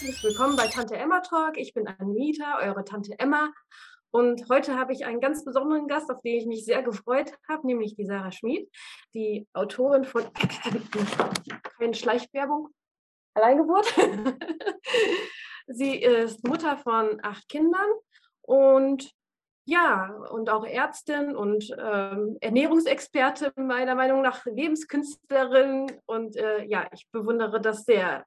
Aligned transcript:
herzlich 0.00 0.24
willkommen 0.24 0.56
bei 0.56 0.66
Tante 0.66 0.96
Emma 0.96 1.20
Talk. 1.20 1.58
Ich 1.58 1.74
bin 1.74 1.86
Anita, 1.86 2.58
eure 2.62 2.86
Tante 2.86 3.18
Emma. 3.18 3.52
Und 4.10 4.48
heute 4.48 4.78
habe 4.78 4.94
ich 4.94 5.04
einen 5.04 5.20
ganz 5.20 5.44
besonderen 5.44 5.88
Gast, 5.88 6.10
auf 6.10 6.22
den 6.22 6.38
ich 6.38 6.46
mich 6.46 6.64
sehr 6.64 6.82
gefreut 6.82 7.34
habe, 7.46 7.66
nämlich 7.66 7.96
die 7.96 8.06
Sarah 8.06 8.32
Schmid, 8.32 8.70
die 9.12 9.46
Autorin 9.52 10.04
von 10.04 10.24
Keine 11.78 11.92
Schleichwerbung, 11.92 12.70
Alleingeburt. 13.34 13.94
Sie 15.66 15.96
ist 15.96 16.48
Mutter 16.48 16.78
von 16.78 17.20
acht 17.22 17.46
Kindern 17.50 17.90
und 18.40 19.12
ja, 19.66 20.14
und 20.30 20.48
auch 20.48 20.64
Ärztin 20.64 21.36
und 21.36 21.76
ähm, 21.78 22.38
Ernährungsexpertin, 22.40 23.52
meiner 23.66 23.96
Meinung 23.96 24.22
nach 24.22 24.46
Lebenskünstlerin. 24.46 25.92
Und 26.06 26.36
äh, 26.36 26.64
ja, 26.64 26.88
ich 26.94 27.06
bewundere 27.12 27.60
das 27.60 27.84
sehr. 27.84 28.24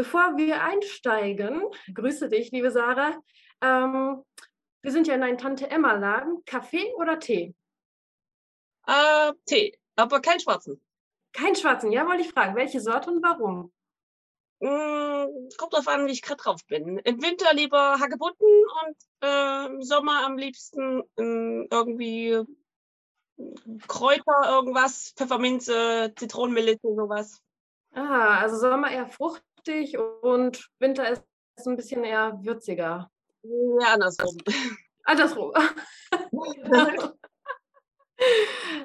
Bevor 0.00 0.38
wir 0.38 0.62
einsteigen, 0.62 1.62
grüße 1.92 2.30
dich, 2.30 2.50
liebe 2.52 2.70
Sarah. 2.70 3.22
Ähm, 3.60 4.24
wir 4.80 4.92
sind 4.92 5.06
ja 5.06 5.14
in 5.14 5.22
einem 5.22 5.36
Tante-Emma-Laden. 5.36 6.42
Kaffee 6.46 6.94
oder 6.94 7.18
Tee? 7.18 7.54
Äh, 8.86 9.32
Tee, 9.44 9.78
aber 9.96 10.22
keinen 10.22 10.40
schwarzen. 10.40 10.82
Keinen 11.34 11.54
schwarzen, 11.54 11.92
ja, 11.92 12.06
wollte 12.06 12.22
ich 12.22 12.30
fragen. 12.30 12.56
Welche 12.56 12.80
Sorte 12.80 13.10
und 13.10 13.22
warum? 13.22 13.74
Mm, 14.60 15.50
kommt 15.58 15.74
drauf 15.74 15.86
an, 15.86 16.06
wie 16.06 16.12
ich 16.12 16.22
gerade 16.22 16.42
drauf 16.42 16.64
bin. 16.66 16.96
Im 17.00 17.22
Winter 17.22 17.52
lieber 17.52 18.00
Hagebutten 18.00 18.48
und 18.86 18.96
äh, 19.22 19.66
im 19.66 19.82
Sommer 19.82 20.24
am 20.24 20.38
liebsten 20.38 21.02
äh, 21.18 21.66
irgendwie 21.70 22.42
Kräuter, 23.86 24.48
irgendwas, 24.48 25.12
Pfefferminze, 25.14 26.14
Zitronenmelisse, 26.16 26.88
sowas. 26.96 27.42
Ah, 27.92 28.38
also 28.38 28.56
Sommer 28.56 28.90
eher 28.90 29.08
fruchtig 29.60 29.98
und 29.98 30.70
Winter 30.78 31.10
ist 31.10 31.22
ein 31.66 31.76
bisschen 31.76 32.04
eher 32.04 32.38
würziger. 32.42 33.10
Ja, 33.42 33.94
andersrum. 33.94 34.36
Andersrum. 35.04 35.52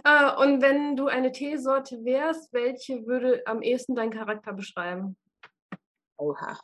Äh, 0.05 0.33
und 0.37 0.61
wenn 0.61 0.95
du 0.95 1.07
eine 1.07 1.33
Teesorte 1.33 2.05
wärst, 2.05 2.53
welche 2.53 3.05
würde 3.05 3.45
am 3.45 3.61
ehesten 3.61 3.93
deinen 3.93 4.11
Charakter 4.11 4.53
beschreiben? 4.53 5.17
Oha. 6.15 6.57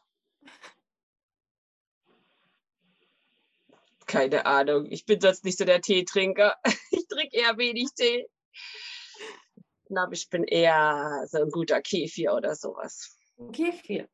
Keine 4.06 4.46
Ahnung. 4.46 4.86
Ich 4.90 5.06
bin 5.06 5.20
sonst 5.20 5.44
nicht 5.44 5.58
so 5.58 5.66
der 5.66 5.82
Teetrinker. 5.82 6.56
Ich 6.92 7.08
trinke 7.10 7.36
eher 7.36 7.58
wenig 7.58 7.90
Tee. 7.94 8.26
Ich 8.54 9.86
glaube, 9.90 10.14
ich 10.14 10.30
bin 10.30 10.46
eher 10.46 11.26
so 11.28 11.40
ein 11.40 11.50
guter 11.50 11.82
Kefir 11.82 12.34
oder 12.34 12.56
sowas. 12.56 13.21
Kefir. 13.52 14.08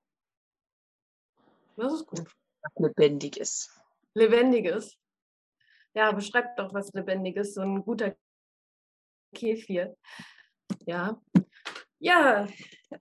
Das 1.76 1.94
ist 1.94 2.08
gut. 2.08 2.28
Lebendiges. 2.76 3.70
Lebendiges. 4.14 4.98
Ja, 5.94 6.12
beschreibt 6.12 6.60
doch 6.60 6.74
was 6.74 6.92
Lebendiges, 6.94 7.54
so 7.54 7.62
ein 7.62 7.84
guter 7.84 8.16
Kefir. 9.34 9.96
Ja. 10.86 11.22
Ja, 12.00 12.48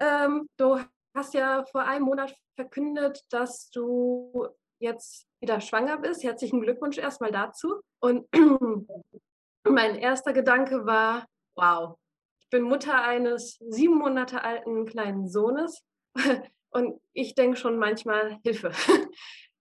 ähm, 0.01 0.49
du 0.57 0.81
hast 1.15 1.35
ja 1.35 1.65
vor 1.67 1.83
einem 1.83 2.05
Monat 2.05 2.35
verkündet, 2.55 3.25
dass 3.31 3.71
du 3.71 4.49
jetzt 4.79 5.27
wieder 5.41 5.61
schwanger 5.61 5.99
bist. 5.99 6.23
Herzlichen 6.25 6.61
Glückwunsch 6.61 6.99
erstmal 6.99 7.31
dazu. 7.31 7.81
Und 8.01 8.27
mein 9.65 9.97
erster 9.97 10.33
Gedanke 10.33 10.87
war, 10.87 11.27
wow, 11.57 11.99
ich 12.41 12.49
bin 12.51 12.63
Mutter 12.63 13.03
eines 13.03 13.59
sieben 13.69 13.97
Monate 13.99 14.43
alten 14.43 14.87
kleinen 14.87 15.29
Sohnes 15.29 15.83
und 16.71 17.01
ich 17.13 17.35
denke 17.35 17.57
schon 17.57 17.79
manchmal, 17.79 18.39
Hilfe, 18.43 18.73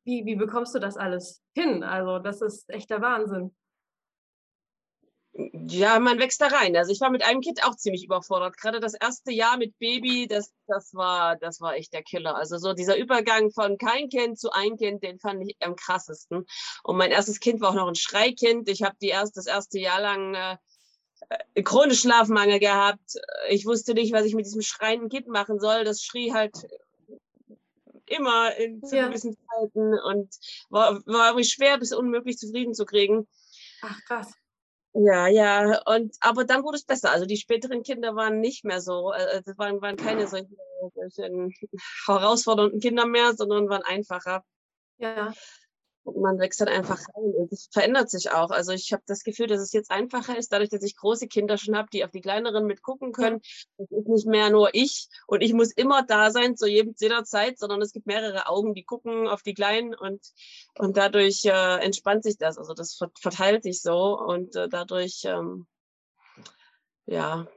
wie, 0.03 0.25
wie 0.25 0.35
bekommst 0.35 0.75
du 0.75 0.79
das 0.79 0.97
alles 0.97 1.41
hin? 1.53 1.83
Also 1.83 2.19
das 2.19 2.41
ist 2.41 2.69
echt 2.69 2.89
der 2.89 3.01
Wahnsinn. 3.01 3.55
Ja, 5.67 5.99
man 5.99 6.17
wächst 6.17 6.39
da 6.39 6.47
rein. 6.47 6.77
Also 6.77 6.93
ich 6.93 7.01
war 7.01 7.09
mit 7.09 7.21
einem 7.25 7.41
Kind 7.41 7.61
auch 7.65 7.75
ziemlich 7.75 8.05
überfordert. 8.05 8.55
Gerade 8.55 8.79
das 8.79 8.93
erste 8.93 9.33
Jahr 9.33 9.57
mit 9.57 9.77
Baby, 9.79 10.27
das, 10.27 10.53
das, 10.65 10.93
war, 10.93 11.35
das 11.35 11.59
war 11.59 11.75
echt 11.75 11.91
der 11.91 12.03
Killer. 12.03 12.37
Also 12.37 12.57
so 12.57 12.71
dieser 12.71 12.95
Übergang 12.95 13.51
von 13.51 13.77
kein 13.77 14.07
Kind 14.07 14.39
zu 14.39 14.51
ein 14.51 14.77
Kind, 14.77 15.03
den 15.03 15.19
fand 15.19 15.43
ich 15.43 15.57
am 15.59 15.75
krassesten. 15.75 16.45
Und 16.83 16.97
mein 16.97 17.11
erstes 17.11 17.41
Kind 17.41 17.59
war 17.59 17.71
auch 17.71 17.75
noch 17.75 17.89
ein 17.89 17.95
Schreikind. 17.95 18.69
Ich 18.69 18.81
habe 18.81 18.95
erst, 19.01 19.35
das 19.35 19.45
erste 19.45 19.77
Jahr 19.77 19.99
lang 19.99 20.35
äh, 20.35 20.55
chronisch 21.63 22.01
Schlafmangel 22.01 22.59
gehabt. 22.59 23.17
Ich 23.49 23.65
wusste 23.65 23.93
nicht, 23.93 24.13
was 24.13 24.25
ich 24.25 24.35
mit 24.35 24.45
diesem 24.45 24.61
schreienden 24.61 25.09
Kind 25.09 25.27
machen 25.27 25.59
soll. 25.59 25.83
Das 25.83 26.01
schrie 26.03 26.33
halt 26.33 26.67
immer 28.07 28.55
in 28.55 28.83
zu 28.83 28.95
ja. 28.95 29.07
gewissen 29.07 29.35
Zeiten 29.35 29.99
und 29.99 30.29
war, 30.69 31.01
war 31.05 31.43
schwer 31.43 31.77
bis 31.77 31.93
unmöglich 31.93 32.37
zufrieden 32.37 32.73
zu 32.73 32.85
kriegen. 32.85 33.27
Ach 33.81 33.99
krass. 34.07 34.33
Ja, 34.93 35.27
ja, 35.27 35.81
und 35.85 36.15
aber 36.21 36.45
dann 36.45 36.63
wurde 36.63 36.77
es 36.77 36.85
besser. 36.85 37.11
Also 37.11 37.25
die 37.25 37.35
späteren 37.35 37.83
Kinder 37.83 38.15
waren 38.15 38.39
nicht 38.39 38.63
mehr 38.63 38.79
so, 38.79 39.09
also 39.09 39.51
waren, 39.57 39.81
waren 39.81 39.97
keine 39.97 40.25
solchen, 40.27 40.57
solchen 41.09 41.53
herausfordernden 42.05 42.79
Kinder 42.79 43.05
mehr, 43.05 43.33
sondern 43.35 43.67
waren 43.67 43.83
einfacher. 43.83 44.45
Ja. 44.97 45.33
Und 46.05 46.21
man 46.21 46.37
wächst 46.37 46.61
dann 46.61 46.67
einfach 46.67 46.99
rein 46.99 47.33
und 47.33 47.51
es 47.51 47.67
verändert 47.71 48.11
sich 48.11 48.29
auch. 48.31 48.51
Also 48.51 48.73
ich 48.73 48.93
habe 48.93 49.01
das 49.07 49.23
Gefühl, 49.23 49.47
dass 49.47 49.59
es 49.59 49.73
jetzt 49.73 49.89
einfacher 49.89 50.37
ist, 50.37 50.53
dadurch, 50.53 50.69
dass 50.69 50.83
ich 50.83 50.95
große 50.95 51.27
Kinder 51.27 51.57
schon 51.57 51.75
habe, 51.75 51.89
die 51.91 52.05
auf 52.05 52.11
die 52.11 52.21
kleineren 52.21 52.67
mit 52.67 52.83
gucken 52.83 53.11
können. 53.11 53.41
Es 53.77 53.89
ist 53.89 54.07
nicht 54.07 54.27
mehr 54.27 54.51
nur 54.51 54.69
ich 54.73 55.07
und 55.25 55.41
ich 55.41 55.53
muss 55.53 55.71
immer 55.71 56.03
da 56.03 56.29
sein 56.29 56.55
zu 56.57 56.67
jedem, 56.67 56.93
jeder 56.99 57.23
Zeit, 57.23 57.57
sondern 57.57 57.81
es 57.81 57.91
gibt 57.91 58.05
mehrere 58.05 58.47
Augen, 58.47 58.75
die 58.75 58.83
gucken 58.83 59.27
auf 59.27 59.41
die 59.41 59.55
Kleinen 59.55 59.95
und, 59.95 60.21
und 60.77 60.95
dadurch 60.95 61.43
äh, 61.45 61.83
entspannt 61.83 62.23
sich 62.23 62.37
das. 62.37 62.59
Also 62.59 62.75
das 62.75 62.99
verteilt 63.19 63.63
sich 63.63 63.81
so 63.81 64.15
und 64.19 64.55
äh, 64.55 64.69
dadurch, 64.69 65.23
ähm, 65.25 65.65
ja. 67.07 67.47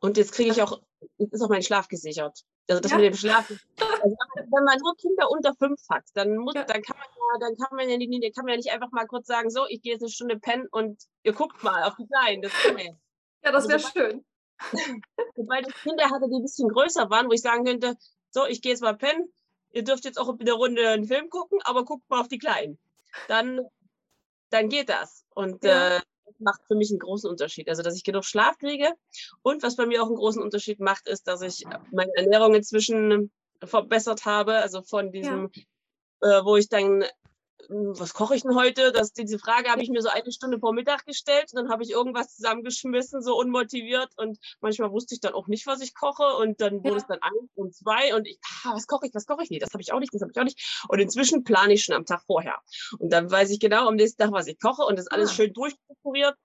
Und 0.00 0.16
jetzt 0.16 0.32
kriege 0.32 0.50
ich 0.50 0.62
auch, 0.62 0.82
jetzt 1.18 1.32
ist 1.32 1.42
auch 1.42 1.48
mein 1.48 1.62
Schlaf 1.62 1.86
gesichert. 1.86 2.44
Also 2.68 2.80
das 2.80 2.92
ja. 2.92 2.98
mit 2.98 3.06
dem 3.06 3.14
Schlaf. 3.14 3.48
Also 3.78 4.16
wenn 4.50 4.64
man 4.64 4.78
nur 4.80 4.94
Kinder 4.96 5.30
unter 5.30 5.54
fünf 5.54 5.80
hat, 5.90 6.04
dann 6.14 6.36
muss, 6.36 6.54
ja. 6.54 6.64
dann 6.64 6.82
kann 6.82 6.96
man 6.96 7.06
ja, 7.08 7.46
dann 7.46 7.56
kann 7.56 7.76
man 7.76 7.88
ja 7.88 7.96
nicht, 7.96 8.34
kann 8.34 8.44
man 8.44 8.52
ja 8.52 8.56
nicht 8.56 8.70
einfach 8.70 8.90
mal 8.92 9.06
kurz 9.06 9.26
sagen, 9.26 9.50
so, 9.50 9.66
ich 9.68 9.82
gehe 9.82 9.92
jetzt 9.92 10.02
eine 10.02 10.10
Stunde 10.10 10.38
pennen 10.38 10.66
und 10.70 11.02
ihr 11.22 11.32
guckt 11.32 11.62
mal 11.62 11.84
auf 11.84 11.94
die 11.96 12.06
Kleinen. 12.06 12.42
Das 12.42 12.52
kann 12.52 12.74
man 12.74 12.84
ja. 12.84 13.52
das 13.52 13.68
wäre 13.68 13.78
also, 13.78 13.88
schön. 13.88 14.24
Sobald 15.36 15.68
ich 15.68 15.74
Kinder 15.76 16.04
hatte, 16.10 16.28
die 16.28 16.36
ein 16.36 16.42
bisschen 16.42 16.68
größer 16.68 17.08
waren, 17.10 17.28
wo 17.28 17.32
ich 17.32 17.40
sagen 17.40 17.64
könnte, 17.64 17.96
so, 18.30 18.46
ich 18.46 18.62
gehe 18.62 18.72
jetzt 18.72 18.82
mal 18.82 18.96
pennen, 18.96 19.32
ihr 19.70 19.84
dürft 19.84 20.04
jetzt 20.04 20.18
auch 20.18 20.28
in 20.38 20.46
der 20.46 20.54
Runde 20.54 20.88
einen 20.88 21.06
Film 21.06 21.30
gucken, 21.30 21.58
aber 21.64 21.84
guckt 21.84 22.08
mal 22.08 22.20
auf 22.20 22.28
die 22.28 22.38
Kleinen. 22.38 22.78
Dann, 23.28 23.60
dann 24.50 24.68
geht 24.68 24.88
das. 24.88 25.24
Und 25.34 25.64
ja. 25.64 25.96
äh, 25.96 26.00
macht 26.38 26.60
für 26.66 26.74
mich 26.74 26.90
einen 26.90 26.98
großen 26.98 27.28
Unterschied. 27.28 27.68
Also, 27.68 27.82
dass 27.82 27.96
ich 27.96 28.04
genug 28.04 28.24
Schlaf 28.24 28.58
kriege. 28.58 28.92
Und 29.42 29.62
was 29.62 29.76
bei 29.76 29.86
mir 29.86 30.02
auch 30.02 30.06
einen 30.06 30.16
großen 30.16 30.42
Unterschied 30.42 30.80
macht, 30.80 31.08
ist, 31.08 31.26
dass 31.28 31.42
ich 31.42 31.64
meine 31.92 32.12
Ernährung 32.16 32.54
inzwischen 32.54 33.30
verbessert 33.62 34.24
habe. 34.24 34.56
Also 34.56 34.82
von 34.82 35.12
diesem, 35.12 35.50
ja. 36.22 36.40
äh, 36.40 36.44
wo 36.44 36.56
ich 36.56 36.68
dann 36.68 37.04
was 37.68 38.14
koche 38.14 38.36
ich 38.36 38.42
denn 38.42 38.54
heute? 38.54 38.92
Das, 38.92 39.12
diese 39.12 39.38
Frage 39.38 39.70
habe 39.70 39.82
ich 39.82 39.90
mir 39.90 40.02
so 40.02 40.08
eine 40.08 40.30
Stunde 40.32 40.58
vor 40.58 40.72
Mittag 40.72 41.04
gestellt. 41.06 41.50
Und 41.52 41.62
dann 41.62 41.70
habe 41.70 41.82
ich 41.82 41.90
irgendwas 41.90 42.34
zusammengeschmissen, 42.34 43.22
so 43.22 43.36
unmotiviert. 43.36 44.10
Und 44.16 44.38
manchmal 44.60 44.90
wusste 44.90 45.14
ich 45.14 45.20
dann 45.20 45.34
auch 45.34 45.46
nicht, 45.46 45.66
was 45.66 45.80
ich 45.80 45.94
koche. 45.94 46.24
Und 46.40 46.60
dann 46.60 46.78
wurde 46.78 46.90
ja. 46.90 46.96
es 46.96 47.06
dann 47.06 47.18
eins 47.20 47.50
und 47.54 47.74
zwei. 47.74 48.14
Und 48.14 48.26
ich, 48.26 48.38
ah, 48.64 48.74
was 48.74 48.86
koche 48.86 49.06
ich, 49.06 49.14
was 49.14 49.26
koche 49.26 49.42
ich? 49.42 49.50
Nee, 49.50 49.58
das 49.58 49.72
habe 49.72 49.82
ich 49.82 49.92
auch 49.92 50.00
nicht, 50.00 50.12
das 50.12 50.22
habe 50.22 50.32
ich 50.32 50.38
auch 50.38 50.44
nicht. 50.44 50.84
Und 50.88 50.98
inzwischen 50.98 51.44
plane 51.44 51.74
ich 51.74 51.84
schon 51.84 51.94
am 51.94 52.06
Tag 52.06 52.22
vorher. 52.26 52.58
Und 52.98 53.12
dann 53.12 53.30
weiß 53.30 53.50
ich 53.50 53.60
genau 53.60 53.88
am 53.88 53.96
nächsten 53.96 54.22
Tag, 54.22 54.32
was 54.32 54.46
ich 54.46 54.60
koche. 54.60 54.82
Und 54.82 54.98
das 54.98 55.06
alles 55.08 55.30
ah. 55.30 55.34
schön 55.34 55.52
durchstrukturiert. 55.52 56.36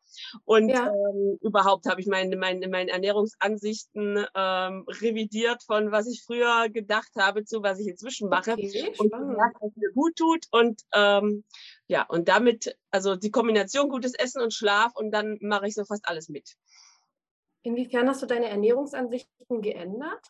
Und 0.46 0.70
ja. 0.70 0.88
ähm, 0.88 1.38
überhaupt 1.42 1.86
habe 1.86 2.02
ich 2.02 2.08
meine, 2.08 2.36
meine, 2.36 2.68
meine 2.68 2.92
Ernährungsansichten 2.92 4.26
ähm, 4.36 4.86
revidiert 4.88 5.64
von 5.64 5.92
was 5.92 6.08
ich 6.08 6.24
früher 6.24 6.70
gedacht 6.70 7.12
habe 7.18 7.46
zu 7.46 7.62
was 7.64 7.80
ich 7.80 7.88
inzwischen 7.88 8.30
mache. 8.30 8.54
Okay, 8.54 8.94
und 8.98 9.12
gemerkt, 9.12 9.58
was 9.62 9.72
mir 9.76 9.92
gut 9.94 10.16
tut. 10.16 10.46
Und 10.52 10.82
äh, 10.92 11.00
ähm, 11.18 11.44
ja, 11.88 12.06
und 12.08 12.28
damit, 12.28 12.78
also 12.92 13.16
die 13.16 13.32
Kombination 13.32 13.90
gutes 13.90 14.14
Essen 14.14 14.42
und 14.42 14.54
Schlaf 14.54 14.96
und 14.96 15.12
dann 15.12 15.38
mache 15.42 15.68
ich 15.68 15.76
so 15.76 15.86
fast 15.86 16.08
alles 16.08 16.30
mit. 16.30 16.56
Inwiefern 17.64 18.08
hast 18.08 18.22
du 18.22 18.26
deine 18.26 18.48
Ernährungsansichten 18.48 19.62
geändert? 19.62 20.26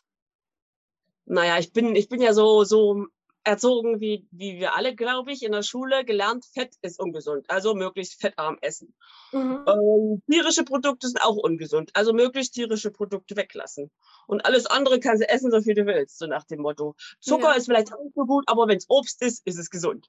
Naja, 1.26 1.58
ich 1.58 1.72
bin, 1.72 1.94
ich 1.94 2.08
bin 2.08 2.20
ja 2.20 2.32
so, 2.32 2.64
so 2.64 3.06
erzogen 3.44 4.00
wie, 4.00 4.26
wie 4.30 4.58
wir 4.58 4.74
alle, 4.74 4.94
glaube 4.94 5.32
ich, 5.32 5.42
in 5.42 5.52
der 5.52 5.62
Schule 5.62 6.04
gelernt, 6.04 6.44
Fett 6.44 6.74
ist 6.82 7.00
ungesund, 7.00 7.48
also 7.48 7.74
möglichst 7.74 8.20
fettarm 8.20 8.58
essen. 8.60 8.94
Mhm. 9.32 9.64
Ähm, 9.66 10.22
tierische 10.30 10.64
Produkte 10.64 11.08
sind 11.08 11.22
auch 11.22 11.36
ungesund, 11.36 11.90
also 11.94 12.12
möglichst 12.12 12.54
tierische 12.54 12.90
Produkte 12.90 13.36
weglassen. 13.36 13.90
Und 14.26 14.44
alles 14.44 14.66
andere 14.66 15.00
kannst 15.00 15.22
du 15.22 15.28
essen, 15.28 15.50
so 15.50 15.60
viel 15.62 15.74
du 15.74 15.86
willst, 15.86 16.18
so 16.18 16.26
nach 16.26 16.44
dem 16.44 16.60
Motto. 16.60 16.94
Zucker 17.20 17.50
ja. 17.50 17.52
ist 17.52 17.66
vielleicht 17.66 17.92
auch 17.92 18.02
nicht 18.02 18.14
so 18.14 18.26
gut, 18.26 18.44
aber 18.46 18.68
wenn 18.68 18.76
es 18.76 18.88
Obst 18.88 19.22
ist, 19.22 19.46
ist 19.46 19.58
es 19.58 19.70
gesund. 19.70 20.08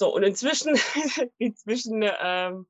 So, 0.00 0.14
und 0.14 0.22
inzwischen, 0.22 0.76
inzwischen 1.38 2.04
ähm, 2.04 2.68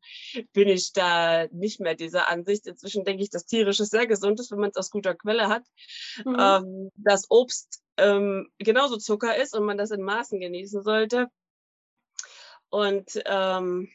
bin 0.54 0.66
ich 0.66 0.94
da 0.94 1.46
nicht 1.48 1.78
mehr 1.78 1.94
dieser 1.94 2.28
Ansicht. 2.28 2.66
Inzwischen 2.66 3.04
denke 3.04 3.22
ich, 3.22 3.28
dass 3.28 3.44
tierisches 3.44 3.90
sehr 3.90 4.06
gesund 4.06 4.40
ist, 4.40 4.50
wenn 4.50 4.60
man 4.60 4.70
es 4.70 4.78
aus 4.78 4.90
guter 4.90 5.14
Quelle 5.14 5.48
hat. 5.48 5.62
Mhm. 6.24 6.36
Ähm, 6.40 6.90
das 6.96 7.30
Obst 7.30 7.82
ähm, 7.98 8.50
genauso 8.56 8.96
Zucker 8.96 9.36
ist 9.36 9.54
und 9.54 9.66
man 9.66 9.76
das 9.76 9.90
in 9.90 10.00
Maßen 10.00 10.40
genießen 10.40 10.82
sollte. 10.82 11.28
Und 12.70 13.20
ähm, 13.26 13.90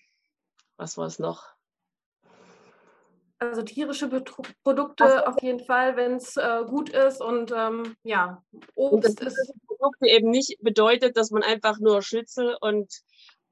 was 0.77 0.97
war 0.99 1.07
es 1.07 1.17
noch? 1.17 1.43
Also 3.49 3.61
tierische 3.61 4.07
Betru 4.07 4.43
Produkte 4.63 5.27
auf 5.27 5.41
jeden 5.41 5.59
Fall, 5.59 5.95
wenn 5.95 6.15
es 6.15 6.37
äh, 6.37 6.63
gut 6.67 6.89
ist 6.89 7.21
und 7.21 7.51
ähm, 7.55 7.95
ja, 8.03 8.41
Obst 8.75 9.21
ist. 9.21 9.53
Produkte 9.67 10.07
eben 10.07 10.29
nicht 10.29 10.59
bedeutet, 10.61 11.17
dass 11.17 11.31
man 11.31 11.43
einfach 11.43 11.79
nur 11.79 12.01
Schnitzel 12.01 12.55
und 12.61 13.01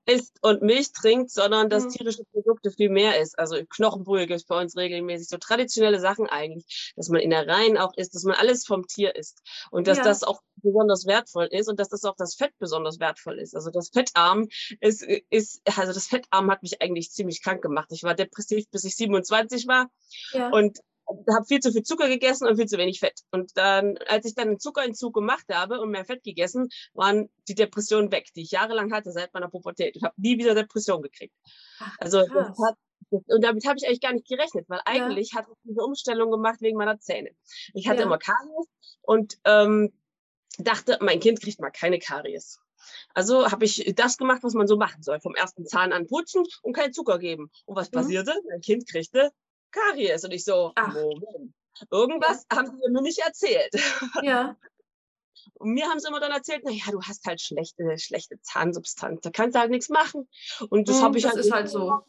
isst 0.06 0.38
und 0.42 0.62
Milch 0.62 0.92
trinkt, 0.94 1.32
sondern 1.32 1.70
dass 1.70 1.86
mhm. 1.86 1.90
tierische 1.90 2.24
Produkte 2.32 2.72
viel 2.72 2.90
mehr 2.90 3.20
ist. 3.20 3.38
Also 3.38 3.58
Knochenbrühe 3.70 4.28
gibt 4.28 4.40
es 4.40 4.46
bei 4.46 4.60
uns 4.60 4.76
regelmäßig, 4.76 5.28
so 5.30 5.38
traditionelle 5.38 6.00
Sachen 6.00 6.28
eigentlich, 6.28 6.94
dass 6.96 7.10
man 7.10 7.22
Innereien 7.22 7.78
auch 7.78 7.94
isst, 7.96 8.16
dass 8.16 8.24
man 8.24 8.36
alles 8.36 8.66
vom 8.66 8.88
Tier 8.88 9.16
isst 9.16 9.42
und 9.70 9.88
dass 9.88 10.00
ja. 10.00 10.04
das 10.04 10.24
auch 10.24 10.42
besonders 10.56 11.06
wertvoll 11.06 11.48
ist 11.52 11.70
und 11.70 11.80
dass 11.80 11.90
das 11.90 12.04
auch 12.04 12.16
das 12.18 12.36
Fett 12.36 12.54
besonders 12.60 13.00
wertvoll 13.00 13.40
ist. 13.40 13.56
Also 13.56 13.70
das 13.70 13.90
Fettarm 13.90 14.48
ist, 14.80 15.04
ist 15.30 15.62
also 15.78 15.94
das 15.94 16.08
Fettarm 16.08 16.50
hat 16.52 16.64
mich 16.64 16.82
eigentlich 16.82 17.12
ziemlich 17.12 17.44
krank 17.44 17.62
gemacht. 17.62 17.90
Ich 17.92 18.04
war 18.04 18.16
depressiv, 18.16 18.66
bis 18.72 18.84
ich 18.84 18.96
27 18.96 19.68
war 19.68 19.90
ja. 20.34 20.50
und 20.50 20.80
habe 21.34 21.46
viel 21.46 21.60
zu 21.60 21.72
viel 21.72 21.84
Zucker 21.84 22.08
gegessen 22.08 22.48
und 22.48 22.58
viel 22.58 22.68
zu 22.68 22.78
wenig 22.78 23.00
Fett. 23.00 23.22
Und 23.32 23.58
dann, 23.58 23.98
als 24.08 24.26
ich 24.26 24.36
dann 24.36 24.50
einen 24.50 24.60
Zuckerentzug 24.60 25.14
gemacht 25.14 25.46
habe 25.52 25.80
und 25.80 25.92
mehr 25.92 26.06
Fett 26.06 26.24
gegessen, 26.24 26.70
waren 26.94 27.30
die 27.48 27.56
Depressionen 27.56 28.12
weg, 28.12 28.30
die 28.36 28.42
ich 28.42 28.52
jahrelang 28.52 28.94
hatte 28.94 29.12
seit 29.12 29.34
meiner 29.34 29.50
Pubertät. 29.50 29.96
Ich 29.96 30.04
habe 30.04 30.16
nie 30.18 30.38
wieder 30.38 30.56
Depression 30.56 31.02
gekriegt. 31.02 31.34
also 32.00 32.20
hat, 32.20 32.78
und 33.10 33.44
damit 33.44 33.66
habe 33.66 33.78
ich 33.78 33.88
eigentlich 33.88 34.02
gar 34.02 34.14
nicht 34.14 34.28
gerechnet, 34.28 34.70
weil 34.70 34.82
eigentlich 34.86 35.32
ja. 35.32 35.40
hatte 35.40 35.52
ich 35.52 35.58
diese 35.64 35.82
Umstellung 35.82 36.32
gemacht 36.32 36.62
wegen 36.62 36.78
meiner 36.78 37.00
Zähne. 37.00 37.32
Ich 37.74 37.88
hatte 37.88 38.00
ja. 38.00 38.06
immer 38.06 38.18
Karies 38.18 38.68
und 39.02 39.38
ähm, 39.46 39.92
dachte, 40.58 40.98
mein 41.02 41.20
Kind 41.20 41.42
kriegt 41.42 41.60
mal 41.60 41.72
keine 41.72 42.00
Karies. 42.00 42.60
Also 43.14 43.52
habe 43.52 43.66
ich 43.66 43.94
das 43.96 44.18
gemacht, 44.18 44.44
was 44.44 44.54
man 44.54 44.68
so 44.68 44.78
machen 44.78 45.04
soll. 45.04 45.20
Vom 45.20 45.36
ersten 45.36 45.66
Zahn 45.66 45.94
an 45.94 46.08
putzen 46.08 46.44
und 46.62 46.74
keinen 46.74 46.94
Zucker 46.94 47.20
geben. 47.20 47.52
Und 47.66 47.76
was 47.76 47.92
mhm. 47.92 47.96
passierte? 47.96 48.34
Mein 48.50 48.62
Kind 48.62 48.88
kriegte 48.88 49.32
Karies. 49.72 50.24
Und 50.24 50.32
ich 50.32 50.44
so, 50.44 50.72
Ach. 50.76 50.94
Moment, 50.94 51.54
irgendwas 51.90 52.46
ja. 52.52 52.58
haben 52.58 52.68
sie 52.68 52.92
mir 52.92 53.02
nicht 53.02 53.20
erzählt. 53.20 53.74
Ja. 54.24 54.56
Und 55.56 55.74
mir 55.74 55.88
haben 55.88 56.00
sie 56.00 56.08
immer 56.08 56.20
dann 56.20 56.32
erzählt, 56.32 56.64
naja, 56.64 56.84
du 56.92 57.02
hast 57.02 57.26
halt 57.26 57.42
schlechte, 57.42 57.98
schlechte 57.98 58.40
Zahnsubstanz, 58.42 59.22
da 59.22 59.32
kannst 59.32 59.56
du 59.56 59.60
halt 59.60 59.72
nichts 59.72 59.90
machen. 59.90 60.28
Und 60.70 60.88
das 60.88 60.98
hm, 60.98 61.04
habe 61.04 61.18
ich 61.18 61.24
das 61.24 61.34
halt. 61.34 61.46
ist 61.46 61.52
halt 61.52 61.70
so. 61.70 62.04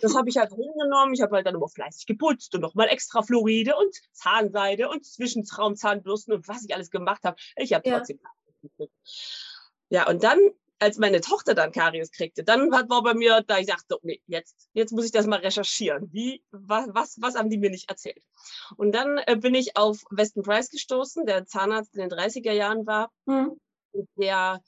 Das 0.00 0.14
habe 0.14 0.28
ich 0.28 0.36
halt 0.36 0.50
hingenommen. 0.50 1.12
Ich 1.12 1.22
habe 1.22 1.34
halt 1.34 1.46
dann 1.46 1.54
immer 1.54 1.68
fleißig 1.68 2.06
geputzt 2.06 2.54
und 2.54 2.60
nochmal 2.60 2.88
extra 2.88 3.22
Fluoride 3.22 3.74
und 3.76 3.96
Zahnseide 4.12 4.88
und 4.88 5.04
Zwischentraumzahnbürsten 5.04 6.34
und 6.34 6.46
was 6.46 6.64
ich 6.64 6.74
alles 6.74 6.90
gemacht 6.90 7.24
habe. 7.24 7.36
Ich 7.56 7.72
habe 7.72 7.88
trotzdem 7.88 8.20
ja. 8.78 8.86
ja, 9.88 10.08
und 10.08 10.22
dann 10.22 10.38
als 10.78 10.98
meine 10.98 11.20
Tochter 11.20 11.54
dann 11.54 11.72
Karies 11.72 12.10
kriegte, 12.10 12.44
dann 12.44 12.70
war 12.70 13.02
bei 13.02 13.14
mir, 13.14 13.42
da 13.46 13.58
ich 13.58 13.66
dachte, 13.66 13.98
nee, 14.02 14.22
jetzt, 14.26 14.68
jetzt 14.72 14.92
muss 14.92 15.04
ich 15.04 15.12
das 15.12 15.26
mal 15.26 15.40
recherchieren. 15.40 16.08
Wie, 16.12 16.42
was, 16.50 16.86
was, 16.92 17.16
was 17.20 17.36
haben 17.36 17.50
die 17.50 17.58
mir 17.58 17.70
nicht 17.70 17.90
erzählt? 17.90 18.22
Und 18.76 18.92
dann 18.92 19.18
äh, 19.26 19.36
bin 19.36 19.54
ich 19.54 19.76
auf 19.76 20.02
Weston 20.10 20.42
Price 20.42 20.70
gestoßen, 20.70 21.26
der 21.26 21.46
Zahnarzt 21.46 21.94
in 21.94 22.00
den 22.00 22.10
30er 22.10 22.52
Jahren 22.52 22.86
war, 22.86 23.10
mhm. 23.26 23.60
der 24.16 24.62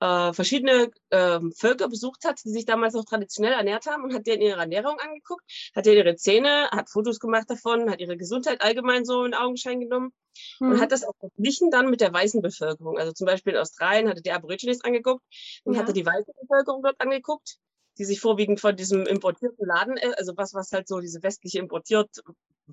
äh, 0.00 0.32
verschiedene 0.32 0.90
äh, 1.10 1.40
Völker 1.56 1.88
besucht 1.88 2.24
hat, 2.24 2.40
die 2.44 2.50
sich 2.50 2.64
damals 2.64 2.94
noch 2.94 3.04
traditionell 3.04 3.52
ernährt 3.52 3.86
haben 3.86 4.04
und 4.04 4.14
hat 4.14 4.26
denen 4.26 4.42
ihre 4.42 4.60
Ernährung 4.60 4.98
angeguckt, 4.98 5.44
hat 5.74 5.86
denen 5.86 5.98
ihre 5.98 6.16
Zähne, 6.16 6.70
hat 6.70 6.90
Fotos 6.90 7.18
gemacht 7.18 7.50
davon, 7.50 7.90
hat 7.90 8.00
ihre 8.00 8.16
Gesundheit 8.16 8.62
allgemein 8.62 9.04
so 9.04 9.24
in 9.24 9.34
Augenschein 9.34 9.80
genommen 9.80 10.12
mhm. 10.60 10.72
und 10.72 10.80
hat 10.80 10.92
das 10.92 11.04
auch 11.04 11.14
verglichen 11.18 11.70
dann 11.70 11.90
mit 11.90 12.00
der 12.00 12.12
weißen 12.12 12.42
Bevölkerung. 12.42 12.98
Also 12.98 13.12
zum 13.12 13.26
Beispiel 13.26 13.54
in 13.54 13.58
Australien 13.58 14.08
hatte 14.08 14.22
die 14.22 14.32
Aborigines 14.32 14.84
angeguckt 14.84 15.22
und 15.64 15.74
ja. 15.74 15.80
hatte 15.80 15.92
die 15.92 16.06
weiße 16.06 16.32
Bevölkerung 16.40 16.82
dort 16.82 17.00
angeguckt, 17.00 17.56
die 17.98 18.04
sich 18.04 18.20
vorwiegend 18.20 18.60
von 18.60 18.76
diesem 18.76 19.06
importierten 19.06 19.66
Laden, 19.66 19.96
äh, 19.96 20.12
also 20.16 20.36
was, 20.36 20.54
was 20.54 20.70
halt 20.72 20.86
so 20.86 21.00
diese 21.00 21.22
westliche 21.22 21.58
importiert, 21.58 22.10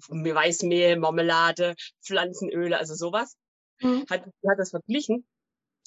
Weißmehl, 0.09 0.97
Marmelade, 0.97 1.73
Pflanzenöle, 2.03 2.77
also 2.77 2.95
sowas, 2.95 3.37
mhm. 3.79 4.05
hat, 4.09 4.25
hat 4.25 4.59
das 4.59 4.71
verglichen 4.71 5.25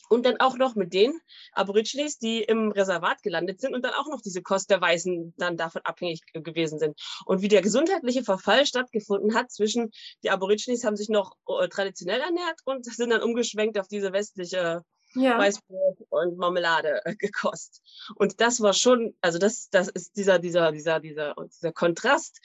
und 0.08 0.26
dann 0.26 0.38
auch 0.40 0.56
noch 0.56 0.75
mit 0.75 0.93
den 0.93 1.19
Aborigines, 1.52 2.19
die 2.19 2.43
im 2.43 2.70
Reservat 2.72 3.22
gelandet 3.22 3.60
sind 3.60 3.75
und 3.75 3.84
dann 3.84 3.94
auch 3.94 4.08
noch 4.08 4.20
diese 4.20 4.43
Kost 4.43 4.70
der 4.70 4.81
Weißen 4.81 5.34
dann 5.37 5.56
davon 5.56 5.82
abhängig 5.84 6.22
gewesen 6.32 6.78
sind. 6.78 6.99
Und 7.25 7.43
wie 7.43 7.49
der 7.49 7.62
gesundheitliche 7.62 8.25
Verfall 8.25 8.66
stattgefunden 8.66 9.34
hat 9.34 9.50
zwischen, 9.50 9.90
die 10.22 10.31
Aborigines 10.31 10.84
haben 10.84 10.96
sich 10.96 11.08
noch 11.08 11.32
äh, 11.46 11.69
traditionell 11.69 12.20
ernährt 12.20 12.60
und 12.64 12.84
sind 12.84 13.10
dann 13.10 13.22
umgeschwenkt 13.22 13.78
auf 13.78 13.88
diese 13.88 14.12
westliche 14.12 14.82
ja. 15.14 15.38
Weißbrot 15.38 15.99
und 16.10 16.37
Marmelade 16.37 17.00
äh, 17.05 17.14
gekost. 17.16 17.82
Und 18.16 18.40
das 18.40 18.60
war 18.60 18.72
schon, 18.72 19.14
also 19.20 19.38
das, 19.38 19.69
das 19.70 19.88
ist 19.88 20.16
dieser, 20.16 20.38
dieser, 20.38 20.72
dieser, 20.72 21.00
dieser, 21.00 21.34
dieser 21.34 21.72
Kontrast 21.72 22.40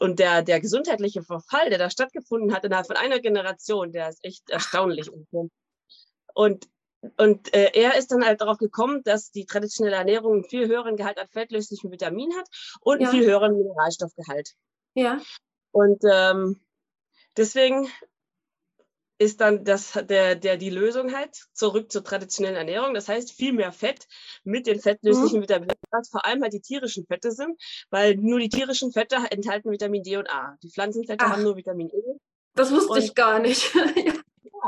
und 0.00 0.18
der, 0.18 0.42
der 0.42 0.60
gesundheitliche 0.60 1.22
Verfall, 1.22 1.70
der 1.70 1.78
da 1.78 1.90
stattgefunden 1.90 2.54
hat 2.54 2.64
innerhalb 2.64 2.86
von 2.86 2.96
einer 2.96 3.20
Generation, 3.20 3.92
der 3.92 4.08
ist 4.08 4.24
echt 4.24 4.50
erstaunlich. 4.50 5.10
Und 6.34 6.68
und 7.16 7.54
äh, 7.54 7.70
er 7.74 7.96
ist 7.96 8.12
dann 8.12 8.24
halt 8.24 8.40
darauf 8.40 8.58
gekommen, 8.58 9.02
dass 9.04 9.30
die 9.30 9.46
traditionelle 9.46 9.96
Ernährung 9.96 10.34
einen 10.34 10.44
viel 10.44 10.66
höheren 10.66 10.96
Gehalt 10.96 11.18
an 11.18 11.28
fettlöslichen 11.28 11.90
Vitaminen 11.90 12.36
hat 12.36 12.48
und 12.80 13.00
ja. 13.00 13.08
einen 13.08 13.18
viel 13.18 13.28
höheren 13.28 13.56
Mineralstoffgehalt. 13.56 14.52
Ja. 14.94 15.20
Und 15.72 16.02
ähm, 16.10 16.60
deswegen 17.36 17.88
ist 19.18 19.40
dann 19.40 19.64
das, 19.64 19.92
der, 19.92 20.36
der, 20.36 20.56
die 20.56 20.70
Lösung 20.70 21.14
halt 21.14 21.34
zurück 21.52 21.90
zur 21.90 22.04
traditionellen 22.04 22.56
Ernährung. 22.56 22.94
Das 22.94 23.08
heißt, 23.08 23.32
viel 23.32 23.52
mehr 23.52 23.72
Fett 23.72 24.06
mit 24.44 24.66
den 24.66 24.80
fettlöslichen 24.80 25.38
mhm. 25.38 25.42
Vitaminen, 25.42 25.76
was 25.90 26.10
vor 26.10 26.24
allem 26.26 26.42
halt 26.42 26.52
die 26.52 26.60
tierischen 26.60 27.06
Fette 27.06 27.32
sind, 27.32 27.60
weil 27.90 28.16
nur 28.16 28.38
die 28.38 28.48
tierischen 28.48 28.92
Fette 28.92 29.16
enthalten 29.30 29.70
Vitamin 29.70 30.02
D 30.02 30.16
und 30.18 30.30
A. 30.30 30.56
Die 30.62 30.70
Pflanzenfette 30.70 31.24
Ach, 31.24 31.32
haben 31.32 31.42
nur 31.42 31.56
Vitamin 31.56 31.88
E. 31.88 32.18
Das 32.54 32.70
wusste 32.70 32.92
und, 32.92 32.98
ich 33.02 33.14
gar 33.14 33.38
nicht. 33.38 33.74
ja, 33.96 34.12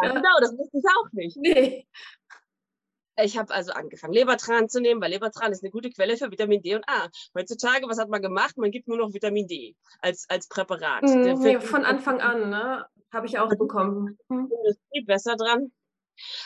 genau, 0.00 0.40
das 0.40 0.56
wusste 0.56 0.78
ich 0.78 0.84
auch 0.84 1.12
nicht. 1.12 1.36
Nee. 1.36 1.86
Ich 3.20 3.36
habe 3.36 3.52
also 3.52 3.72
angefangen, 3.72 4.12
Lebertran 4.12 4.68
zu 4.68 4.80
nehmen, 4.80 5.00
weil 5.00 5.10
Lebertran 5.10 5.50
ist 5.50 5.64
eine 5.64 5.72
gute 5.72 5.90
Quelle 5.90 6.16
für 6.16 6.30
Vitamin 6.30 6.62
D 6.62 6.76
und 6.76 6.88
A. 6.88 7.08
Heutzutage, 7.34 7.88
was 7.88 7.99
hat 7.99 8.08
man 8.08 8.23
gemacht? 8.23 8.56
Man 8.56 8.70
gibt 8.70 8.87
nur 8.87 8.96
noch 8.96 9.12
Vitamin 9.12 9.49
D 9.49 9.75
als, 10.00 10.26
als 10.28 10.46
Präparat. 10.46 11.02
Mhm, 11.02 11.40
nee, 11.40 11.58
von 11.58 11.84
Anfang 11.84 12.20
an, 12.20 12.49
ne? 12.49 12.87
Habe 13.12 13.26
ich 13.26 13.38
auch 13.38 13.49
bekommen. 13.49 14.18
Mhm. 14.28 14.52
Ist 14.68 14.80
viel 14.92 15.04
besser 15.04 15.34
dran. 15.37 15.73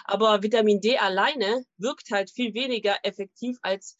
Aber 0.05 0.43
Vitamin 0.43 0.81
D 0.81 0.97
alleine 0.97 1.65
wirkt 1.77 2.11
halt 2.11 2.31
viel 2.31 2.55
weniger 2.55 2.97
effektiv 3.03 3.59
als 3.63 3.97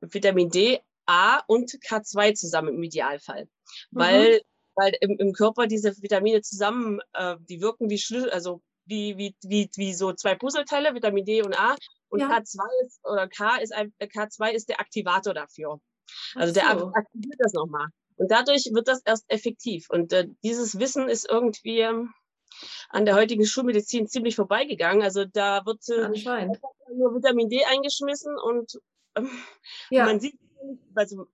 Vitamin 0.00 0.50
D, 0.50 0.80
A 1.06 1.40
und 1.46 1.70
K2 1.70 2.34
zusammen 2.34 2.74
im 2.74 2.82
Idealfall. 2.82 3.44
Mhm. 3.90 3.98
Weil, 3.98 4.40
weil 4.76 4.96
im, 5.00 5.18
im 5.18 5.32
Körper 5.32 5.66
diese 5.66 5.94
Vitamine 6.00 6.40
zusammen, 6.40 7.00
äh, 7.12 7.36
die 7.40 7.60
wirken 7.60 7.90
wie 7.90 7.98
Schlüssel, 7.98 8.30
also 8.30 8.62
wie, 8.86 9.16
wie, 9.16 9.34
wie, 9.42 9.70
wie 9.76 9.94
so 9.94 10.12
zwei 10.12 10.34
Puzzleteile, 10.34 10.94
Vitamin 10.94 11.24
D 11.24 11.42
und 11.42 11.58
A. 11.58 11.76
Und 12.08 12.20
ja. 12.20 12.28
K2 12.28 12.60
ist, 12.84 13.00
oder 13.04 13.28
K 13.28 13.56
ist 13.56 13.72
ein, 13.72 13.92
K2 14.00 14.50
ist 14.52 14.68
der 14.68 14.80
Aktivator 14.80 15.34
dafür. 15.34 15.80
Also 16.34 16.52
so. 16.52 16.60
der 16.60 16.70
aktiviert 16.70 17.36
das 17.38 17.52
nochmal. 17.52 17.88
Und 18.16 18.30
dadurch 18.30 18.70
wird 18.72 18.88
das 18.88 19.02
erst 19.04 19.24
effektiv. 19.28 19.86
Und 19.90 20.12
äh, 20.12 20.28
dieses 20.44 20.78
Wissen 20.78 21.08
ist 21.08 21.28
irgendwie 21.28 21.80
ähm, 21.80 22.12
an 22.88 23.04
der 23.04 23.14
heutigen 23.16 23.44
Schulmedizin 23.44 24.06
ziemlich 24.06 24.36
vorbeigegangen. 24.36 25.02
Also 25.02 25.24
da 25.24 25.64
wird 25.66 25.88
äh, 25.88 26.46
nur 26.94 27.14
Vitamin 27.14 27.48
D 27.48 27.64
eingeschmissen 27.64 28.36
und 28.38 28.80
ähm, 29.16 29.30
ja. 29.90 30.04
man 30.04 30.20
sieht, 30.20 30.38
also 30.94 31.26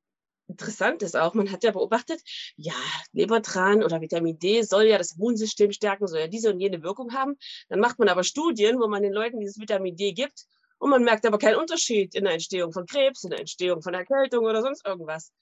interessant 0.50 1.02
ist 1.02 1.16
auch, 1.16 1.34
man 1.34 1.50
hat 1.50 1.64
ja 1.64 1.70
beobachtet, 1.70 2.20
ja, 2.56 2.74
Lebertran 3.12 3.82
oder 3.82 4.00
Vitamin 4.00 4.38
D 4.38 4.62
soll 4.62 4.84
ja 4.84 4.98
das 4.98 5.16
Immunsystem 5.16 5.72
stärken, 5.72 6.06
soll 6.06 6.20
ja 6.20 6.26
diese 6.26 6.52
und 6.52 6.60
jene 6.60 6.82
Wirkung 6.82 7.12
haben. 7.14 7.36
Dann 7.68 7.80
macht 7.80 7.98
man 7.98 8.08
aber 8.08 8.24
Studien, 8.24 8.78
wo 8.80 8.88
man 8.88 9.02
den 9.02 9.12
Leuten 9.12 9.40
dieses 9.40 9.58
Vitamin 9.58 9.96
D 9.96 10.12
gibt 10.12 10.44
und 10.78 10.90
man 10.90 11.04
merkt 11.04 11.26
aber 11.26 11.38
keinen 11.38 11.56
Unterschied 11.56 12.14
in 12.14 12.24
der 12.24 12.32
Entstehung 12.32 12.72
von 12.72 12.86
Krebs, 12.86 13.24
in 13.24 13.30
der 13.30 13.40
Entstehung 13.40 13.82
von 13.82 13.94
Erkältung 13.94 14.44
oder 14.44 14.62
sonst 14.62 14.86
irgendwas. 14.86 15.32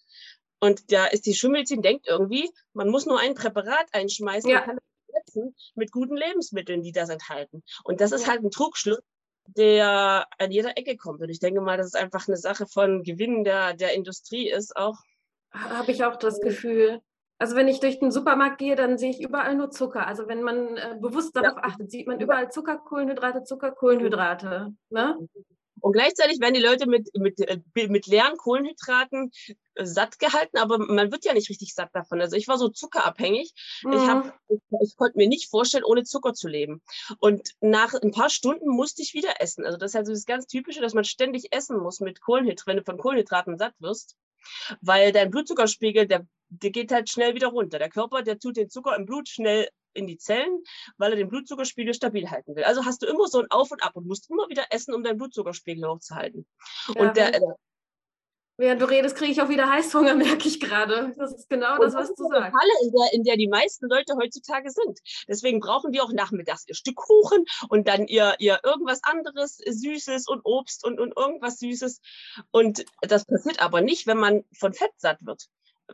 Und 0.61 0.93
da 0.93 1.07
ist 1.07 1.27
die 1.27 1.35
Schulmedizin 1.35 1.83
denkt 1.83 2.07
irgendwie, 2.09 2.51
man 2.73 2.89
muss 2.89 3.07
nur 3.07 3.21
ein 3.21 3.35
Präparat 3.35 3.87
einschmeißen 3.93 4.51
ja. 4.51 4.61
und 4.61 4.65
kann 4.65 4.79
mit 5.75 5.93
guten 5.93 6.17
Lebensmitteln, 6.17 6.83
die 6.83 6.93
das 6.93 7.09
enthalten. 7.09 7.63
Und 7.85 8.01
das 8.01 8.13
ist 8.13 8.29
halt 8.29 8.43
ein 8.43 8.51
Trugschluss, 8.51 9.01
der 9.57 10.27
an 10.39 10.51
jeder 10.51 10.77
Ecke 10.77 10.97
kommt. 10.97 11.21
Und 11.21 11.31
ich 11.31 11.41
denke 11.41 11.61
mal, 11.61 11.77
dass 11.77 11.89
es 11.89 11.95
einfach 11.95 12.29
eine 12.29 12.37
Sache 12.37 12.67
von 12.67 13.03
Gewinn 13.03 13.45
der, 13.45 13.75
der 13.75 13.95
Industrie 13.95 14.51
ist 14.51 14.77
auch. 14.77 14.97
Habe 15.53 15.91
ich 15.93 16.05
auch 16.05 16.17
das 16.17 16.41
Gefühl. 16.41 17.01
Also 17.39 17.55
wenn 17.55 17.69
ich 17.69 17.81
durch 17.81 18.01
den 18.01 18.11
Supermarkt 18.11 18.59
gehe, 18.59 18.75
dann 18.75 18.99
sehe 18.99 19.11
ich 19.11 19.23
überall 19.23 19.55
nur 19.55 19.71
Zucker. 19.71 20.07
Also 20.07 20.27
wenn 20.27 20.43
man 20.43 20.77
äh, 20.77 20.97
bewusst 21.01 21.37
darauf 21.37 21.57
ja. 21.57 21.63
achtet, 21.63 21.91
sieht 21.91 22.07
man 22.07 22.21
überall 22.21 22.51
Zucker, 22.51 22.79
Kohlenhydrate, 22.79 23.45
Zucker, 23.45 23.71
Kohlenhydrate. 23.71 24.75
Ne? 24.91 25.17
Und 25.81 25.93
gleichzeitig 25.93 26.41
werden 26.41 26.55
die 26.55 26.61
Leute 26.61 26.87
mit, 26.87 27.09
mit, 27.15 27.41
äh, 27.41 27.59
mit 27.89 28.07
leeren 28.07 28.37
Kohlenhydraten 28.37 29.31
äh, 29.75 29.85
satt 29.85 30.19
gehalten, 30.19 30.59
aber 30.59 30.79
man 30.79 31.13
wird 31.13 31.25
ja 31.25 31.35
nicht 31.35 31.49
richtig 31.51 31.75
satt 31.75 31.91
davon. 31.95 32.21
Also 32.21 32.37
ich 32.37 32.49
war 32.49 32.59
so 32.59 32.69
zuckerabhängig. 32.69 33.53
Mhm. 33.83 33.93
Ich, 33.93 34.01
hab, 34.01 34.41
ich, 34.49 34.61
ich, 34.83 34.97
konnte 34.97 35.19
mir 35.19 35.29
nicht 35.29 35.51
vorstellen, 35.51 35.85
ohne 35.85 36.05
Zucker 36.05 36.35
zu 36.35 36.49
leben. 36.49 36.83
Und 37.21 37.55
nach 37.61 37.95
ein 37.95 38.11
paar 38.11 38.31
Stunden 38.31 38.69
musste 38.69 39.03
ich 39.03 39.15
wieder 39.15 39.41
essen. 39.41 39.65
Also 39.65 39.79
das 39.79 39.93
ist 39.93 39.97
also 39.97 40.13
das 40.13 40.27
ganz 40.27 40.47
Typische, 40.47 40.81
dass 40.81 40.95
man 40.95 41.05
ständig 41.05 41.53
essen 41.53 41.79
muss 41.79 42.01
mit 42.01 42.21
Kohlenhydraten, 42.21 42.67
wenn 42.67 42.77
du 42.79 42.85
von 42.85 42.99
Kohlenhydraten 42.99 43.59
satt 43.59 43.75
wirst. 43.79 44.17
Weil 44.81 45.13
dein 45.13 45.31
Blutzuckerspiegel, 45.31 46.07
der, 46.07 46.27
der 46.49 46.71
geht 46.71 46.93
halt 46.93 47.11
schnell 47.11 47.35
wieder 47.35 47.49
runter. 47.49 47.79
Der 47.79 47.91
Körper, 47.91 48.23
der 48.23 48.39
tut 48.39 48.57
den 48.57 48.71
Zucker 48.71 48.97
im 48.97 49.05
Blut 49.05 49.29
schnell 49.29 49.69
in 49.99 50.07
die 50.07 50.19
Zellen, 50.19 50.63
weil 50.97 51.13
er 51.13 51.17
den 51.17 51.29
Blutzuckerspiegel 51.29 51.95
stabil 51.95 52.31
halten 52.31 52.57
will. 52.57 52.65
Also 52.65 52.85
hast 52.85 53.03
du 53.03 53.07
immer 53.07 53.27
so 53.29 53.41
ein 53.41 53.51
Auf 53.51 53.71
und 53.71 53.83
Ab 53.83 53.97
und 53.97 54.07
musst 54.07 54.31
immer 54.31 54.49
wieder 54.49 54.67
essen, 54.71 54.95
um 54.95 55.03
deinen 55.03 55.19
Blutzuckerspiegel 55.19 55.89
hochzuhalten. 55.89 56.47
Ja, 56.95 57.03
und 57.03 57.17
der, 57.17 57.41
Während 58.61 58.83
du 58.83 58.87
redest, 58.87 59.15
kriege 59.15 59.31
ich 59.31 59.41
auch 59.41 59.49
wieder 59.49 59.71
Heißhunger, 59.71 60.15
merke 60.17 60.49
ich 60.49 60.59
gerade. 60.59 61.15
Das 61.17 61.33
ist 61.33 61.49
genau 61.49 61.79
das, 61.79 61.95
was 61.95 62.13
du 62.15 62.25
sagst. 62.25 62.51
Falle, 62.51 62.73
in 62.83 62.91
der, 62.91 63.13
in 63.13 63.23
der 63.23 63.37
die 63.37 63.47
meisten 63.47 63.89
Leute 63.89 64.17
heutzutage 64.17 64.71
sind. 64.71 64.99
Deswegen 65.29 65.61
brauchen 65.61 65.93
die 65.93 66.01
auch 66.01 66.13
nachmittags 66.13 66.65
ihr 66.67 66.75
Stück 66.75 66.97
Kuchen 66.97 67.45
und 67.69 67.87
dann 67.87 68.09
ihr, 68.09 68.35
ihr 68.41 68.59
irgendwas 68.65 68.99
anderes 69.05 69.59
Süßes 69.59 70.27
und 70.27 70.41
Obst 70.43 70.85
und, 70.85 70.99
und 70.99 71.17
irgendwas 71.17 71.61
Süßes. 71.61 72.01
Und 72.51 72.85
das 73.01 73.27
passiert 73.27 73.63
aber 73.63 73.81
nicht, 73.81 74.09
wenn 74.09 74.19
man 74.19 74.43
von 74.53 74.73
Fett 74.75 74.93
satt 74.97 75.19
wird. 75.21 75.47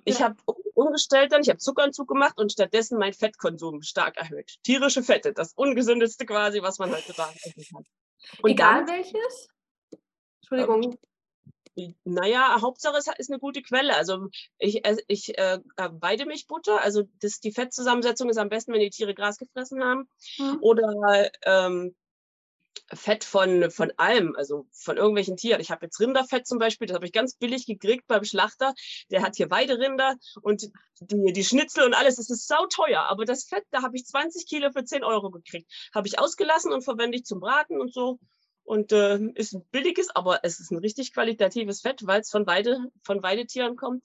Ich 0.04 0.18
ja. 0.18 0.26
habe 0.26 0.36
umgestellt 0.74 1.32
dann, 1.32 1.42
ich 1.42 1.48
habe 1.48 1.58
Zuckerentzug 1.58 2.08
gemacht 2.08 2.38
und 2.38 2.52
stattdessen 2.52 2.98
mein 2.98 3.12
Fettkonsum 3.12 3.82
stark 3.82 4.16
erhöht. 4.16 4.56
Tierische 4.62 5.02
Fette, 5.02 5.32
das 5.32 5.52
ungesündeste 5.54 6.26
quasi, 6.26 6.62
was 6.62 6.78
man 6.78 6.90
heutzutage 6.90 7.36
essen 7.42 7.64
kann. 7.72 7.84
Und 8.42 8.50
Egal 8.50 8.84
dann, 8.84 8.96
welches? 8.96 9.48
Entschuldigung. 10.40 10.98
Naja, 12.04 12.60
Hauptsache 12.60 12.96
es 12.96 13.08
ist 13.18 13.30
eine 13.30 13.40
gute 13.40 13.62
Quelle. 13.62 13.96
Also 13.96 14.28
ich, 14.58 14.84
äh, 14.84 14.96
ich 15.08 15.36
äh, 15.38 15.58
Weidemilchbutter, 15.76 16.80
also 16.80 17.02
das, 17.20 17.40
die 17.40 17.50
Fettzusammensetzung 17.50 18.28
ist 18.28 18.36
am 18.36 18.48
besten, 18.48 18.72
wenn 18.72 18.80
die 18.80 18.90
Tiere 18.90 19.14
Gras 19.14 19.38
gefressen 19.38 19.82
haben. 19.82 20.08
Mhm. 20.38 20.58
Oder 20.60 21.30
ähm, 21.42 21.96
Fett 22.93 23.25
von, 23.25 23.71
von 23.71 23.93
allem, 23.97 24.35
also 24.37 24.66
von 24.73 24.97
irgendwelchen 24.97 25.37
Tieren. 25.37 25.61
Ich 25.61 25.71
habe 25.71 25.87
jetzt 25.87 26.00
Rinderfett 26.00 26.47
zum 26.47 26.59
Beispiel, 26.59 26.87
das 26.87 26.95
habe 26.95 27.07
ich 27.07 27.12
ganz 27.12 27.35
billig 27.37 27.66
gekriegt 27.66 28.07
beim 28.07 28.25
Schlachter. 28.25 28.75
Der 29.11 29.23
hat 29.23 29.37
hier 29.37 29.50
Weiderinder 29.50 30.16
und 30.43 30.71
die, 31.00 31.33
die 31.33 31.45
Schnitzel 31.45 31.85
und 31.85 31.95
alles, 31.95 32.16
das 32.16 32.31
ist 32.31 32.47
sauteuer. 32.47 33.02
Aber 33.09 33.25
das 33.25 33.45
Fett, 33.45 33.64
da 33.71 33.83
habe 33.83 33.97
ich 33.97 34.04
20 34.04 34.47
Kilo 34.47 34.71
für 34.73 34.85
10 34.85 35.04
Euro 35.04 35.31
gekriegt. 35.31 35.71
Habe 35.95 36.09
ich 36.09 36.19
ausgelassen 36.19 36.73
und 36.73 36.83
verwende 36.83 37.16
ich 37.16 37.25
zum 37.25 37.40
Braten 37.40 37.81
und 37.81 37.93
so 37.93 38.19
und 38.64 38.93
äh, 38.93 39.19
ist 39.35 39.54
ein 39.54 39.64
billiges, 39.71 40.11
aber 40.11 40.40
es 40.43 40.59
ist 40.59 40.71
ein 40.71 40.78
richtig 40.78 41.12
qualitatives 41.12 41.83
Fett, 41.83 42.07
weil 42.07 42.23
es 42.23 42.31
von, 42.31 42.47
Weide, 42.47 42.78
von 43.02 43.23
Weidetieren 43.23 43.76
kommt. 43.76 44.02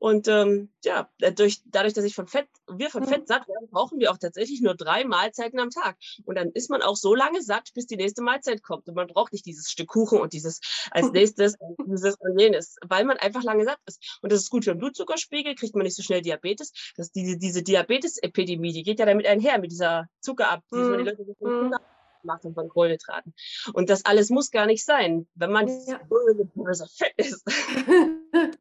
Und 0.00 0.28
ähm, 0.28 0.70
ja, 0.82 1.10
dadurch, 1.18 1.60
dadurch, 1.66 1.92
dass 1.92 2.06
ich 2.06 2.14
von 2.14 2.26
Fett, 2.26 2.48
wir 2.66 2.88
von 2.88 3.04
Fett 3.04 3.20
mhm. 3.20 3.26
satt 3.26 3.46
werden, 3.46 3.68
brauchen 3.70 4.00
wir 4.00 4.10
auch 4.10 4.16
tatsächlich 4.16 4.62
nur 4.62 4.74
drei 4.74 5.04
Mahlzeiten 5.04 5.60
am 5.60 5.68
Tag. 5.68 5.98
Und 6.24 6.36
dann 6.36 6.50
ist 6.52 6.70
man 6.70 6.80
auch 6.80 6.96
so 6.96 7.14
lange 7.14 7.42
satt, 7.42 7.68
bis 7.74 7.86
die 7.86 7.98
nächste 7.98 8.22
Mahlzeit 8.22 8.62
kommt. 8.62 8.88
Und 8.88 8.94
man 8.94 9.08
braucht 9.08 9.34
nicht 9.34 9.44
dieses 9.44 9.70
Stück 9.70 9.88
Kuchen 9.88 10.18
und 10.18 10.32
dieses 10.32 10.60
als 10.90 11.12
nächstes 11.12 11.56
dieses 11.86 12.16
und 12.18 12.38
jenes, 12.38 12.76
weil 12.82 13.04
man 13.04 13.18
einfach 13.18 13.42
lange 13.42 13.64
satt 13.64 13.78
ist. 13.84 14.18
Und 14.22 14.32
das 14.32 14.40
ist 14.40 14.50
gut 14.50 14.64
für 14.64 14.72
den 14.72 14.78
Blutzuckerspiegel, 14.78 15.54
kriegt 15.54 15.74
man 15.74 15.84
nicht 15.84 15.96
so 15.96 16.02
schnell 16.02 16.22
Diabetes. 16.22 16.72
Das, 16.96 17.12
diese, 17.12 17.36
diese 17.36 17.62
Diabetes-Epidemie, 17.62 18.72
die 18.72 18.84
geht 18.84 19.00
ja 19.00 19.06
damit 19.06 19.26
einher, 19.26 19.58
mit 19.58 19.70
dieser 19.70 20.08
Zuckerab, 20.20 20.62
die 20.72 20.76
mhm. 20.76 20.98
die 20.98 21.04
Leute 21.04 21.26
so 21.38 21.46
mhm 21.46 21.74
macht 22.22 22.44
und 22.44 22.52
von 22.54 22.68
Kohlenhydraten. 22.68 23.32
Und 23.72 23.88
das 23.88 24.04
alles 24.04 24.28
muss 24.28 24.50
gar 24.50 24.66
nicht 24.66 24.84
sein, 24.84 25.26
wenn 25.36 25.52
man 25.52 25.68
ja. 25.86 25.98
fett 26.86 27.14
ist. 27.16 27.42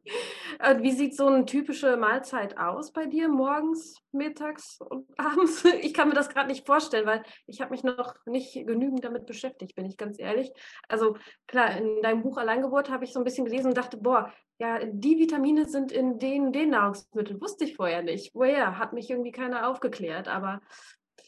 Äh, 0.60 0.82
wie 0.82 0.92
sieht 0.92 1.16
so 1.16 1.28
eine 1.28 1.46
typische 1.46 1.96
Mahlzeit 1.96 2.58
aus 2.58 2.92
bei 2.92 3.06
dir, 3.06 3.30
morgens, 3.30 3.96
mittags 4.12 4.80
und 4.82 5.08
abends? 5.18 5.64
Ich 5.82 5.94
kann 5.94 6.10
mir 6.10 6.16
das 6.16 6.30
gerade 6.30 6.50
nicht 6.50 6.66
vorstellen, 6.66 7.06
weil 7.06 7.24
ich 7.48 7.62
habe 7.62 7.72
mich 7.72 7.84
noch 7.84 8.14
nicht 8.26 8.54
genügend 8.54 9.06
damit 9.06 9.26
beschäftigt, 9.26 9.76
bin 9.76 9.86
ich 9.86 9.98
ganz 9.98 10.20
ehrlich. 10.20 10.52
Also 10.90 11.16
klar, 11.48 11.78
in 11.78 12.02
deinem 12.02 12.22
Buch 12.22 12.38
Alleingeburt 12.38 12.90
habe 12.90 13.06
ich 13.06 13.14
so 13.14 13.20
ein 13.20 13.24
bisschen 13.24 13.46
gelesen 13.46 13.68
und 13.68 13.78
dachte, 13.78 13.98
boah, 13.98 14.34
ja, 14.60 14.80
die 14.84 15.18
Vitamine 15.18 15.66
sind 15.66 15.94
in 15.94 16.20
den, 16.20 16.52
den 16.52 16.72
Nahrungsmitteln. 16.72 17.40
Wusste 17.40 17.64
ich 17.64 17.78
vorher 17.78 18.04
nicht. 18.04 18.36
Woher? 18.36 18.78
Hat 18.78 18.92
mich 18.92 19.10
irgendwie 19.10 19.32
keiner 19.32 19.70
aufgeklärt. 19.70 20.28
Aber 20.28 20.60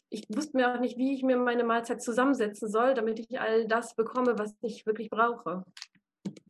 ich 0.10 0.26
wusste 0.28 0.58
mir 0.58 0.74
auch 0.74 0.80
nicht, 0.82 0.98
wie 0.98 1.14
ich 1.14 1.24
mir 1.24 1.38
meine 1.38 1.64
Mahlzeit 1.64 2.04
zusammensetzen 2.04 2.70
soll, 2.70 2.94
damit 2.94 3.20
ich 3.20 3.40
all 3.40 3.66
das 3.66 3.96
bekomme, 3.96 4.38
was 4.38 4.54
ich 4.62 4.86
wirklich 4.86 5.10
brauche. 5.10 5.64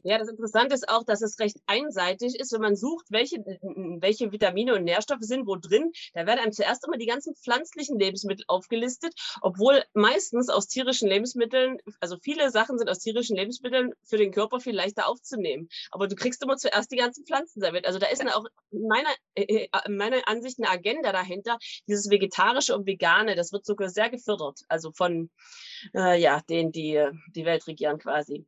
Ja, 0.04 0.18
das 0.18 0.28
Interessante 0.28 0.74
ist 0.76 0.90
auch, 0.90 1.04
dass 1.04 1.22
es 1.22 1.40
recht 1.40 1.58
einseitig 1.68 2.40
ist, 2.40 2.52
wenn 2.54 2.62
man 2.62 2.76
sucht, 2.76 3.06
welche, 3.10 3.38
welche 3.38 4.32
Vitamine 4.32 4.76
und 4.76 4.84
Nährstoffe 4.84 5.22
sind 5.22 5.48
wo 5.48 5.56
drin. 5.56 5.92
Da 6.14 6.26
werden 6.26 6.40
einem 6.40 6.52
zuerst 6.52 6.86
immer 6.86 6.98
die 6.98 7.06
ganzen 7.06 7.36
pflanzlichen 7.36 8.00
Lebensmittel 8.00 8.46
aufgelistet, 8.48 9.14
obwohl 9.42 9.84
meistens 9.94 10.50
aus 10.50 10.68
tierischen 10.68 11.08
Lebensmitteln, 11.08 11.78
also 12.00 12.18
viele 12.22 12.52
Sachen 12.52 12.78
sind 12.78 12.90
aus 12.90 13.00
tierischen 13.00 13.36
Lebensmitteln 13.36 13.92
für 14.04 14.18
den 14.18 14.32
Körper 14.32 14.60
viel 14.60 14.76
leichter 14.76 15.08
aufzunehmen. 15.08 15.70
Aber 15.92 16.08
du 16.08 16.16
kriegst 16.16 16.42
immer 16.44 16.58
zuerst 16.58 16.92
die 16.92 16.98
ganzen 16.98 17.26
Pflanzen 17.26 17.62
serviert. 17.62 17.86
Also 17.86 18.00
da 18.00 18.08
ist 18.08 18.22
eine, 18.22 18.36
auch 18.36 18.46
meiner, 18.72 19.10
äh, 19.36 19.66
äh, 19.66 19.90
meiner 19.90 20.28
Ansicht 20.28 20.60
eine 20.60 20.70
Agenda 20.70 21.12
dahinter. 21.12 21.58
Dieses 21.88 22.10
Vegetarische 22.10 22.76
und 22.76 22.88
Vegane, 22.88 23.36
das 23.36 23.52
wird 23.52 23.66
sogar 23.66 23.90
sehr 23.90 24.10
gefördert. 24.10 24.62
Also 24.68 24.92
von 24.92 25.30
äh, 25.94 26.20
ja, 26.20 26.42
denen, 26.50 26.72
die 26.72 27.06
die 27.36 27.46
Welt 27.46 27.68
regieren 27.68 28.00
quasi. 28.00 28.46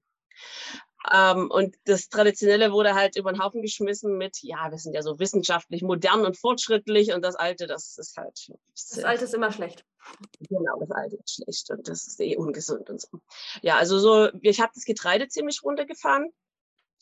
Ähm, 1.12 1.50
und 1.52 1.76
das 1.86 2.08
Traditionelle 2.08 2.72
wurde 2.72 2.94
halt 2.94 3.18
über 3.18 3.32
den 3.32 3.44
Haufen 3.44 3.62
geschmissen 3.62 4.18
mit, 4.18 4.38
ja, 4.42 4.72
wir 4.72 4.78
sind 4.78 4.94
ja 4.94 5.02
so 5.02 5.20
wissenschaftlich 5.20 5.82
modern 5.82 6.26
und 6.26 6.38
fortschrittlich 6.38 7.14
und 7.14 7.24
das 7.24 7.36
Alte, 7.36 7.68
das 7.68 7.98
ist 7.98 8.16
halt. 8.16 8.52
Das 8.72 9.04
Alte 9.04 9.26
ist 9.26 9.34
immer 9.34 9.52
schlecht. 9.52 9.84
Genau, 10.40 10.80
das 10.80 10.92
Alte 10.92 11.18
ist 11.18 11.36
schlecht 11.36 11.70
und 11.72 11.88
das 11.88 12.08
ist 12.08 12.22
eh 12.22 12.38
ungesund 12.38 12.90
und 12.90 13.02
so. 13.02 13.20
Ja, 13.62 13.78
also 13.78 14.00
so, 14.00 14.30
ich 14.42 14.62
habe 14.62 14.72
das 14.74 14.86
Getreide 14.86 15.28
ziemlich 15.28 15.62
runtergefahren, 15.64 16.30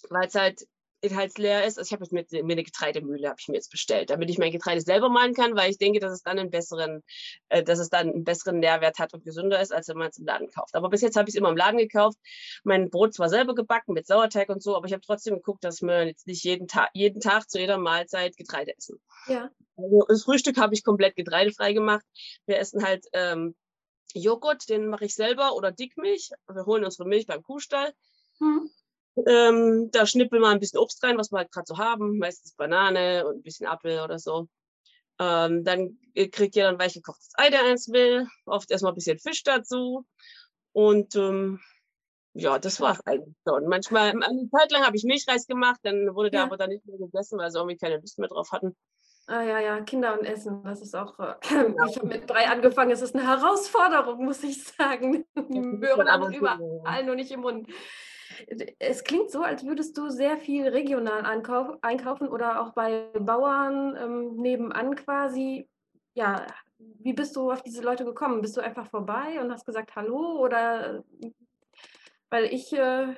weil 0.09 0.27
es 0.27 0.35
halt 0.35 0.67
inhaltsleer 1.01 1.65
ist. 1.65 1.77
Also 1.77 1.87
ich 1.87 1.93
habe 1.93 2.03
jetzt 2.03 2.31
mir, 2.31 2.43
mir 2.43 2.53
eine 2.53 2.63
Getreidemühle 2.63 3.27
habe 3.27 3.37
ich 3.39 3.47
mir 3.47 3.55
jetzt 3.55 3.71
bestellt, 3.71 4.09
damit 4.09 4.29
ich 4.29 4.37
mein 4.37 4.51
Getreide 4.51 4.81
selber 4.81 5.09
mahlen 5.09 5.33
kann, 5.33 5.55
weil 5.55 5.71
ich 5.71 5.77
denke, 5.77 5.99
dass 5.99 6.11
es 6.11 6.23
dann 6.23 6.39
einen 6.39 6.49
besseren, 6.49 7.03
äh, 7.49 7.63
dass 7.63 7.79
es 7.79 7.89
dann 7.89 8.09
einen 8.09 8.23
besseren 8.23 8.59
Nährwert 8.59 8.99
hat 8.99 9.13
und 9.13 9.23
gesünder 9.23 9.59
ist, 9.61 9.73
als 9.73 9.87
wenn 9.87 9.97
man 9.97 10.09
es 10.09 10.17
im 10.17 10.25
Laden 10.25 10.49
kauft. 10.49 10.75
Aber 10.75 10.89
bis 10.89 11.01
jetzt 11.01 11.15
habe 11.17 11.27
ich 11.29 11.35
es 11.35 11.39
immer 11.39 11.49
im 11.49 11.57
Laden 11.57 11.77
gekauft. 11.77 12.17
Mein 12.63 12.89
Brot 12.89 13.13
zwar 13.13 13.29
selber 13.29 13.55
gebacken 13.55 13.93
mit 13.93 14.07
Sauerteig 14.07 14.49
und 14.49 14.61
so, 14.61 14.75
aber 14.75 14.85
ich 14.85 14.93
habe 14.93 15.01
trotzdem 15.05 15.35
geguckt, 15.35 15.63
dass 15.63 15.81
wir 15.81 16.05
jetzt 16.05 16.27
nicht 16.27 16.43
jeden 16.43 16.67
Tag, 16.67 16.89
jeden 16.93 17.19
Tag 17.19 17.49
zu 17.49 17.59
jeder 17.59 17.77
Mahlzeit 17.77 18.37
Getreide 18.37 18.77
essen. 18.77 19.01
Ja. 19.27 19.49
Also 19.77 20.05
das 20.07 20.23
Frühstück 20.23 20.57
habe 20.57 20.73
ich 20.73 20.83
komplett 20.83 21.15
getreidefrei 21.15 21.73
gemacht. 21.73 22.05
Wir 22.45 22.59
essen 22.59 22.83
halt 22.83 23.05
ähm, 23.13 23.55
Joghurt, 24.13 24.69
den 24.69 24.87
mache 24.87 25.05
ich 25.05 25.15
selber 25.15 25.55
oder 25.55 25.71
Dickmilch. 25.71 26.31
Wir 26.47 26.65
holen 26.65 26.83
unsere 26.83 27.07
Milch 27.07 27.25
beim 27.25 27.43
Kuhstall. 27.43 27.93
Hm. 28.39 28.69
Ähm, 29.27 29.89
da 29.91 30.05
schnippeln 30.05 30.41
wir 30.41 30.49
ein 30.49 30.59
bisschen 30.59 30.79
Obst 30.79 31.03
rein, 31.03 31.17
was 31.17 31.31
wir 31.31 31.39
halt 31.39 31.51
gerade 31.51 31.65
so 31.67 31.77
haben, 31.77 32.17
meistens 32.17 32.53
Banane 32.53 33.25
und 33.27 33.37
ein 33.37 33.43
bisschen 33.43 33.67
Apfel 33.67 33.99
oder 33.99 34.19
so. 34.19 34.47
Ähm, 35.19 35.63
dann 35.63 35.97
kriegt 36.15 36.55
ihr 36.55 36.63
dann 36.63 36.79
weich 36.79 36.93
gekochtes 36.93 37.31
Ei, 37.35 37.49
der 37.49 37.65
eins 37.65 37.89
will. 37.91 38.27
Oft 38.45 38.71
erstmal 38.71 38.93
ein 38.93 38.95
bisschen 38.95 39.19
Fisch 39.19 39.43
dazu. 39.43 40.05
Und 40.71 41.15
ähm, 41.15 41.59
ja, 42.33 42.57
das 42.57 42.79
war 42.79 42.93
es 42.93 43.05
eigentlich 43.05 43.35
schon. 43.45 43.67
Manchmal, 43.67 44.11
eine 44.11 44.49
Zeit 44.49 44.71
lang 44.71 44.83
habe 44.83 44.95
ich 44.95 45.03
Milchreis 45.03 45.47
gemacht, 45.47 45.79
dann 45.83 46.15
wurde 46.15 46.31
der 46.31 46.41
ja. 46.41 46.45
aber 46.45 46.57
dann 46.57 46.69
nicht 46.69 46.85
mehr 46.85 46.97
gegessen, 46.97 47.37
weil 47.37 47.51
sie 47.51 47.59
irgendwie 47.59 47.77
keine 47.77 47.97
Lust 47.97 48.17
mehr 48.19 48.29
drauf 48.29 48.51
hatten. 48.51 48.75
Ah 49.27 49.43
ja, 49.43 49.59
ja, 49.59 49.81
Kinder 49.81 50.17
und 50.17 50.25
Essen, 50.25 50.63
das 50.63 50.81
ist 50.81 50.95
auch, 50.95 51.19
äh, 51.19 51.35
ich 51.43 51.97
habe 51.97 52.07
mit 52.07 52.29
drei 52.29 52.47
angefangen, 52.47 52.91
es 52.91 53.01
ist 53.01 53.15
eine 53.15 53.27
Herausforderung, 53.27 54.25
muss 54.25 54.43
ich 54.43 54.63
sagen. 54.63 55.25
Die 55.35 55.59
Möhren 55.59 56.07
aber 56.07 56.29
überall, 56.35 57.05
nur 57.05 57.15
nicht 57.15 57.31
im 57.31 57.41
Mund 57.41 57.67
es 58.79 59.03
klingt 59.03 59.31
so, 59.31 59.43
als 59.43 59.65
würdest 59.65 59.97
du 59.97 60.09
sehr 60.09 60.37
viel 60.37 60.67
regional 60.67 61.25
einkaufen 61.25 62.27
oder 62.27 62.61
auch 62.61 62.73
bei 62.73 63.09
Bauern 63.19 63.95
ähm, 63.95 64.35
nebenan 64.35 64.95
quasi. 64.95 65.67
Ja, 66.13 66.45
wie 66.77 67.13
bist 67.13 67.35
du 67.35 67.51
auf 67.51 67.61
diese 67.61 67.81
Leute 67.81 68.05
gekommen? 68.05 68.41
Bist 68.41 68.57
du 68.57 68.61
einfach 68.61 68.87
vorbei 68.87 69.39
und 69.41 69.51
hast 69.51 69.65
gesagt 69.65 69.95
Hallo 69.95 70.39
oder 70.39 71.03
weil 72.29 72.45
ich 72.45 72.73
äh, 72.73 73.15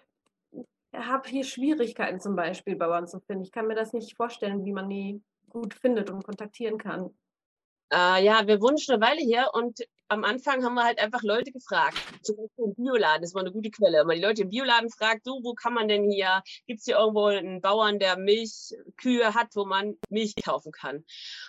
habe 0.93 1.29
hier 1.29 1.43
Schwierigkeiten 1.43 2.20
zum 2.20 2.36
Beispiel 2.36 2.75
Bauern 2.75 3.08
zu 3.08 3.20
finden. 3.20 3.43
Ich 3.43 3.51
kann 3.51 3.67
mir 3.67 3.75
das 3.75 3.93
nicht 3.93 4.15
vorstellen, 4.15 4.65
wie 4.65 4.74
man 4.74 4.89
die 4.89 5.22
gut 5.50 5.74
findet 5.74 6.10
und 6.10 6.24
kontaktieren 6.24 6.77
kann. 6.77 7.12
Äh, 7.93 8.25
ja, 8.25 8.47
wir 8.47 8.59
wohnen 8.59 8.79
schon 8.79 8.95
eine 8.95 9.05
Weile 9.05 9.21
hier 9.21 9.51
und 9.53 9.79
am 10.13 10.23
Anfang 10.23 10.63
haben 10.63 10.75
wir 10.75 10.83
halt 10.83 11.00
einfach 11.00 11.23
Leute 11.23 11.51
gefragt. 11.51 11.97
Zum 12.21 12.35
Beispiel 12.38 12.65
im 12.65 12.75
Bioladen, 12.75 13.21
das 13.21 13.33
war 13.33 13.41
eine 13.41 13.51
gute 13.51 13.71
Quelle. 13.71 14.00
Wenn 14.00 14.07
man 14.07 14.15
die 14.15 14.21
Leute 14.21 14.41
im 14.43 14.50
Bioladen 14.50 14.89
fragt, 14.89 15.25
du, 15.25 15.39
wo 15.43 15.53
kann 15.53 15.73
man 15.73 15.88
denn 15.88 16.09
hier, 16.09 16.43
gibt 16.67 16.79
es 16.79 16.85
hier 16.85 16.97
irgendwo 16.97 17.25
einen 17.25 17.62
Bauern, 17.62 18.00
der 18.00 18.17
Milchkühe 18.17 19.33
hat, 19.33 19.47
wo 19.55 19.65
man 19.65 19.97
Milch 20.09 20.35
kaufen 20.35 20.71
kann? 20.71 21.03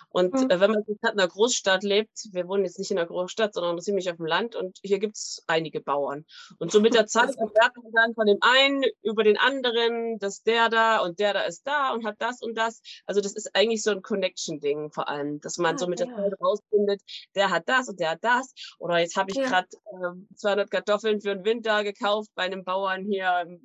Und 0.09 0.33
mhm. 0.33 0.49
äh, 0.49 0.59
wenn 0.59 0.71
man 0.71 0.83
in 0.87 0.97
einer 1.01 1.27
Großstadt 1.27 1.83
lebt, 1.83 2.27
wir 2.31 2.47
wohnen 2.47 2.65
jetzt 2.65 2.79
nicht 2.79 2.91
in 2.91 2.97
einer 2.97 3.07
Großstadt, 3.07 3.53
sondern 3.53 3.79
ziemlich 3.81 4.09
auf 4.09 4.17
dem 4.17 4.25
Land 4.25 4.55
und 4.55 4.79
hier 4.81 4.99
gibt 4.99 5.15
es 5.17 5.43
einige 5.47 5.81
Bauern. 5.81 6.25
Und 6.57 6.71
so 6.71 6.79
mit 6.79 6.93
der 6.93 7.05
Zeit 7.05 7.29
erfährt 7.37 7.77
man 7.77 7.91
dann 7.93 8.13
von 8.15 8.25
dem 8.25 8.39
einen 8.41 8.83
über 9.03 9.23
den 9.23 9.37
anderen, 9.37 10.17
dass 10.19 10.41
der 10.43 10.69
da 10.69 10.99
und 10.99 11.19
der 11.19 11.33
da 11.33 11.41
ist 11.41 11.67
da 11.67 11.93
und 11.93 12.05
hat 12.05 12.15
das 12.19 12.41
und 12.41 12.57
das. 12.57 12.81
Also 13.05 13.21
das 13.21 13.33
ist 13.33 13.55
eigentlich 13.55 13.83
so 13.83 13.91
ein 13.91 14.01
Connection-Ding 14.01 14.91
vor 14.91 15.07
allem, 15.07 15.39
dass 15.41 15.57
man 15.57 15.75
ah, 15.75 15.77
so 15.77 15.87
mit 15.87 15.99
der 15.99 16.07
Zeit 16.07 16.34
rausfindet, 16.41 17.01
der 17.35 17.49
hat 17.49 17.67
das 17.67 17.89
und 17.89 17.99
der 17.99 18.11
hat 18.11 18.23
das 18.23 18.53
oder 18.79 18.99
jetzt 18.99 19.15
habe 19.15 19.31
ich 19.31 19.37
ja. 19.37 19.47
gerade 19.47 19.67
äh, 19.71 20.35
200 20.35 20.71
Kartoffeln 20.71 21.21
für 21.21 21.35
den 21.35 21.45
Winter 21.45 21.83
gekauft 21.83 22.29
bei 22.35 22.43
einem 22.43 22.63
Bauern 22.63 23.05
hier, 23.05 23.59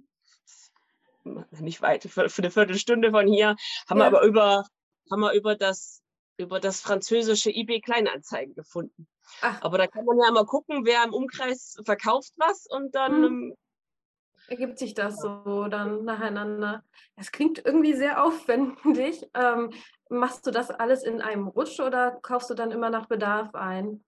nicht 1.24 1.82
weit, 1.82 2.04
für, 2.04 2.28
für 2.28 2.42
eine 2.42 2.50
Viertelstunde 2.50 3.10
von 3.10 3.26
hier, 3.26 3.56
haben 3.88 3.98
ja. 3.98 4.04
wir 4.04 4.06
aber 4.06 4.22
über, 4.22 4.64
haben 5.10 5.20
wir 5.20 5.32
über 5.32 5.56
das 5.56 6.02
über 6.40 6.58
das 6.58 6.80
französische 6.80 7.50
eBay 7.50 7.80
Kleinanzeigen 7.80 8.54
gefunden. 8.54 9.06
Ach. 9.42 9.60
Aber 9.62 9.78
da 9.78 9.86
kann 9.86 10.04
man 10.04 10.18
ja 10.18 10.30
mal 10.30 10.46
gucken, 10.46 10.84
wer 10.84 11.04
im 11.04 11.12
Umkreis 11.12 11.76
verkauft 11.84 12.32
was 12.36 12.66
und 12.66 12.94
dann 12.94 13.24
hm. 13.24 13.56
Ergibt 14.50 14.80
sich 14.80 14.95
das 14.95 15.21
so 15.21 15.69
dann 15.69 16.04
nacheinander. 16.04 16.83
Es 17.14 17.30
klingt 17.30 17.64
irgendwie 17.64 17.95
sehr 17.95 18.25
aufwendig. 18.25 19.25
Ähm, 19.35 19.73
machst 20.09 20.45
du 20.45 20.50
das 20.50 20.71
alles 20.71 21.04
in 21.04 21.21
einem 21.21 21.47
Rutsch 21.47 21.78
oder 21.78 22.19
kaufst 22.21 22.50
du 22.50 22.54
dann 22.54 22.73
immer 22.73 22.90
nach 22.90 23.07
Bedarf 23.07 23.54
ein? 23.54 24.04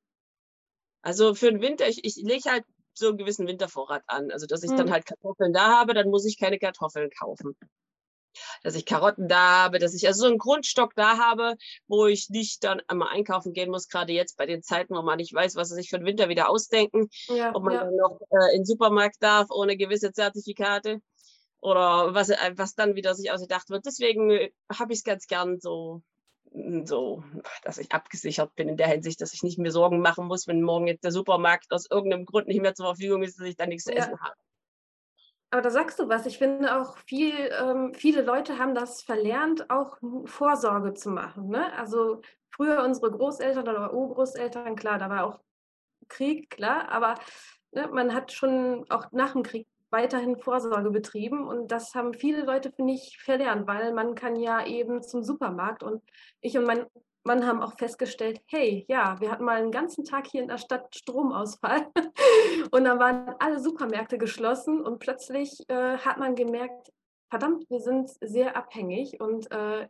Also 1.01 1.35
für 1.35 1.53
den 1.53 1.63
Winter, 1.63 1.89
ich, 1.89 2.05
ich 2.05 2.17
lege 2.17 2.51
halt 2.51 2.65
so 2.93 3.09
einen 3.09 3.19
gewissen 3.19 3.47
Wintervorrat 3.47 4.03
an. 4.09 4.33
Also 4.33 4.47
dass 4.47 4.65
ich 4.65 4.71
hm. 4.71 4.79
dann 4.79 4.91
halt 4.91 5.07
Kartoffeln 5.07 5.53
da 5.53 5.79
habe, 5.79 5.95
dann 5.95 6.11
muss 6.11 6.27
ich 6.27 6.41
keine 6.41 6.59
Kartoffeln 6.59 7.11
kaufen. 7.11 7.57
Dass 8.62 8.75
ich 8.75 8.87
Karotten 8.87 9.29
da 9.29 9.65
habe, 9.65 9.79
dass 9.79 9.95
ich 9.95 10.07
also 10.07 10.23
so 10.23 10.27
einen 10.27 10.39
Grundstock 10.39 10.95
da 10.95 11.19
habe, 11.19 11.57
wo 11.87 12.07
ich 12.07 12.31
nicht 12.31 12.65
dann 12.65 12.81
einmal 12.89 13.09
einkaufen 13.09 13.53
gehen 13.53 13.71
muss, 13.71 13.89
gerade 13.89 14.12
jetzt 14.12 14.37
bei 14.37 14.47
den 14.47 14.62
Zeiten, 14.62 14.95
wo 14.95 15.03
man 15.03 15.19
nicht 15.19 15.33
weiß, 15.33 15.57
was 15.57 15.69
sie 15.69 15.77
sich 15.77 15.91
für 15.91 15.99
den 15.99 16.07
Winter 16.07 16.29
wieder 16.29 16.49
ausdenken, 16.49 17.09
ja, 17.29 17.55
ob 17.55 17.65
man 17.65 17.75
ja. 17.75 17.85
dann 17.85 17.97
noch 17.97 18.21
äh, 18.31 18.55
in 18.55 18.61
den 18.61 18.67
Supermarkt 18.67 19.17
darf 19.21 19.49
ohne 19.51 19.77
gewisse 19.77 20.12
Zertifikate 20.12 21.01
oder 21.61 22.15
was, 22.15 22.31
äh, 22.31 22.53
was 22.57 22.75
dann 22.75 22.97
wieder 22.97 23.15
sich 23.15 23.31
ausgedacht 23.31 23.71
wird. 23.71 23.87
Deswegen 23.87 24.31
äh, 24.31 24.51
habe 24.73 24.93
ich 24.93 25.01
es 25.01 25.05
ganz 25.05 25.27
gern 25.27 25.61
so 25.61 26.03
so, 26.85 27.25
dass 27.62 27.79
ich 27.79 27.93
abgesichert 27.93 28.55
bin 28.55 28.69
in 28.69 28.77
der 28.77 28.89
Hinsicht, 28.89 29.21
dass 29.21 29.33
ich 29.33 29.43
nicht 29.43 29.59
mehr 29.59 29.71
Sorgen 29.71 30.01
machen 30.01 30.27
muss, 30.27 30.47
wenn 30.47 30.62
morgen 30.62 30.87
jetzt 30.87 31.05
der 31.05 31.12
Supermarkt 31.12 31.73
aus 31.73 31.91
irgendeinem 31.91 32.27
Grund 32.27 32.47
nicht 32.47 32.61
mehr 32.61 32.75
zur 32.75 32.87
Verfügung 32.87 33.23
ist, 33.23 33.39
dass 33.39 33.47
ich 33.47 33.57
dann 33.57 33.71
nichts 33.71 33.85
zu 33.85 33.95
essen 33.95 34.21
habe. 34.21 34.35
Aber 35.52 35.61
da 35.61 35.68
sagst 35.68 35.99
du 35.99 36.09
was. 36.09 36.25
Ich 36.25 36.38
finde 36.38 36.80
auch 36.80 36.97
viel, 36.97 37.35
ähm, 37.61 37.92
viele 37.92 38.23
Leute 38.23 38.59
haben 38.59 38.75
das 38.75 39.02
verlernt, 39.02 39.68
auch 39.68 39.99
Vorsorge 40.25 40.94
zu 40.94 41.11
machen. 41.11 41.49
Ne? 41.50 41.71
Also 41.76 42.23
früher 42.50 42.82
unsere 42.82 43.11
Großeltern 43.11 43.68
oder 43.68 43.92
Urgroßeltern, 43.92 44.76
klar, 44.76 44.99
da 44.99 45.11
war 45.11 45.26
auch 45.26 45.40
Krieg, 46.09 46.49
klar, 46.49 46.88
aber 46.88 47.16
ne, 47.73 47.87
man 47.88 48.14
hat 48.14 48.32
schon 48.32 48.87
auch 48.88 49.12
nach 49.12 49.32
dem 49.32 49.42
Krieg 49.42 49.66
weiterhin 49.90 50.38
Vorsorge 50.38 50.90
betrieben. 50.90 51.47
Und 51.47 51.71
das 51.71 51.94
haben 51.94 52.14
viele 52.14 52.47
Leute, 52.47 52.73
finde 52.73 52.94
ich, 52.94 53.18
verlernt, 53.23 53.66
weil 53.66 53.92
man 53.92 54.14
kann 54.14 54.37
ja 54.37 54.64
eben 54.64 55.02
zum 55.02 55.23
Supermarkt. 55.23 55.82
Und 55.82 56.02
ich 56.40 56.56
und 56.56 56.64
mein 56.64 56.87
Mann 57.25 57.47
haben 57.47 57.62
auch 57.62 57.79
festgestellt, 57.79 58.41
hey, 58.47 58.85
ja, 58.88 59.21
wir 59.21 59.31
hatten 59.31 59.45
mal 59.45 59.57
einen 59.57 59.71
ganzen 59.71 60.05
Tag 60.05 60.26
hier 60.26 60.43
in 60.43 60.49
der 60.49 60.59
Stadt 60.59 60.95
Stromausfall. 60.95 61.87
und 62.71 62.85
dann 62.85 62.99
waren 62.99 63.35
alle 63.38 63.61
Supermärkte 63.61 64.19
geschlossen 64.19 64.81
und 64.81 64.99
plötzlich 64.99 65.62
äh, 65.69 65.99
hat 65.99 66.19
man 66.19 66.35
gemerkt, 66.35 66.93
verdammt, 67.31 67.69
wir 67.71 67.81
sind 67.81 68.11
sehr 68.21 68.57
abhängig. 68.57 69.21
Und 69.21 69.50
äh, 69.52 69.88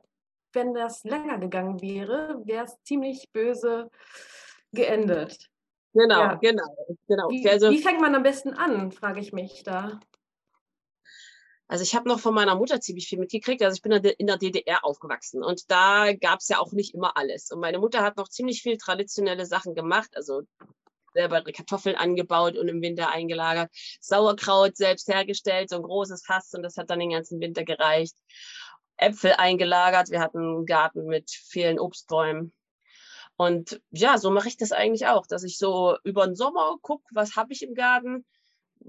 wenn 0.52 0.74
das 0.74 1.04
länger 1.04 1.38
gegangen 1.38 1.80
wäre, 1.80 2.42
wäre 2.44 2.66
es 2.66 2.76
ziemlich 2.84 3.30
böse 3.32 3.90
geendet. 4.72 5.48
Genau, 5.94 6.20
ja. 6.20 6.34
genau, 6.34 6.96
genau. 7.06 7.28
Wie, 7.28 7.48
also, 7.48 7.70
wie 7.70 7.82
fängt 7.82 8.00
man 8.00 8.14
am 8.14 8.22
besten 8.22 8.54
an, 8.54 8.92
frage 8.92 9.20
ich 9.20 9.32
mich 9.32 9.62
da. 9.62 10.00
Also 11.72 11.84
ich 11.84 11.94
habe 11.94 12.06
noch 12.06 12.20
von 12.20 12.34
meiner 12.34 12.54
Mutter 12.54 12.82
ziemlich 12.82 13.08
viel 13.08 13.18
mitgekriegt. 13.18 13.62
Also 13.62 13.76
ich 13.76 13.80
bin 13.80 13.92
in 13.92 14.26
der 14.26 14.36
DDR 14.36 14.84
aufgewachsen 14.84 15.42
und 15.42 15.70
da 15.70 16.12
gab 16.12 16.40
es 16.40 16.48
ja 16.48 16.58
auch 16.58 16.72
nicht 16.72 16.92
immer 16.92 17.16
alles. 17.16 17.50
Und 17.50 17.60
meine 17.60 17.78
Mutter 17.78 18.02
hat 18.02 18.18
noch 18.18 18.28
ziemlich 18.28 18.60
viel 18.60 18.76
traditionelle 18.76 19.46
Sachen 19.46 19.74
gemacht. 19.74 20.10
Also 20.14 20.42
selber 21.14 21.40
Kartoffeln 21.40 21.96
angebaut 21.96 22.58
und 22.58 22.68
im 22.68 22.82
Winter 22.82 23.08
eingelagert. 23.08 23.70
Sauerkraut 24.02 24.76
selbst 24.76 25.08
hergestellt, 25.08 25.70
so 25.70 25.76
ein 25.76 25.82
großes 25.82 26.26
Fass 26.26 26.52
und 26.52 26.62
das 26.62 26.76
hat 26.76 26.90
dann 26.90 26.98
den 26.98 27.08
ganzen 27.08 27.40
Winter 27.40 27.64
gereicht. 27.64 28.18
Äpfel 28.98 29.32
eingelagert. 29.38 30.10
Wir 30.10 30.20
hatten 30.20 30.40
einen 30.40 30.66
Garten 30.66 31.06
mit 31.06 31.30
vielen 31.30 31.78
Obstbäumen. 31.80 32.52
Und 33.36 33.80
ja, 33.88 34.18
so 34.18 34.30
mache 34.30 34.48
ich 34.48 34.58
das 34.58 34.72
eigentlich 34.72 35.06
auch, 35.06 35.26
dass 35.26 35.42
ich 35.42 35.56
so 35.56 35.96
über 36.04 36.26
den 36.26 36.36
Sommer 36.36 36.76
gucke, 36.82 37.06
was 37.12 37.34
habe 37.34 37.54
ich 37.54 37.62
im 37.62 37.72
Garten. 37.72 38.26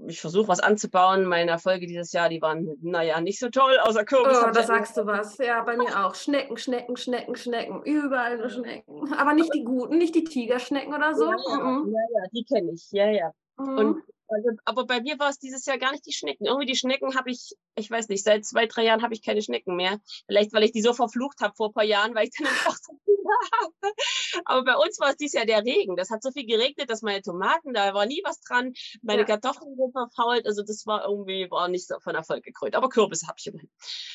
Ich 0.06 0.20
versuche 0.20 0.48
was 0.48 0.60
anzubauen. 0.60 1.24
Meine 1.24 1.52
Erfolge 1.52 1.86
dieses 1.86 2.12
Jahr, 2.12 2.28
die 2.28 2.42
waren, 2.42 2.76
naja, 2.82 3.20
nicht 3.20 3.38
so 3.38 3.48
toll, 3.48 3.78
außer 3.82 4.04
Kürbis. 4.04 4.38
Oh, 4.42 4.50
da 4.50 4.62
sagst 4.62 4.96
du 4.96 5.06
was. 5.06 5.38
Ja, 5.38 5.62
bei 5.62 5.76
mir 5.76 6.04
auch. 6.04 6.14
Schnecken, 6.14 6.56
Schnecken, 6.56 6.96
Schnecken, 6.96 7.36
Schnecken. 7.36 7.82
Überall 7.82 8.38
nur 8.38 8.50
Schnecken. 8.50 9.12
Aber 9.14 9.34
nicht 9.34 9.52
die 9.54 9.64
guten, 9.64 9.98
nicht 9.98 10.14
die 10.14 10.24
Tigerschnecken 10.24 10.94
oder 10.94 11.14
so. 11.14 11.24
Ja, 11.24 11.36
ja, 11.48 11.56
mhm. 11.56 11.92
ja, 11.92 12.20
ja 12.20 12.28
die 12.32 12.44
kenne 12.44 12.72
ich. 12.72 12.90
Ja, 12.90 13.10
ja. 13.10 13.30
Mhm. 13.56 13.78
Und 13.78 14.02
also, 14.28 14.50
aber 14.64 14.86
bei 14.86 15.00
mir 15.00 15.18
war 15.18 15.28
es 15.28 15.38
dieses 15.38 15.66
Jahr 15.66 15.78
gar 15.78 15.92
nicht 15.92 16.06
die 16.06 16.12
Schnecken. 16.12 16.46
Irgendwie 16.46 16.66
die 16.66 16.76
Schnecken 16.76 17.14
habe 17.16 17.30
ich, 17.30 17.54
ich 17.76 17.90
weiß 17.90 18.08
nicht, 18.08 18.24
seit 18.24 18.44
zwei, 18.44 18.66
drei 18.66 18.84
Jahren 18.84 19.02
habe 19.02 19.14
ich 19.14 19.22
keine 19.22 19.42
Schnecken 19.42 19.76
mehr. 19.76 20.00
Vielleicht, 20.26 20.52
weil 20.52 20.64
ich 20.64 20.72
die 20.72 20.82
so 20.82 20.94
verflucht 20.94 21.40
habe 21.40 21.54
vor 21.54 21.68
ein 21.68 21.74
paar 21.74 21.84
Jahren, 21.84 22.14
weil 22.14 22.24
ich 22.24 22.34
dann 22.36 22.46
einfach 22.48 22.76
so. 22.76 22.92
Aber 24.44 24.64
bei 24.64 24.76
uns 24.76 24.98
war 25.00 25.10
es 25.10 25.16
dieses 25.16 25.34
Jahr 25.34 25.46
der 25.46 25.64
Regen. 25.64 25.96
Das 25.96 26.10
hat 26.10 26.22
so 26.22 26.30
viel 26.30 26.46
geregnet, 26.46 26.90
dass 26.90 27.02
meine 27.02 27.22
Tomaten, 27.22 27.72
da 27.72 27.94
war 27.94 28.06
nie 28.06 28.22
was 28.24 28.40
dran. 28.40 28.72
Meine 29.02 29.22
ja. 29.22 29.26
Kartoffeln 29.26 29.76
sind 29.76 29.92
verfault. 29.92 30.46
Also 30.46 30.62
das 30.62 30.86
war 30.86 31.04
irgendwie, 31.04 31.50
war 31.50 31.68
nicht 31.68 31.86
so 31.86 31.98
von 32.00 32.14
Erfolg 32.14 32.44
gekrönt. 32.44 32.74
Aber 32.74 32.88
Kürbis 32.88 33.26
habe 33.26 33.36
ich 33.38 33.46
immerhin. 33.46 33.70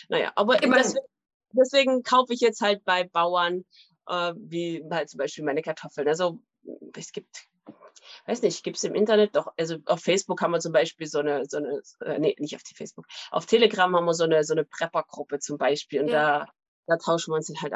Naja, 0.10 0.32
aber 0.36 0.58
deswegen, 0.58 1.06
deswegen 1.52 2.04
kaufe 2.04 2.34
ich 2.34 2.40
jetzt 2.40 2.62
halt 2.62 2.84
bei 2.86 3.04
Bauern, 3.04 3.66
äh, 4.08 4.34
wie 4.36 4.84
halt 4.90 5.10
zum 5.10 5.18
Beispiel 5.18 5.44
meine 5.44 5.62
Kartoffeln. 5.62 6.08
Also 6.08 6.40
es 6.96 7.12
gibt 7.12 7.48
weiß 8.26 8.42
nicht, 8.42 8.64
gibt 8.64 8.78
es 8.78 8.84
im 8.84 8.96
Internet 8.96 9.36
doch, 9.36 9.52
also 9.58 9.78
auf 9.86 10.02
Facebook 10.02 10.42
haben 10.42 10.52
wir 10.52 10.60
zum 10.60 10.72
Beispiel 10.72 11.08
so 11.08 11.20
eine, 11.20 11.46
so 11.46 11.58
eine, 11.58 11.82
äh, 12.06 12.20
nee, 12.20 12.36
nicht 12.40 12.56
auf 12.56 12.64
die 12.64 12.76
Facebook, 12.76 13.06
auf 13.32 13.46
Telegram 13.46 13.96
haben 13.96 14.06
wir 14.06 14.14
so 14.14 14.24
eine, 14.24 14.44
so 14.44 14.54
eine 14.54 14.66
Prepper-Gruppe 14.66 15.40
zum 15.40 15.58
Beispiel 15.58 16.02
und 16.02 16.08
ja. 16.10 16.40
da, 16.40 16.48
da 16.90 16.98
tauschen 16.98 17.32
wir 17.32 17.38
uns 17.38 17.52
halt, 17.62 17.74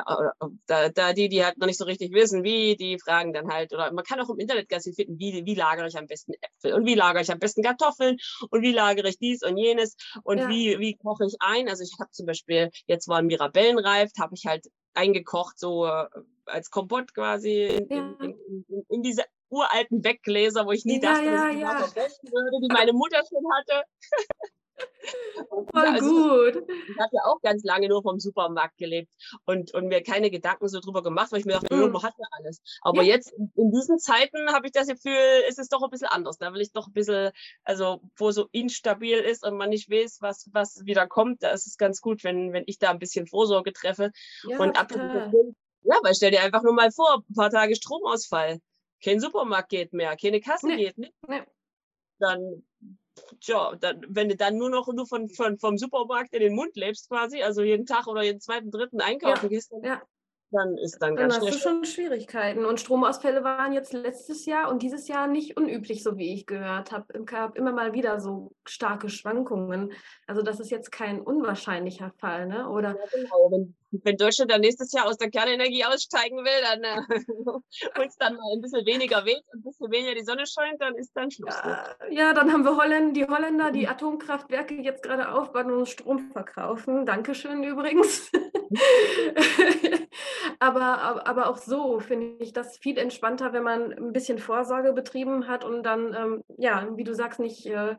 da, 0.67 0.89
da 0.89 1.13
die, 1.13 1.30
die 1.30 1.45
halt 1.45 1.58
noch 1.58 1.67
nicht 1.67 1.78
so 1.78 1.86
richtig 1.86 2.13
wissen, 2.13 2.43
wie, 2.43 2.76
die 2.76 2.99
fragen 2.99 3.34
dann 3.34 3.49
halt, 3.49 3.73
oder 3.73 3.91
man 3.91 4.04
kann 4.04 4.19
auch 4.19 4.30
im 4.30 4.39
Internet 4.39 4.69
ganz 4.69 4.84
viel 4.84 4.93
finden, 4.93 5.19
wie, 5.19 5.45
wie 5.45 5.56
lagere 5.56 5.88
ich 5.88 5.97
am 5.97 6.08
besten 6.08 6.34
Äpfel 6.34 6.73
und 6.73 6.86
wie 6.86 6.95
lagere 6.95 7.21
ich 7.21 7.32
am 7.32 7.39
besten 7.39 7.63
Kartoffeln 7.63 8.17
und 8.49 8.62
wie 8.62 8.71
lagere 8.71 9.10
ich 9.10 9.19
dies 9.19 9.43
und 9.43 9.58
jenes 9.58 9.95
und 10.23 10.39
ja. 10.39 10.49
wie, 10.49 10.80
wie 10.80 10.95
koche 10.95 11.26
ich 11.26 11.36
ein. 11.39 11.69
Also 11.69 11.84
ich 11.84 11.95
habe 11.99 12.12
zum 12.12 12.26
Beispiel, 12.26 12.69
jetzt 12.88 13.08
war 13.08 13.19
ein 13.19 13.28
Mirabellenreif, 13.28 14.12
habe 14.19 14.36
ich 14.36 14.45
halt 14.45 14.65
eingekocht, 14.93 15.60
so 15.60 15.86
äh, 15.86 16.08
als 16.45 16.69
Kompott 16.69 17.13
quasi 17.13 17.65
in, 17.65 17.88
ja. 17.89 18.15
in, 18.19 18.36
in, 18.67 18.86
in, 18.89 19.02
diese 19.02 19.23
uralten 19.49 20.04
Weggläser, 20.04 20.65
wo 20.65 20.71
ich 20.71 20.86
nie 20.86 20.99
dachte, 20.99 21.26
ja, 21.26 21.32
dass 21.32 21.54
ich 21.54 21.62
ja. 21.62 21.78
verwenden 21.78 22.32
würde, 22.32 22.67
die 22.67 22.73
meine 22.73 22.93
Mutter 22.93 23.21
schon 23.28 23.43
hatte. 23.52 23.88
Voll 25.72 25.86
also, 25.86 26.10
gut. 26.10 26.64
Ich 26.90 27.00
habe 27.00 27.10
ja 27.12 27.22
auch 27.26 27.42
ganz 27.42 27.64
lange 27.64 27.88
nur 27.88 28.02
vom 28.02 28.20
Supermarkt 28.20 28.78
gelebt 28.78 29.12
und, 29.46 29.74
und 29.74 29.88
mir 29.88 30.02
keine 30.02 30.32
Gedanken 30.32 30.68
so 30.68 30.80
drüber 30.80 31.04
gemacht, 31.04 31.32
weil 31.32 31.40
ich 31.40 31.46
mir 31.46 31.54
dachte, 31.54 31.76
mm. 31.76 31.92
man 31.92 32.04
hat 32.04 32.14
ja 32.18 32.26
alles. 32.32 32.62
Aber 32.82 33.02
ja. 33.02 33.16
jetzt 33.16 33.34
in 33.34 33.72
diesen 33.72 34.00
Zeiten 34.00 34.52
habe 34.54 34.68
ich 34.68 34.72
das 34.72 34.88
Gefühl, 34.88 35.44
ist 35.48 35.60
es 35.60 35.70
doch 35.70 35.84
ein 35.84 35.90
bisschen 35.90 36.08
anders. 36.08 36.38
Da 36.38 36.54
will 36.54 36.62
ich 36.62 36.72
doch 36.72 36.88
ein 36.88 36.94
bisschen, 36.94 37.32
also 37.64 38.02
wo 38.16 38.32
so 38.32 38.48
instabil 38.52 39.20
ist 39.20 39.46
und 39.46 39.58
man 39.58 39.70
nicht 39.70 39.90
weiß, 39.90 40.20
was, 40.22 40.50
was 40.54 40.86
wieder 40.86 41.08
kommt, 41.08 41.44
da 41.44 41.52
ist 41.52 41.68
es 41.68 41.78
ganz 41.78 42.02
gut, 42.02 42.24
wenn, 42.24 42.54
wenn 42.54 42.64
ich 42.68 42.80
da 42.80 42.92
ein 42.92 43.00
bisschen 43.00 43.28
Vorsorge 43.28 43.74
treffe. 43.74 44.12
Ja, 44.48 44.60
und 44.60 44.78
ab 44.78 44.92
ja, 45.86 45.96
weil 46.02 46.16
stell 46.16 46.32
dir 46.32 46.42
einfach 46.42 46.64
nur 46.64 46.74
mal 46.74 46.92
vor, 46.92 47.24
ein 47.30 47.34
paar 47.36 47.50
Tage 47.50 47.76
Stromausfall 47.76 48.60
kein 49.04 49.20
Supermarkt 49.20 49.70
geht 49.70 49.94
mehr, 49.94 50.16
keine 50.16 50.40
Kasse 50.40 50.68
nee. 50.68 50.78
geht, 50.78 50.98
nicht? 50.98 51.14
Nee. 51.28 51.44
Dann, 52.20 52.64
tja, 53.39 53.76
dann, 53.80 54.02
wenn 54.10 54.30
du 54.30 54.36
dann 54.36 54.58
nur 54.58 54.69
noch 54.69 54.88
nur 54.88 55.08
von, 55.08 55.30
von, 55.30 55.58
vom 55.58 55.78
Supermarkt 55.78 56.34
in 56.34 56.41
den 56.41 56.56
Mund 56.56 56.76
lebst 56.76 57.10
quasi, 57.10 57.41
also 57.41 57.62
jeden 57.62 57.86
Tag 57.86 58.08
oder 58.08 58.23
jeden 58.23 58.39
zweiten, 58.39 58.71
dritten 58.71 59.02
einkaufen 59.02 59.45
ja. 59.45 59.49
gehst, 59.49 59.71
dann, 59.71 59.84
ja. 59.84 60.02
dann 60.52 60.78
ist 60.78 61.02
dann, 61.02 61.15
dann 61.15 61.30
ganz 61.30 61.36
hast 61.36 61.41
schnell. 61.41 61.54
du 61.54 61.60
schon 61.60 61.86
Schwierigkeiten. 61.86 62.65
Und 62.65 62.80
Stromausfälle 62.80 63.43
waren 63.43 63.73
jetzt 63.73 63.93
letztes 63.93 64.45
Jahr 64.45 64.69
und 64.69 64.82
dieses 64.82 65.08
Jahr 65.08 65.28
nicht 65.28 65.58
unüblich, 65.58 66.04
so 66.04 66.17
wie 66.17 66.34
ich 66.34 66.45
gehört 66.45 66.91
habe. 66.91 67.06
Es 67.13 67.26
gab 67.26 67.58
immer 67.58 67.71
mal 67.71 67.93
wieder 67.93 68.19
so 68.19 68.52
starke 68.65 69.10
Schwankungen. 69.10 69.93
Also 70.28 70.41
das 70.41 70.60
ist 70.60 70.71
jetzt 70.71 70.91
kein 70.91 71.21
unwahrscheinlicher 71.21 72.12
Fall, 72.17 72.47
ne? 72.47 72.69
Oder 72.69 72.95
Ja, 72.95 73.06
genau. 73.12 73.52
Wenn, 73.52 73.76
wenn 74.04 74.18
Deutschland 74.18 74.52
dann 74.52 74.62
nächstes 74.62 74.92
Jahr 74.92 75.06
aus 75.06 75.18
der 75.18 75.30
Kernenergie 75.30 75.86
aussteigen 75.86 76.38
will, 76.38 76.62
dann 76.64 76.84
äh, 76.84 78.00
uns 78.02 78.18
dann 78.18 78.36
mal 78.36 78.54
ein 78.54 78.62
bisschen 78.62 78.86
weniger 78.86 79.26
weht 79.26 79.44
und 79.54 79.60
ein 79.60 79.64
bisschen 79.64 79.92
weniger 79.92 80.16
die 80.16 80.24
Sonne 80.24 80.46
scheint, 80.48 80.82
dann 80.82 80.96
ist 80.96 81.12
dann 81.16 81.30
Schluss. 81.30 81.56
Ne? 81.64 81.78
ja, 82.10 82.24
ja, 82.24 82.34
dann 82.34 82.52
haben 82.52 82.64
wir 82.64 82.78
Holländ, 82.78 83.16
die 83.16 83.26
Holländer, 83.26 83.72
die 83.72 83.88
Atomkraftwerke 83.88 84.76
jetzt 84.76 85.04
gerade 85.04 85.32
aufbauen 85.32 85.72
und 85.72 85.88
Strom 85.88 86.32
verkaufen. 86.32 87.06
Dankeschön 87.06 87.64
übrigens. 87.64 88.32
aber, 90.60 90.82
aber, 91.00 91.28
aber 91.28 91.50
auch 91.50 91.58
so 91.58 92.00
finde 92.00 92.44
ich 92.44 92.54
das 92.54 92.78
viel 92.78 92.98
entspannter, 92.98 93.54
wenn 93.54 93.64
man 93.64 93.94
ein 93.94 94.14
bisschen 94.14 94.40
Vorsorge 94.40 94.94
betrieben 94.94 95.48
hat 95.48 95.64
und 95.66 95.84
dann, 95.84 96.14
ähm, 96.14 96.44
ja, 96.58 96.88
wie 96.96 97.04
du 97.04 97.14
sagst, 97.14 97.40
nicht 97.40 97.66
äh, 97.66 97.96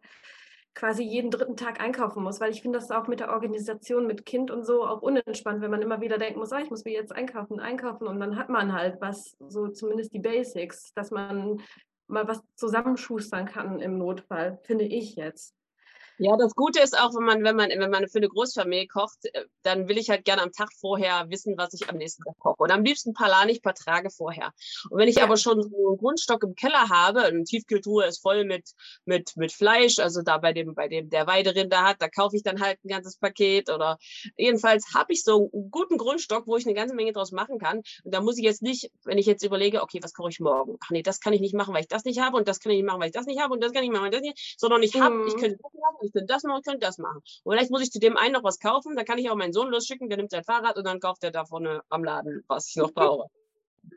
quasi 0.75 1.03
jeden 1.05 1.31
dritten 1.31 1.57
Tag 1.57 1.81
einkaufen 1.81 2.23
muss, 2.23 2.41
weil 2.41 2.51
ich 2.51 2.63
finde 2.63 2.79
das 2.79 2.91
auch 2.91 3.07
mit 3.07 3.21
der 3.21 3.31
Organisation 3.31 4.07
mit 4.07 4.27
Kind 4.27 4.51
und 4.51 4.65
so 4.65 4.85
auch 4.85 5.03
unentspannt, 5.03 5.61
wenn 5.61 5.71
man 5.71 5.83
immer 5.83 6.01
wieder 6.01 6.19
denken 6.19 6.41
muss, 6.41 6.53
ah, 6.53 6.61
ich 6.61 6.71
muss 6.71 6.85
mir 6.85 6.93
jetzt 6.93 7.13
einkaufen, 7.13 7.61
einkaufen 7.61 8.07
und 8.07 8.19
dann 8.21 8.37
hat 8.37 8.49
man 8.49 8.73
halt 8.73 9.01
was, 9.01 9.37
so 9.49 9.69
zumindest 9.69 10.13
die 10.13 10.19
Basics, 10.19 10.93
dass 10.95 11.11
man 11.11 11.61
mal 12.09 12.27
was 12.29 12.41
zusammenschustern 12.57 13.47
kann 13.47 13.81
im 13.81 13.99
Notfall, 13.99 14.59
finde 14.65 14.85
ich 14.85 15.17
jetzt. 15.17 15.55
Ja, 16.19 16.37
das 16.37 16.55
Gute 16.55 16.81
ist 16.81 16.97
auch, 16.97 17.13
wenn 17.17 17.25
man, 17.25 17.43
wenn 17.43 17.57
man, 17.57 17.71
wenn 17.71 17.91
man 17.91 18.07
für 18.09 18.19
eine 18.19 18.29
Großfamilie 18.29 18.87
kocht, 18.87 19.19
äh, 19.33 19.47
dann 19.63 19.89
will 19.89 19.99
ich 19.99 20.11
halt 20.11 20.25
gerne 20.25 20.43
am 20.43 20.53
Tag 20.53 20.69
vorher 20.81 21.27
wissen, 21.29 21.55
was 21.59 21.75
ich 21.75 21.91
am 21.91 21.97
nächsten 21.97 22.23
Tag 22.23 22.39
koche. 22.39 22.63
Und 22.63 22.71
am 22.71 22.85
liebsten 22.85 23.15
plane 23.15 23.51
ich 23.51 23.59
ein 23.59 23.63
paar 23.63 23.75
Tage 23.75 24.11
vorher. 24.11 24.53
Und 24.91 24.99
wenn 24.99 25.09
ich 25.09 25.17
Ja. 25.17 25.25
aber 25.25 25.37
schon 25.37 25.61
so 25.61 25.69
einen 25.89 25.97
Grundstock 25.99 26.45
im 26.45 26.55
Keller 26.55 26.89
habe, 26.89 27.23
eine 27.25 27.43
Tiefkühltruhe 27.43 28.05
ist 28.07 28.23
voll 28.23 28.45
mit, 28.45 28.63
mit, 29.05 29.33
mit 29.37 29.53
Fleisch, 29.53 29.99
also 29.99 30.23
da 30.23 30.39
bei 30.39 30.53
dem, 30.53 30.75
bei 30.75 30.87
dem 30.87 31.11
der 31.11 31.27
Weiderinder 31.27 31.83
hat, 31.83 31.97
da 32.01 32.09
kaufe 32.09 32.37
ich 32.37 32.45
dann 32.45 32.61
halt 32.61 32.79
ein 32.85 32.89
ganzes 32.89 33.17
Paket 33.19 33.69
oder 33.69 33.99
jedenfalls 34.37 34.95
habe 34.95 35.13
ich 35.13 35.25
so 35.25 35.51
einen 35.53 35.71
guten 35.71 35.99
Grundstock, 35.99 36.47
wo 36.47 36.57
ich 36.57 36.65
eine 36.65 36.75
ganze 36.75 36.95
Menge 36.95 37.13
draus 37.13 37.33
machen 37.33 37.59
kann. 37.59 37.79
Und 38.05 38.15
da 38.15 38.21
muss 38.21 38.39
ich 38.39 38.45
jetzt 38.45 38.63
nicht, 38.63 38.91
wenn 39.05 39.19
ich 39.19 39.27
jetzt 39.27 39.43
überlege, 39.45 39.83
okay, 39.83 39.99
was 40.03 40.13
koche 40.13 40.31
ich 40.31 40.39
morgen? 40.41 40.77
Ach 40.85 40.91
nee, 40.91 41.03
das 41.03 41.19
kann 41.21 41.33
ich 41.33 41.41
nicht 41.41 41.55
machen, 41.55 41.75
weil 41.75 41.81
ich 41.83 41.89
das 41.89 42.05
nicht 42.05 42.21
habe 42.21 42.37
und 42.37 42.47
das 42.47 42.61
kann 42.61 42.71
ich 42.71 42.79
nicht 42.79 42.87
machen, 42.87 43.01
weil 43.01 43.09
ich 43.09 43.13
das 43.15 43.27
nicht 43.27 43.41
habe 43.41 43.53
und 43.55 43.63
das 43.63 43.73
kann 43.73 43.83
ich 43.83 43.89
nicht 43.91 43.97
machen, 43.99 44.05
weil 44.05 44.15
ich 44.15 44.21
das 44.21 44.23
nicht, 44.23 44.55
sondern 44.59 44.83
ich 44.83 45.01
habe, 45.01 45.17
ich 45.25 45.37
Mhm. 45.37 45.41
könnte 45.41 45.57
das 45.63 45.73
machen, 45.75 46.04
ich 46.05 46.13
könnte 46.13 46.33
das 46.33 46.43
machen, 46.45 46.59
ich 46.61 46.65
könnte 46.65 46.87
das 46.87 46.99
machen. 46.99 47.23
Und 47.45 47.53
vielleicht 47.53 47.71
muss 47.71 47.83
ich 47.83 47.91
zu 47.91 47.99
dem 47.99 48.17
einen 48.17 48.33
noch 48.33 48.45
was 48.45 48.59
kaufen, 48.61 48.97
dann 48.97 49.05
kann 49.05 49.19
ich 49.19 49.31
auch 49.31 49.37
meinen 49.37 49.53
Sohn 49.53 49.71
losschicken, 49.71 50.09
der 50.09 50.19
nimmt 50.19 50.31
sein 50.31 50.45
Fahrrad 50.45 50.77
und 50.77 50.85
dann 50.87 51.01
kauft 51.01 51.25
er 51.25 51.31
da 51.31 51.45
vorne 51.45 51.83
am 51.89 52.05
Laden, 52.05 52.45
was 52.49 52.69
ich 52.69 52.77
noch 52.77 52.93
brauche. 52.95 53.29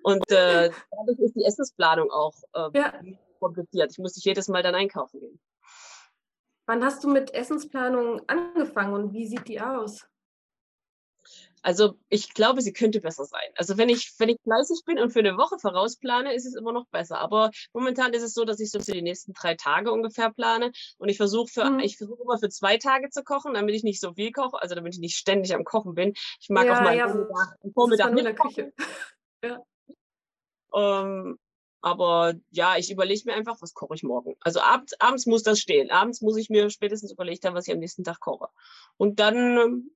Und 0.04 0.30
äh, 0.32 0.70
dadurch 0.92 1.20
ist 1.20 1.36
die 1.36 1.44
Essensplanung 1.46 2.12
auch 2.12 2.34
äh, 2.54 2.78
Ja. 2.78 2.94
kompliziert. 3.40 3.92
Ich 3.92 4.00
muss 4.00 4.16
nicht 4.16 4.26
jedes 4.26 4.48
Mal 4.48 4.64
dann 4.64 4.76
einkaufen 4.76 5.20
gehen. 5.20 5.40
Wann 6.66 6.84
hast 6.84 7.04
du 7.04 7.08
mit 7.10 7.34
Essensplanung 7.34 8.22
angefangen 8.28 8.94
und 8.94 9.14
wie 9.14 9.26
sieht 9.26 9.48
die 9.48 9.62
aus? 9.62 10.06
Also 11.68 11.96
ich 12.08 12.34
glaube, 12.34 12.62
sie 12.62 12.72
könnte 12.72 13.02
besser 13.02 13.26
sein. 13.26 13.50
Also 13.58 13.78
wenn 13.78 13.90
ich, 13.90 14.14
wenn 14.20 14.30
ich 14.30 14.38
fleißig 14.42 14.84
bin 14.86 15.00
und 15.00 15.12
für 15.12 15.20
eine 15.20 15.36
Woche 15.36 15.60
vorausplane, 15.60 16.34
ist 16.34 16.46
es 16.46 16.56
immer 16.56 16.72
noch 16.72 16.88
besser. 16.88 17.20
Aber 17.20 17.52
momentan 17.74 18.14
ist 18.14 18.24
es 18.24 18.34
so, 18.34 18.46
dass 18.46 18.62
ich 18.62 18.72
so 18.72 18.80
für 18.80 18.94
die 18.94 19.02
nächsten 19.02 19.34
drei 19.34 19.56
Tage 19.56 19.92
ungefähr 19.92 20.32
plane. 20.32 20.72
Und 20.98 21.10
ich 21.10 21.18
versuche 21.18 21.52
für, 21.52 21.70
Mhm. 21.70 21.80
ich 21.80 21.98
versuche 21.98 22.24
immer 22.24 22.38
für 22.38 22.48
zwei 22.48 22.78
Tage 22.78 23.10
zu 23.10 23.22
kochen, 23.22 23.54
damit 23.54 23.76
ich 23.76 23.84
nicht 23.84 24.00
so 24.00 24.14
viel 24.14 24.32
koche, 24.32 24.62
also 24.62 24.76
damit 24.76 24.94
ich 24.94 25.02
nicht 25.02 25.18
ständig 25.18 25.54
am 25.54 25.66
Kochen 25.66 25.94
bin. 25.94 26.14
Ich 26.40 26.48
mag 26.48 26.72
auch 26.72 26.78
Ja, 26.78 26.84
mal 26.84 26.96
ja, 26.96 27.10
Vormittag, 27.10 27.58
Vormittag 27.74 28.18
in 28.18 28.24
der. 28.24 28.34
Küche. 28.34 28.74
Ähm, 30.74 31.38
aber 31.82 32.34
ja, 32.52 32.78
ich 32.78 32.92
überlege 32.92 33.24
mir 33.26 33.34
einfach, 33.34 33.58
was 33.62 33.74
koche 33.74 33.96
ich 33.96 34.04
morgen. 34.04 34.36
Also 34.42 34.62
abends, 34.62 34.94
abends 35.00 35.26
muss 35.26 35.44
das 35.44 35.60
stehen. 35.60 35.92
Abends 35.92 36.22
muss 36.22 36.38
ich 36.38 36.50
mir 36.50 36.70
spätestens 36.70 37.12
überlegt 37.12 37.46
haben, 37.46 37.56
was 37.56 37.68
ich 37.68 37.74
am 37.74 37.80
nächsten 37.80 38.04
Tag 38.06 38.20
koche. 38.20 38.48
Und 38.98 39.20
dann, 39.20 39.90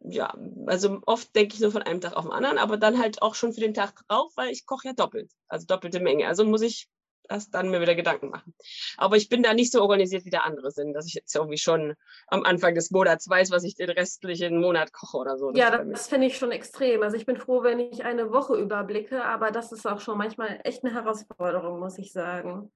ja, 0.00 0.34
also 0.66 1.00
oft 1.06 1.34
denke 1.34 1.54
ich 1.54 1.60
nur 1.60 1.72
von 1.72 1.82
einem 1.82 2.00
Tag 2.00 2.14
auf 2.14 2.24
den 2.24 2.32
anderen, 2.32 2.58
aber 2.58 2.76
dann 2.76 2.98
halt 2.98 3.22
auch 3.22 3.34
schon 3.34 3.52
für 3.52 3.60
den 3.60 3.74
Tag 3.74 4.06
drauf, 4.08 4.32
weil 4.36 4.50
ich 4.50 4.66
koche 4.66 4.88
ja 4.88 4.94
doppelt, 4.94 5.32
also 5.48 5.66
doppelte 5.66 6.00
Menge. 6.00 6.26
Also 6.26 6.44
muss 6.44 6.62
ich 6.62 6.88
erst 7.28 7.54
dann 7.54 7.70
mir 7.70 7.80
wieder 7.80 7.94
Gedanken 7.94 8.30
machen. 8.30 8.54
Aber 8.96 9.16
ich 9.16 9.28
bin 9.28 9.42
da 9.42 9.54
nicht 9.54 9.72
so 9.72 9.82
organisiert, 9.82 10.24
wie 10.24 10.30
der 10.30 10.44
andere 10.44 10.70
sind, 10.70 10.94
dass 10.94 11.06
ich 11.06 11.14
jetzt 11.14 11.34
irgendwie 11.34 11.58
schon 11.58 11.94
am 12.28 12.42
Anfang 12.44 12.74
des 12.74 12.90
Monats 12.90 13.28
weiß, 13.28 13.50
was 13.50 13.64
ich 13.64 13.74
den 13.74 13.90
restlichen 13.90 14.60
Monat 14.60 14.92
koche 14.92 15.18
oder 15.18 15.36
so. 15.36 15.50
Das 15.50 15.58
Ja, 15.58 15.84
das 15.84 16.08
finde 16.08 16.26
ich 16.26 16.38
schon 16.38 16.52
extrem. 16.52 17.02
Also 17.02 17.16
ich 17.16 17.26
bin 17.26 17.36
froh, 17.36 17.62
wenn 17.62 17.80
ich 17.80 18.04
eine 18.04 18.32
Woche 18.32 18.56
überblicke, 18.56 19.24
aber 19.24 19.50
das 19.50 19.72
ist 19.72 19.86
auch 19.86 20.00
schon 20.00 20.18
manchmal 20.18 20.60
echt 20.64 20.84
eine 20.84 20.94
Herausforderung, 20.94 21.80
muss 21.80 21.98
ich 21.98 22.12
sagen. 22.12 22.70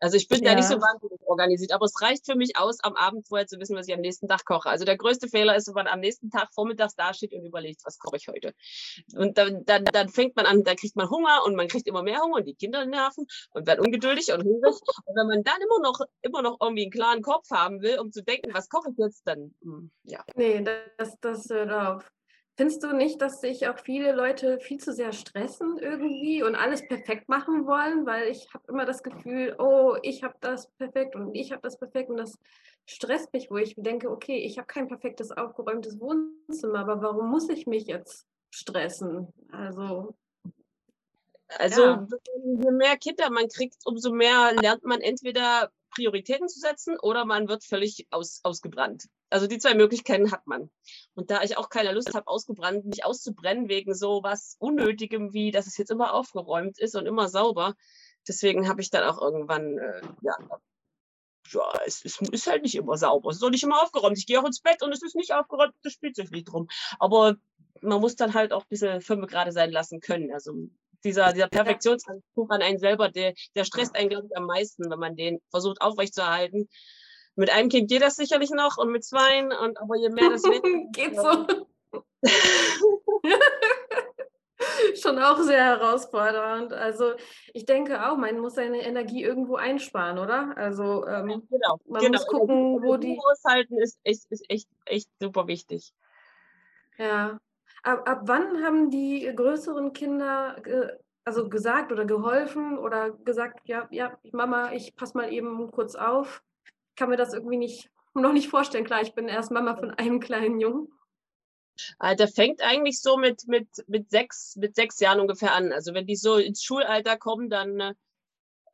Also 0.00 0.16
ich 0.16 0.28
bin 0.28 0.42
da 0.42 0.54
nicht 0.54 0.68
so 0.68 0.74
Ja. 0.74 0.80
wahnsinnig 0.80 1.20
organisiert, 1.26 1.72
aber 1.72 1.86
es 1.86 2.00
reicht 2.02 2.26
für 2.26 2.36
mich 2.36 2.56
aus, 2.56 2.78
am 2.82 2.94
Abend 2.96 3.26
vorher 3.28 3.46
zu 3.46 3.58
wissen, 3.58 3.76
was 3.76 3.88
ich 3.88 3.94
am 3.94 4.00
nächsten 4.00 4.28
Tag 4.28 4.44
koche. 4.44 4.68
Also 4.68 4.84
der 4.84 4.96
größte 4.96 5.28
Fehler 5.28 5.56
ist, 5.56 5.68
wenn 5.68 5.74
man 5.74 5.86
am 5.86 6.00
nächsten 6.00 6.30
Tag 6.30 6.48
vormittags 6.54 6.94
dasteht 6.94 7.32
und 7.32 7.44
überlegt, 7.44 7.80
was 7.84 7.98
koche 7.98 8.16
ich 8.16 8.28
heute. 8.28 8.52
Und 9.14 9.38
dann, 9.38 9.64
dann, 9.64 9.84
dann 9.84 10.08
fängt 10.08 10.36
man 10.36 10.46
an, 10.46 10.64
da 10.64 10.74
kriegt 10.74 10.96
man 10.96 11.08
Hunger 11.10 11.42
und 11.44 11.56
man 11.56 11.68
kriegt 11.68 11.86
immer 11.86 12.02
mehr 12.02 12.20
Hunger 12.20 12.36
und 12.36 12.46
die 12.46 12.54
Kinder 12.54 12.84
nerven 12.86 13.26
und 13.50 13.66
werden 13.66 13.84
ungeduldig 13.84 14.32
und 14.32 14.44
hungrig. 14.44 14.74
Und 15.06 15.16
wenn 15.16 15.26
man 15.26 15.44
dann 15.44 15.60
immer 15.62 15.80
noch, 15.80 16.00
immer 16.22 16.42
noch 16.42 16.58
irgendwie 16.60 16.82
einen 16.82 16.90
klaren 16.90 17.22
Kopf 17.22 17.50
haben 17.50 17.80
will, 17.80 17.98
um 17.98 18.12
zu 18.12 18.22
denken, 18.22 18.52
was 18.52 18.68
koche 18.68 18.90
ich 18.90 18.98
jetzt, 18.98 19.22
dann, 19.26 19.54
hm, 19.62 19.90
ja. 20.04 20.24
Nee, 20.34 20.62
das, 20.98 21.18
das 21.20 21.48
hört 21.48 21.72
auf. 21.72 22.15
Findest 22.56 22.82
du 22.82 22.94
nicht, 22.94 23.20
dass 23.20 23.42
sich 23.42 23.68
auch 23.68 23.78
viele 23.78 24.12
Leute 24.12 24.58
viel 24.60 24.78
zu 24.78 24.94
sehr 24.94 25.12
stressen 25.12 25.76
irgendwie 25.78 26.42
und 26.42 26.54
alles 26.54 26.86
perfekt 26.88 27.28
machen 27.28 27.66
wollen? 27.66 28.06
Weil 28.06 28.28
ich 28.28 28.48
habe 28.54 28.64
immer 28.68 28.86
das 28.86 29.02
Gefühl, 29.02 29.54
oh, 29.58 29.96
ich 30.02 30.22
habe 30.22 30.34
das 30.40 30.70
perfekt 30.78 31.14
und 31.16 31.34
ich 31.34 31.52
habe 31.52 31.60
das 31.60 31.78
perfekt 31.78 32.08
und 32.08 32.16
das 32.16 32.38
stresst 32.86 33.30
mich, 33.34 33.50
wo 33.50 33.58
ich 33.58 33.74
denke, 33.76 34.10
okay, 34.10 34.38
ich 34.38 34.56
habe 34.56 34.66
kein 34.66 34.88
perfektes 34.88 35.32
aufgeräumtes 35.32 36.00
Wohnzimmer, 36.00 36.78
aber 36.78 37.02
warum 37.02 37.28
muss 37.30 37.48
ich 37.50 37.66
mich 37.66 37.86
jetzt 37.88 38.26
stressen? 38.50 39.28
Also, 39.52 40.14
Also 41.58 41.82
Ja. 41.82 42.06
je 42.44 42.70
mehr 42.70 42.96
Kinder 42.96 43.30
man 43.30 43.48
kriegt, 43.48 43.76
umso 43.84 44.12
mehr 44.12 44.52
lernt 44.54 44.84
man 44.84 45.00
entweder 45.02 45.70
Prioritäten 45.96 46.48
zu 46.48 46.60
setzen 46.60 46.98
oder 47.00 47.24
man 47.24 47.48
wird 47.48 47.64
völlig 47.64 48.06
aus, 48.10 48.40
ausgebrannt. 48.42 49.06
Also 49.30 49.46
die 49.46 49.58
zwei 49.58 49.74
Möglichkeiten 49.74 50.30
hat 50.30 50.46
man. 50.46 50.70
Und 51.14 51.30
da 51.30 51.42
ich 51.42 51.56
auch 51.56 51.70
keine 51.70 51.92
Lust 51.92 52.14
habe, 52.14 52.28
ausgebrannt, 52.28 52.84
mich 52.84 53.04
auszubrennen 53.04 53.68
wegen 53.68 53.94
so 53.94 54.22
was 54.22 54.56
Unnötigem 54.58 55.32
wie, 55.32 55.50
dass 55.50 55.66
es 55.66 55.78
jetzt 55.78 55.90
immer 55.90 56.12
aufgeräumt 56.14 56.78
ist 56.78 56.94
und 56.94 57.06
immer 57.06 57.28
sauber, 57.28 57.74
deswegen 58.28 58.68
habe 58.68 58.82
ich 58.82 58.90
dann 58.90 59.04
auch 59.04 59.20
irgendwann, 59.20 59.78
äh, 59.78 60.02
ja, 60.22 60.36
ja, 61.52 61.72
es, 61.86 62.04
es 62.04 62.20
ist 62.20 62.46
halt 62.46 62.62
nicht 62.62 62.74
immer 62.74 62.96
sauber. 62.96 63.30
Es 63.30 63.36
ist 63.36 63.42
auch 63.42 63.50
nicht 63.50 63.62
immer 63.62 63.82
aufgeräumt. 63.82 64.18
Ich 64.18 64.26
gehe 64.26 64.40
auch 64.40 64.44
ins 64.44 64.60
Bett 64.60 64.82
und 64.82 64.92
es 64.92 65.02
ist 65.02 65.14
nicht 65.14 65.32
aufgeräumt, 65.32 65.74
das 65.82 65.92
spielt 65.92 66.16
sich 66.16 66.30
nicht 66.30 66.44
drum. 66.44 66.66
Aber 66.98 67.36
man 67.82 68.00
muss 68.00 68.16
dann 68.16 68.34
halt 68.34 68.52
auch 68.52 68.62
ein 68.62 68.68
bisschen 68.68 69.00
fünf 69.00 69.26
gerade 69.28 69.52
sein 69.52 69.70
lassen 69.70 70.00
können. 70.00 70.32
Also 70.32 70.52
dieser, 71.06 71.32
dieser 71.32 71.48
Perfektionsanspruch 71.48 72.50
an 72.50 72.62
einen 72.62 72.78
selber, 72.78 73.08
der, 73.08 73.34
der 73.54 73.64
stresst 73.64 73.96
einen, 73.96 74.10
glaube 74.10 74.26
ich, 74.28 74.36
am 74.36 74.46
meisten, 74.46 74.90
wenn 74.90 74.98
man 74.98 75.16
den 75.16 75.40
versucht 75.50 75.80
aufrechtzuerhalten. 75.80 76.68
Mit 77.36 77.50
einem 77.50 77.68
Kind 77.68 77.88
geht 77.88 78.02
das 78.02 78.16
sicherlich 78.16 78.50
noch 78.50 78.76
und 78.76 78.90
mit 78.90 79.04
zweien, 79.04 79.52
und 79.52 79.78
aber 79.78 79.96
je 79.96 80.08
mehr 80.08 80.30
das 80.30 80.42
wird, 80.42 80.62
geht 80.92 81.14
so. 81.16 81.46
Schon 85.00 85.18
auch 85.18 85.38
sehr 85.42 85.62
herausfordernd. 85.62 86.72
Also 86.72 87.12
ich 87.52 87.66
denke 87.66 88.10
auch, 88.10 88.16
man 88.16 88.40
muss 88.40 88.54
seine 88.54 88.82
Energie 88.82 89.22
irgendwo 89.22 89.56
einsparen, 89.56 90.18
oder? 90.18 90.56
Also 90.56 91.06
ähm, 91.06 91.46
genau, 91.50 91.78
man 91.86 92.00
genau. 92.00 92.18
muss 92.18 92.26
gucken, 92.26 92.82
wo 92.82 92.96
die. 92.96 93.18
Aushalten 93.30 93.78
ist, 93.78 94.00
ist, 94.02 94.26
ist 94.30 94.44
echt, 94.48 94.68
echt 94.86 95.10
super 95.20 95.46
wichtig. 95.46 95.92
Ja. 96.98 97.38
Ab, 97.86 98.08
ab 98.08 98.22
wann 98.24 98.64
haben 98.64 98.90
die 98.90 99.32
größeren 99.32 99.92
Kinder 99.92 100.56
ge, 100.60 100.90
also 101.24 101.48
gesagt 101.48 101.92
oder 101.92 102.04
geholfen 102.04 102.78
oder 102.78 103.12
gesagt, 103.12 103.60
ja, 103.68 103.86
ja, 103.92 104.18
Mama, 104.32 104.72
ich 104.72 104.96
pass 104.96 105.14
mal 105.14 105.32
eben 105.32 105.70
kurz 105.70 105.94
auf. 105.94 106.42
Ich 106.64 106.96
kann 106.96 107.10
mir 107.10 107.16
das 107.16 107.32
irgendwie 107.32 107.58
nicht 107.58 107.88
noch 108.14 108.32
nicht 108.32 108.48
vorstellen. 108.48 108.84
Klar, 108.84 109.02
ich 109.02 109.14
bin 109.14 109.28
erst 109.28 109.52
Mama 109.52 109.76
von 109.76 109.92
einem 109.92 110.18
kleinen 110.18 110.58
Jungen. 110.58 110.88
Äh, 112.00 112.16
Der 112.16 112.26
fängt 112.26 112.60
eigentlich 112.60 113.00
so 113.00 113.18
mit, 113.18 113.46
mit, 113.46 113.68
mit, 113.86 114.10
sechs, 114.10 114.56
mit 114.56 114.74
sechs 114.74 114.98
Jahren 114.98 115.20
ungefähr 115.20 115.54
an. 115.54 115.72
Also 115.72 115.94
wenn 115.94 116.08
die 116.08 116.16
so 116.16 116.38
ins 116.38 116.64
Schulalter 116.64 117.16
kommen, 117.16 117.48
dann 117.48 117.78
äh, 117.78 117.94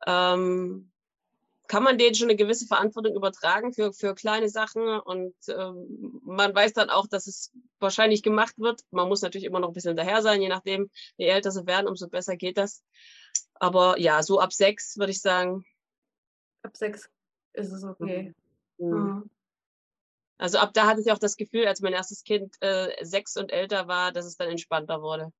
ähm, 0.07 0.91
kann 1.67 1.83
man 1.83 1.97
denen 1.97 2.15
schon 2.15 2.27
eine 2.27 2.35
gewisse 2.35 2.67
Verantwortung 2.67 3.15
übertragen 3.15 3.73
für, 3.73 3.93
für 3.93 4.15
kleine 4.15 4.49
Sachen. 4.49 4.99
Und 4.99 5.35
ähm, 5.47 6.21
man 6.23 6.53
weiß 6.53 6.73
dann 6.73 6.89
auch, 6.89 7.07
dass 7.07 7.27
es 7.27 7.51
wahrscheinlich 7.79 8.21
gemacht 8.21 8.57
wird. 8.57 8.81
Man 8.91 9.07
muss 9.07 9.21
natürlich 9.21 9.45
immer 9.45 9.59
noch 9.59 9.69
ein 9.69 9.73
bisschen 9.73 9.97
hinterher 9.97 10.21
sein, 10.21 10.41
je 10.41 10.49
nachdem, 10.49 10.89
je 11.17 11.27
älter 11.27 11.51
sie 11.51 11.65
werden, 11.65 11.87
umso 11.87 12.07
besser 12.09 12.35
geht 12.35 12.57
das. 12.57 12.83
Aber 13.55 13.97
ja, 13.99 14.21
so 14.23 14.39
ab 14.39 14.53
sechs 14.53 14.97
würde 14.97 15.11
ich 15.11 15.21
sagen. 15.21 15.65
Ab 16.63 16.75
sechs 16.75 17.09
ist 17.53 17.71
es 17.71 17.83
okay. 17.83 18.33
Mhm. 18.77 18.89
Mhm. 18.89 19.29
Also 20.37 20.57
ab 20.57 20.73
da 20.73 20.87
hatte 20.87 21.01
ich 21.01 21.11
auch 21.11 21.19
das 21.19 21.37
Gefühl, 21.37 21.67
als 21.67 21.79
mein 21.81 21.93
erstes 21.93 22.23
Kind 22.23 22.55
äh, 22.59 22.93
sechs 23.05 23.37
und 23.37 23.51
älter 23.51 23.87
war, 23.87 24.11
dass 24.11 24.25
es 24.25 24.35
dann 24.35 24.49
entspannter 24.49 25.01
wurde. 25.01 25.31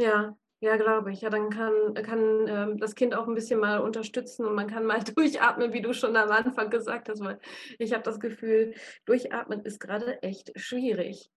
Ja, 0.00 0.36
ja, 0.60 0.76
glaube 0.76 1.12
ich. 1.12 1.20
Ja, 1.20 1.30
dann 1.30 1.50
kann, 1.50 1.94
kann 1.94 2.46
ähm, 2.48 2.78
das 2.78 2.94
Kind 2.94 3.14
auch 3.14 3.28
ein 3.28 3.34
bisschen 3.34 3.60
mal 3.60 3.78
unterstützen 3.78 4.44
und 4.46 4.54
man 4.54 4.66
kann 4.66 4.86
mal 4.86 5.00
durchatmen, 5.16 5.72
wie 5.72 5.82
du 5.82 5.92
schon 5.94 6.16
am 6.16 6.30
Anfang 6.30 6.70
gesagt 6.70 7.08
hast, 7.08 7.20
weil 7.22 7.38
ich 7.78 7.92
habe 7.92 8.02
das 8.02 8.20
Gefühl, 8.20 8.74
durchatmen 9.04 9.64
ist 9.64 9.80
gerade 9.80 10.22
echt 10.22 10.52
schwierig. 10.58 11.30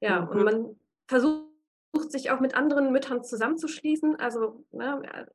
Ja, 0.00 0.24
und 0.24 0.38
Mhm. 0.38 0.44
man 0.44 0.80
versucht 1.08 1.46
sich 2.08 2.30
auch 2.30 2.40
mit 2.40 2.54
anderen 2.54 2.90
Müttern 2.92 3.22
zusammenzuschließen. 3.22 4.16
Also, 4.16 4.64
ne, 4.72 5.28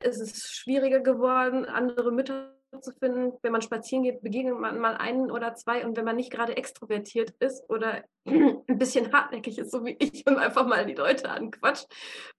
es 0.00 0.20
ist 0.20 0.54
schwieriger 0.54 1.00
geworden, 1.00 1.64
andere 1.66 2.12
Mütter 2.12 2.59
zu 2.80 2.92
finden. 2.92 3.32
Wenn 3.42 3.52
man 3.52 3.62
spazieren 3.62 4.04
geht, 4.04 4.22
begegnet 4.22 4.58
man 4.58 4.78
mal 4.78 4.96
einen 4.96 5.30
oder 5.30 5.54
zwei 5.54 5.84
und 5.84 5.96
wenn 5.96 6.04
man 6.04 6.16
nicht 6.16 6.30
gerade 6.30 6.56
extrovertiert 6.56 7.30
ist 7.40 7.68
oder 7.68 8.04
ein 8.26 8.78
bisschen 8.78 9.12
hartnäckig 9.12 9.58
ist, 9.58 9.72
so 9.72 9.84
wie 9.84 9.96
ich, 9.98 10.26
und 10.26 10.38
einfach 10.38 10.66
mal 10.66 10.86
die 10.86 10.94
Leute 10.94 11.28
anquatscht, 11.28 11.86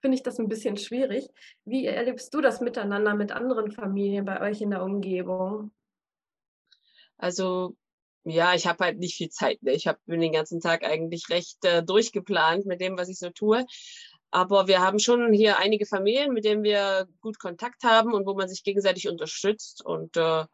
finde 0.00 0.16
ich 0.16 0.22
das 0.22 0.38
ein 0.38 0.48
bisschen 0.48 0.76
schwierig. 0.76 1.28
Wie 1.64 1.86
erlebst 1.86 2.32
du 2.34 2.40
das 2.40 2.60
Miteinander 2.60 3.14
mit 3.14 3.32
anderen 3.32 3.70
Familien 3.70 4.24
bei 4.24 4.40
euch 4.40 4.60
in 4.60 4.70
der 4.70 4.82
Umgebung? 4.82 5.72
Also, 7.18 7.76
ja, 8.24 8.54
ich 8.54 8.66
habe 8.66 8.84
halt 8.84 8.98
nicht 8.98 9.16
viel 9.16 9.30
Zeit, 9.30 9.62
ne? 9.62 9.72
Ich 9.72 9.86
habe 9.86 9.98
bin 10.06 10.20
den 10.20 10.32
ganzen 10.32 10.60
Tag 10.60 10.84
eigentlich 10.84 11.28
recht, 11.28 11.64
äh, 11.64 11.82
durchgeplant 11.82 12.66
mit 12.66 12.80
dem, 12.80 12.96
was 12.96 13.08
ich 13.08 13.18
so 13.18 13.30
tue. 13.30 13.66
Aber 14.32 14.66
wir 14.66 14.80
haben 14.80 14.98
schon 14.98 15.32
hier 15.32 15.58
einige 15.58 15.86
Familien, 15.86 16.32
mit 16.32 16.44
denen 16.44 16.62
wir 16.62 17.06
gut 17.20 17.38
Kontakt 17.38 17.84
haben 17.84 18.14
und 18.14 18.26
wo 18.26 18.34
man 18.34 18.48
sich 18.48 18.64
gegenseitig 18.64 19.08
unterstützt. 19.08 19.84
Und 19.84 20.16
äh, 20.16 20.44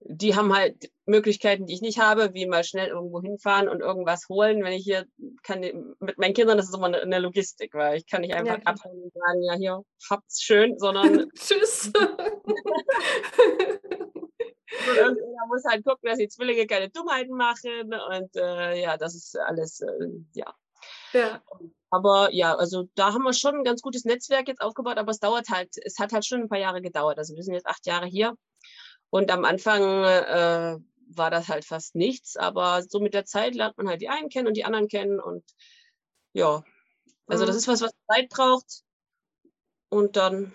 die 0.00 0.34
haben 0.34 0.52
halt 0.54 0.90
Möglichkeiten, 1.06 1.66
die 1.66 1.74
ich 1.74 1.80
nicht 1.80 2.00
habe, 2.00 2.34
wie 2.34 2.46
mal 2.46 2.64
schnell 2.64 2.88
irgendwo 2.88 3.22
hinfahren 3.22 3.68
und 3.68 3.80
irgendwas 3.80 4.28
holen. 4.28 4.64
Wenn 4.64 4.72
ich 4.72 4.82
hier 4.82 5.06
kann, 5.44 5.60
mit 6.00 6.18
meinen 6.18 6.34
Kindern, 6.34 6.56
das 6.56 6.68
ist 6.68 6.74
immer 6.74 6.86
eine, 6.86 7.18
Logistik, 7.20 7.72
weil 7.74 7.98
ich 7.98 8.06
kann 8.06 8.22
nicht 8.22 8.34
einfach 8.34 8.58
Ja, 8.58 8.64
abhauen 8.64 9.00
und 9.00 9.12
sagen, 9.12 9.42
ja, 9.42 9.54
hier, 9.54 9.82
habt's 10.10 10.42
schön, 10.42 10.76
sondern 10.78 11.30
Tschüss. 11.34 11.92
Irgendjemand 14.96 15.48
muss 15.48 15.64
halt 15.64 15.84
gucken, 15.84 16.08
dass 16.08 16.18
die 16.18 16.28
Zwillinge 16.28 16.66
keine 16.66 16.90
Dummheiten 16.90 17.36
machen. 17.36 17.92
Und 17.92 18.36
äh, 18.36 18.80
ja, 18.80 18.96
das 18.96 19.14
ist 19.14 19.38
alles, 19.38 19.80
äh, 19.80 20.08
ja. 20.34 20.52
Ja, 21.12 21.42
Aber 21.90 22.30
ja, 22.32 22.54
also 22.54 22.88
da 22.94 23.12
haben 23.12 23.24
wir 23.24 23.32
schon 23.32 23.56
ein 23.56 23.64
ganz 23.64 23.82
gutes 23.82 24.04
Netzwerk 24.04 24.48
jetzt 24.48 24.60
aufgebaut, 24.60 24.98
aber 24.98 25.10
es 25.10 25.18
dauert 25.18 25.48
halt, 25.48 25.70
es 25.84 25.98
hat 25.98 26.12
halt 26.12 26.24
schon 26.24 26.42
ein 26.42 26.48
paar 26.48 26.58
Jahre 26.58 26.80
gedauert. 26.82 27.18
Also 27.18 27.34
wir 27.34 27.42
sind 27.42 27.54
jetzt 27.54 27.66
acht 27.66 27.86
Jahre 27.86 28.06
hier 28.06 28.34
und 29.10 29.30
am 29.30 29.44
Anfang 29.44 29.82
äh, 30.04 30.78
war 31.12 31.30
das 31.30 31.48
halt 31.48 31.64
fast 31.64 31.96
nichts, 31.96 32.36
aber 32.36 32.82
so 32.82 33.00
mit 33.00 33.14
der 33.14 33.24
Zeit 33.24 33.54
lernt 33.56 33.76
man 33.78 33.88
halt 33.88 34.00
die 34.00 34.08
einen 34.08 34.28
kennen 34.28 34.46
und 34.48 34.56
die 34.56 34.64
anderen 34.64 34.88
kennen 34.88 35.20
und 35.20 35.44
ja, 36.32 36.62
also 37.26 37.46
das 37.46 37.56
Mhm. 37.56 37.58
ist 37.58 37.68
was, 37.68 37.80
was 37.82 37.92
Zeit 38.08 38.28
braucht 38.30 38.82
und 39.88 40.16
dann 40.16 40.52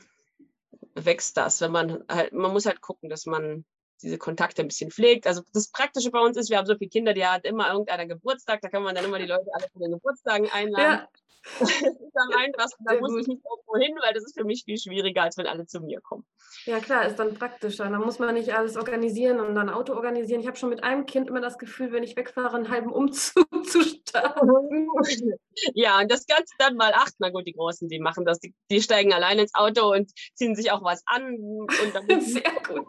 wächst 0.96 1.38
das, 1.38 1.62
wenn 1.62 1.72
man 1.72 2.04
halt, 2.10 2.34
man 2.34 2.52
muss 2.54 2.66
halt 2.66 2.82
gucken, 2.82 3.10
dass 3.10 3.26
man 3.26 3.66
diese 4.06 4.18
Kontakte 4.18 4.62
ein 4.62 4.68
bisschen 4.68 4.92
pflegt. 4.92 5.28
Also 5.28 5.42
das 5.54 5.70
Praktische 5.70 6.12
bei 6.12 6.20
uns 6.20 6.38
ist, 6.38 6.50
wir 6.50 6.58
haben 6.58 6.68
so 6.68 6.78
viele 6.78 6.90
Kinder, 6.90 7.14
die 7.14 7.26
hat 7.26 7.46
immer 7.46 7.72
irgendeiner 7.72 8.06
Geburtstag, 8.06 8.62
da 8.62 8.70
kann 8.70 8.84
man 8.84 8.96
dann 8.96 9.06
immer 9.06 9.20
die 9.20 9.26
Leute 9.26 9.48
alle 9.54 9.66
zu 9.72 9.80
den 9.80 9.92
Geburtstagen 9.92 10.50
einladen. 10.52 11.02
ja, 11.02 11.10
Das 11.60 11.70
ist 11.72 12.16
am 12.16 12.32
einfachsten, 12.38 12.84
da 12.86 13.00
muss 13.00 13.16
ich 13.18 13.28
nicht 13.28 13.44
irgendwo 13.46 13.78
hin, 13.78 13.96
weil 14.04 14.14
das 14.14 14.24
ist 14.24 14.38
für 14.38 14.44
mich 14.44 14.64
viel 14.66 14.78
schwieriger, 14.78 15.24
als 15.24 15.38
wenn 15.38 15.48
alle 15.48 15.66
zu 15.66 15.80
mir 15.80 16.02
kommen. 16.02 16.26
ja, 16.66 16.80
klar, 16.80 17.06
ist 17.06 17.18
dann 17.18 17.36
praktischer. 17.36 17.90
Da 17.90 18.00
muss 18.00 18.20
man 18.20 18.34
nicht 18.34 18.54
alles 18.54 18.78
organisieren 18.78 19.40
und 19.40 19.56
dann 19.56 19.70
Auto 19.70 19.94
organisieren. 19.94 20.42
Ich 20.42 20.48
habe 20.48 20.58
schon 20.58 20.70
mit 20.70 20.84
einem 20.84 21.06
Kind 21.06 21.28
immer 21.28 21.42
das 21.42 21.58
Gefühl, 21.58 21.92
wenn 21.92 22.04
ich 22.04 22.16
wegfahre, 22.16 22.56
einen 22.56 22.70
halben 22.70 22.92
Umzug 22.92 23.46
zu 23.66 23.84
starten. 24.20 24.88
Ja, 25.74 26.00
und 26.02 26.12
das 26.12 26.26
Ganze 26.28 26.54
dann 26.58 26.76
mal 26.76 26.92
acht. 26.94 27.14
Na 27.20 27.30
gut, 27.30 27.48
die 27.48 27.54
Großen, 27.54 27.88
die 27.88 28.00
machen 28.00 28.26
das. 28.26 28.40
Die, 28.40 28.54
die 28.70 28.82
steigen 28.82 29.14
allein 29.14 29.40
ins 29.40 29.54
Auto 29.54 29.90
und 29.94 30.12
ziehen 30.34 30.54
sich 30.54 30.70
auch 30.72 30.84
was 30.84 31.02
an. 31.06 31.34
Und 31.36 31.94
dann 31.94 32.06
Sehr 32.22 32.42
gut. 32.42 32.86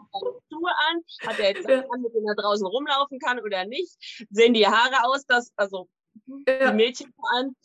Schuhe 0.51 0.71
an. 0.89 1.01
Hat 1.25 1.39
er 1.39 1.49
jetzt 1.53 1.67
Ja. 1.67 1.79
an, 1.89 2.01
mit 2.01 2.13
denen 2.13 2.27
er 2.27 2.35
draußen 2.35 2.67
rumlaufen 2.67 3.19
kann 3.19 3.39
oder 3.39 3.63
nicht? 3.65 3.95
Sehen 4.31 4.53
die 4.53 4.67
Haare 4.67 5.05
aus, 5.05 5.25
dass, 5.25 5.53
also 5.55 5.87
die 6.25 6.43
Ja, 6.51 6.73
Mädchen 6.73 7.13
vor 7.15 7.29
allem. 7.35 7.55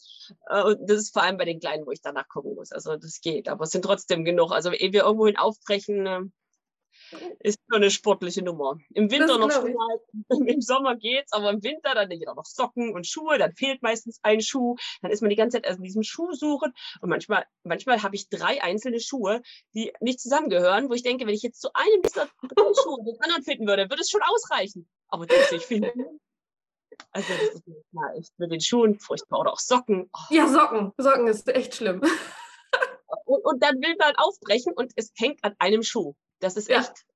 Äh, 0.50 0.62
Und 0.62 0.88
das 0.88 0.98
ist 0.98 1.12
vor 1.12 1.22
allem 1.24 1.36
bei 1.36 1.46
den 1.46 1.58
Kleinen, 1.58 1.84
wo 1.84 1.90
ich 1.90 2.00
danach 2.00 2.28
gucken 2.28 2.54
muss. 2.54 2.70
Also 2.70 2.96
das 2.96 3.20
geht, 3.20 3.48
aber 3.48 3.64
es 3.64 3.70
sind 3.70 3.84
trotzdem 3.84 4.24
genug. 4.24 4.52
Also 4.52 4.70
ehe 4.70 4.92
wir 4.92 5.02
irgendwohin 5.02 5.36
aufbrechen, 5.36 6.06
äh, 6.06 6.20
ist 7.40 7.58
schon 7.68 7.82
eine 7.82 7.90
sportliche 7.90 8.42
Nummer. 8.42 8.78
Im 8.94 9.10
Winter 9.10 9.38
noch 9.38 9.48
mal, 9.48 10.00
im 10.46 10.60
Sommer 10.60 10.96
geht's, 10.96 11.32
aber 11.32 11.50
im 11.50 11.62
Winter 11.62 11.94
dann 11.94 12.10
jeder 12.10 12.34
noch 12.34 12.44
Socken 12.44 12.92
und 12.94 13.06
Schuhe, 13.06 13.38
dann 13.38 13.52
fehlt 13.54 13.82
meistens 13.82 14.18
ein 14.22 14.40
Schuh, 14.40 14.76
dann 15.00 15.10
ist 15.10 15.20
man 15.20 15.30
die 15.30 15.36
ganze 15.36 15.56
Zeit 15.56 15.66
erst 15.66 15.78
in 15.78 15.84
diesem 15.84 16.02
Schuh 16.02 16.32
suchen 16.32 16.72
und 17.00 17.08
manchmal, 17.08 17.44
manchmal 17.64 18.02
habe 18.02 18.16
ich 18.16 18.28
drei 18.28 18.62
einzelne 18.62 19.00
Schuhe, 19.00 19.42
die 19.74 19.92
nicht 20.00 20.20
zusammengehören, 20.20 20.88
wo 20.88 20.94
ich 20.94 21.02
denke, 21.02 21.26
wenn 21.26 21.34
ich 21.34 21.42
jetzt 21.42 21.60
zu 21.60 21.70
einem 21.74 22.02
dieser 22.02 22.28
drei 22.42 22.72
Schuhe 22.82 23.04
den 23.04 23.20
anderen 23.20 23.42
finden 23.42 23.66
würde, 23.66 23.88
würde 23.90 24.02
es 24.02 24.10
schon 24.10 24.22
ausreichen. 24.22 24.88
Aber 25.08 25.26
die 25.26 25.36
muss 25.36 25.52
ich 25.52 25.66
finden. 25.66 26.20
Also 27.10 27.28
das 27.28 27.54
ist 27.54 27.92
mal 27.92 28.16
echt 28.16 28.38
mit 28.38 28.52
den 28.52 28.60
Schuhen 28.60 28.98
furchtbar 28.98 29.40
oder 29.40 29.52
auch 29.52 29.58
Socken. 29.58 30.10
Oh. 30.12 30.34
ja, 30.34 30.48
Socken. 30.48 30.92
Socken 30.96 31.26
ist 31.26 31.48
echt 31.48 31.74
schlimm. 31.74 32.02
Und, 33.24 33.44
und 33.44 33.62
dann 33.62 33.76
will 33.76 33.94
man 33.98 34.14
aufbrechen 34.16 34.72
und 34.74 34.92
es 34.96 35.12
hängt 35.16 35.42
an 35.44 35.54
einem 35.58 35.82
Schuh. 35.82 36.14
Das 36.42 36.56
ist 36.56 36.68
Ja. 36.68 36.80
echt. 36.80 37.06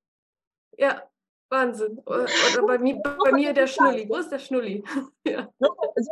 Ja, 0.77 1.03
Wahnsinn. 1.49 1.99
Oder 2.05 2.65
bei 2.65 2.77
mir, 2.79 2.95
bei 3.23 3.31
mir 3.31 3.53
der 3.53 3.67
Schnulli. 3.67 4.07
Wo 4.09 4.15
ist 4.15 4.29
der 4.31 4.39
Schnulli? 4.39 4.83
Ja, 5.27 5.49
So, 5.59 5.67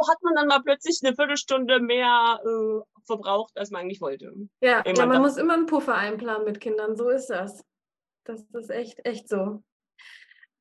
hat 0.09 0.21
man 0.21 0.35
dann 0.35 0.47
mal 0.47 0.61
plötzlich 0.61 0.99
eine 1.03 1.15
Viertelstunde 1.15 1.79
mehr 1.79 2.39
äh, 2.43 2.81
verbraucht, 3.05 3.57
als 3.57 3.71
man 3.71 3.81
eigentlich 3.81 4.01
wollte. 4.01 4.33
ja, 4.61 4.83
ja 4.85 5.05
man 5.05 5.21
muss 5.21 5.37
immer 5.37 5.53
einen 5.53 5.65
Puffer 5.67 5.95
einplanen 5.95 6.43
mit 6.45 6.59
Kindern. 6.59 6.95
So 6.95 7.09
ist 7.09 7.27
das. 7.27 7.63
Das 8.25 8.41
ist 8.53 8.69
echt, 8.71 9.05
echt 9.05 9.29
so. 9.29 9.63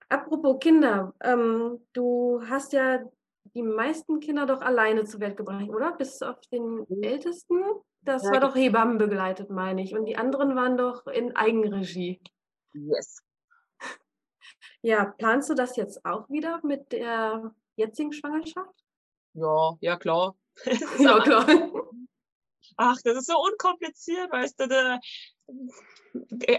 Apropos 0.09 0.59
Kinder, 0.61 1.15
ähm, 1.23 1.81
du 1.93 2.43
hast 2.49 2.73
ja 2.73 3.01
die 3.55 3.63
meisten 3.63 4.21
Kinder 4.21 4.47
doch 4.47 4.61
alleine 4.61 5.05
zur 5.05 5.21
Welt 5.21 5.37
gebracht, 5.37 5.69
oder? 5.69 5.93
Bis 5.93 6.23
auf 6.23 6.41
den. 6.53 6.87
Ältesten. 7.03 7.63
Das 8.03 8.23
Ja, 8.25 8.33
war 8.33 8.41
doch 8.41 8.55
Hebammen 8.55 8.99
begleitet, 8.99 9.49
meine 9.51 9.83
ich. 9.83 9.95
Und 9.95 10.05
die 10.05 10.17
anderen 10.17 10.55
waren 10.55 10.77
doch 10.77 11.07
in 11.07 11.35
Eigenregie. 11.35 12.21
Yes. 12.75 13.23
Ja, 14.83 15.07
planst 15.07 15.49
du 15.49 15.55
das 15.55 15.77
jetzt 15.77 16.05
auch 16.05 16.29
wieder 16.29 16.61
mit 16.63 16.93
der 16.93 17.55
jetzigen 17.77 18.13
Schwangerschaft? 18.13 18.85
Ja, 19.33 19.77
ja 19.81 19.97
klar. 19.97 20.37
Ja, 20.99 21.21
klar. 21.21 21.47
Ach, 22.77 22.97
das 23.03 23.17
ist 23.19 23.27
so 23.27 23.39
unkompliziert, 23.41 24.31
weißt 24.31 24.61
du. 24.61 24.69
Da, 24.69 25.01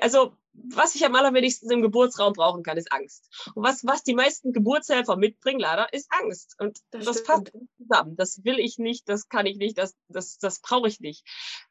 also, 0.02 0.36
was 0.54 0.96
ich 0.96 1.06
am 1.06 1.16
allerwenigsten 1.16 1.70
im 1.72 1.82
Geburtsraum 1.82 2.34
brauchen 2.34 2.64
kann, 2.64 2.78
ist 2.78 2.92
Angst. 2.92 3.52
Und 3.54 3.64
was, 3.64 3.86
was 3.86 4.04
die 4.04 4.16
meisten 4.16 4.54
Geburtshelfer 4.54 5.18
mitbringen, 5.18 5.60
leider, 5.60 5.92
ist 5.94 6.08
Angst. 6.12 6.56
Und 6.60 6.80
Das 6.92 7.06
das, 7.06 7.24
passt 7.24 7.54
nicht 7.54 7.70
zusammen. 7.78 8.16
Das 8.16 8.44
will 8.44 8.60
ich 8.60 8.78
nicht, 8.78 9.08
das 9.10 9.28
kann 9.30 9.46
ich 9.46 9.58
nicht, 9.58 9.78
das, 9.78 9.96
das, 10.08 10.38
das 10.38 10.62
brauche 10.62 10.88
ich 10.88 11.00
nicht. 11.00 11.26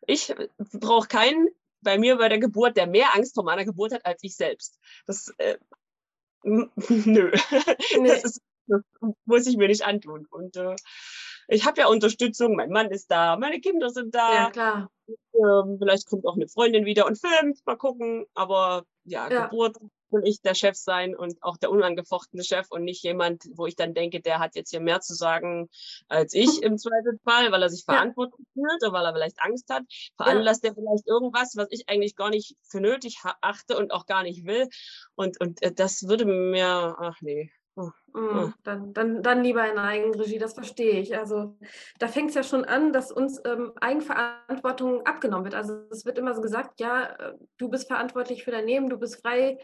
Ich 0.06 0.34
brauche 0.58 1.08
keinen 1.08 1.48
bei 1.84 1.98
mir 1.98 2.16
bei 2.16 2.28
der 2.28 2.38
Geburt, 2.38 2.76
der 2.76 2.86
mehr 2.86 3.14
Angst 3.14 3.34
vor 3.34 3.44
meiner 3.44 3.64
Geburt 3.64 3.92
hat 3.92 4.04
als 4.04 4.22
ich 4.22 4.36
selbst. 4.36 4.78
Das, 5.06 5.32
äh, 5.38 5.58
nö. 6.42 7.32
Nee. 7.98 8.08
Das, 8.08 8.24
ist, 8.24 8.42
das 8.66 8.82
muss 9.24 9.46
ich 9.46 9.56
mir 9.56 9.68
nicht 9.68 9.84
antun. 9.84 10.26
Und 10.30 10.56
äh, 10.56 10.74
ich 11.48 11.66
habe 11.66 11.80
ja 11.80 11.88
Unterstützung, 11.88 12.56
mein 12.56 12.70
Mann 12.70 12.90
ist 12.90 13.10
da, 13.10 13.36
meine 13.36 13.60
Kinder 13.60 13.90
sind 13.90 14.14
da. 14.14 14.34
Ja, 14.34 14.50
klar. 14.50 14.90
Ähm, 15.06 15.76
vielleicht 15.78 16.08
kommt 16.08 16.26
auch 16.26 16.36
eine 16.36 16.48
Freundin 16.48 16.86
wieder 16.86 17.06
und 17.06 17.18
filmt, 17.18 17.60
mal 17.66 17.76
gucken. 17.76 18.26
Aber 18.34 18.84
ja, 19.04 19.30
Ja. 19.30 19.46
Geburt 19.46 19.76
will 20.14 20.22
ich 20.26 20.40
der 20.40 20.54
Chef 20.54 20.76
sein 20.76 21.14
und 21.14 21.42
auch 21.42 21.56
der 21.58 21.70
unangefochtene 21.70 22.44
Chef 22.44 22.68
und 22.70 22.84
nicht 22.84 23.02
jemand, 23.02 23.44
wo 23.54 23.66
ich 23.66 23.76
dann 23.76 23.92
denke, 23.94 24.20
der 24.20 24.38
hat 24.38 24.54
jetzt 24.54 24.70
hier 24.70 24.80
mehr 24.80 25.00
zu 25.00 25.14
sagen 25.14 25.68
als 26.08 26.32
ich 26.34 26.46
im 26.62 26.78
Zweifelsfall, 26.78 27.52
weil 27.52 27.62
er 27.62 27.68
sich 27.68 27.84
Ja. 27.88 27.94
verantwortlich 27.94 28.46
fühlt 28.54 28.82
oder 28.82 28.92
weil 28.92 29.06
er 29.06 29.12
vielleicht 29.14 29.42
Angst 29.42 29.68
hat. 29.70 29.82
Veranlasst 30.16 30.64
er 30.64 30.74
vielleicht 30.74 31.06
irgendwas, 31.06 31.56
was 31.56 31.68
ich 31.70 31.88
eigentlich 31.88 32.16
gar 32.16 32.30
nicht 32.30 32.56
für 32.62 32.80
nötig 32.80 33.18
achte 33.42 33.76
und 33.76 33.92
auch 33.92 34.06
gar 34.06 34.22
nicht 34.22 34.46
will. 34.46 34.68
Und, 35.16 35.40
und 35.40 35.62
äh, 35.62 35.72
das 35.72 36.08
würde 36.08 36.24
mir, 36.24 36.96
ach 36.98 37.20
nee. 37.20 37.50
Oh, 37.76 37.90
Mm, 38.12 38.52
Dann, 38.62 38.92
dann, 38.92 39.22
dann 39.24 39.42
lieber 39.42 39.68
in 39.68 39.76
Eigenregie, 39.78 40.38
das 40.38 40.54
verstehe 40.54 41.00
ich. 41.00 41.16
Also 41.18 41.58
da 41.98 42.06
fängt 42.06 42.28
es 42.28 42.36
ja 42.36 42.44
schon 42.44 42.64
an, 42.64 42.92
dass 42.92 43.10
uns 43.10 43.40
ähm, 43.44 43.72
Eigenverantwortung 43.80 45.04
abgenommen 45.04 45.44
wird. 45.44 45.56
Also 45.56 45.80
es 45.90 46.04
wird 46.04 46.18
immer 46.18 46.32
so 46.34 46.40
gesagt, 46.40 46.78
ja, 46.78 47.06
äh, 47.06 47.34
du 47.58 47.68
bist 47.68 47.88
verantwortlich 47.88 48.44
für 48.44 48.52
dein 48.52 48.66
Leben, 48.68 48.88
du 48.88 48.98
bist 48.98 49.20
frei 49.20 49.58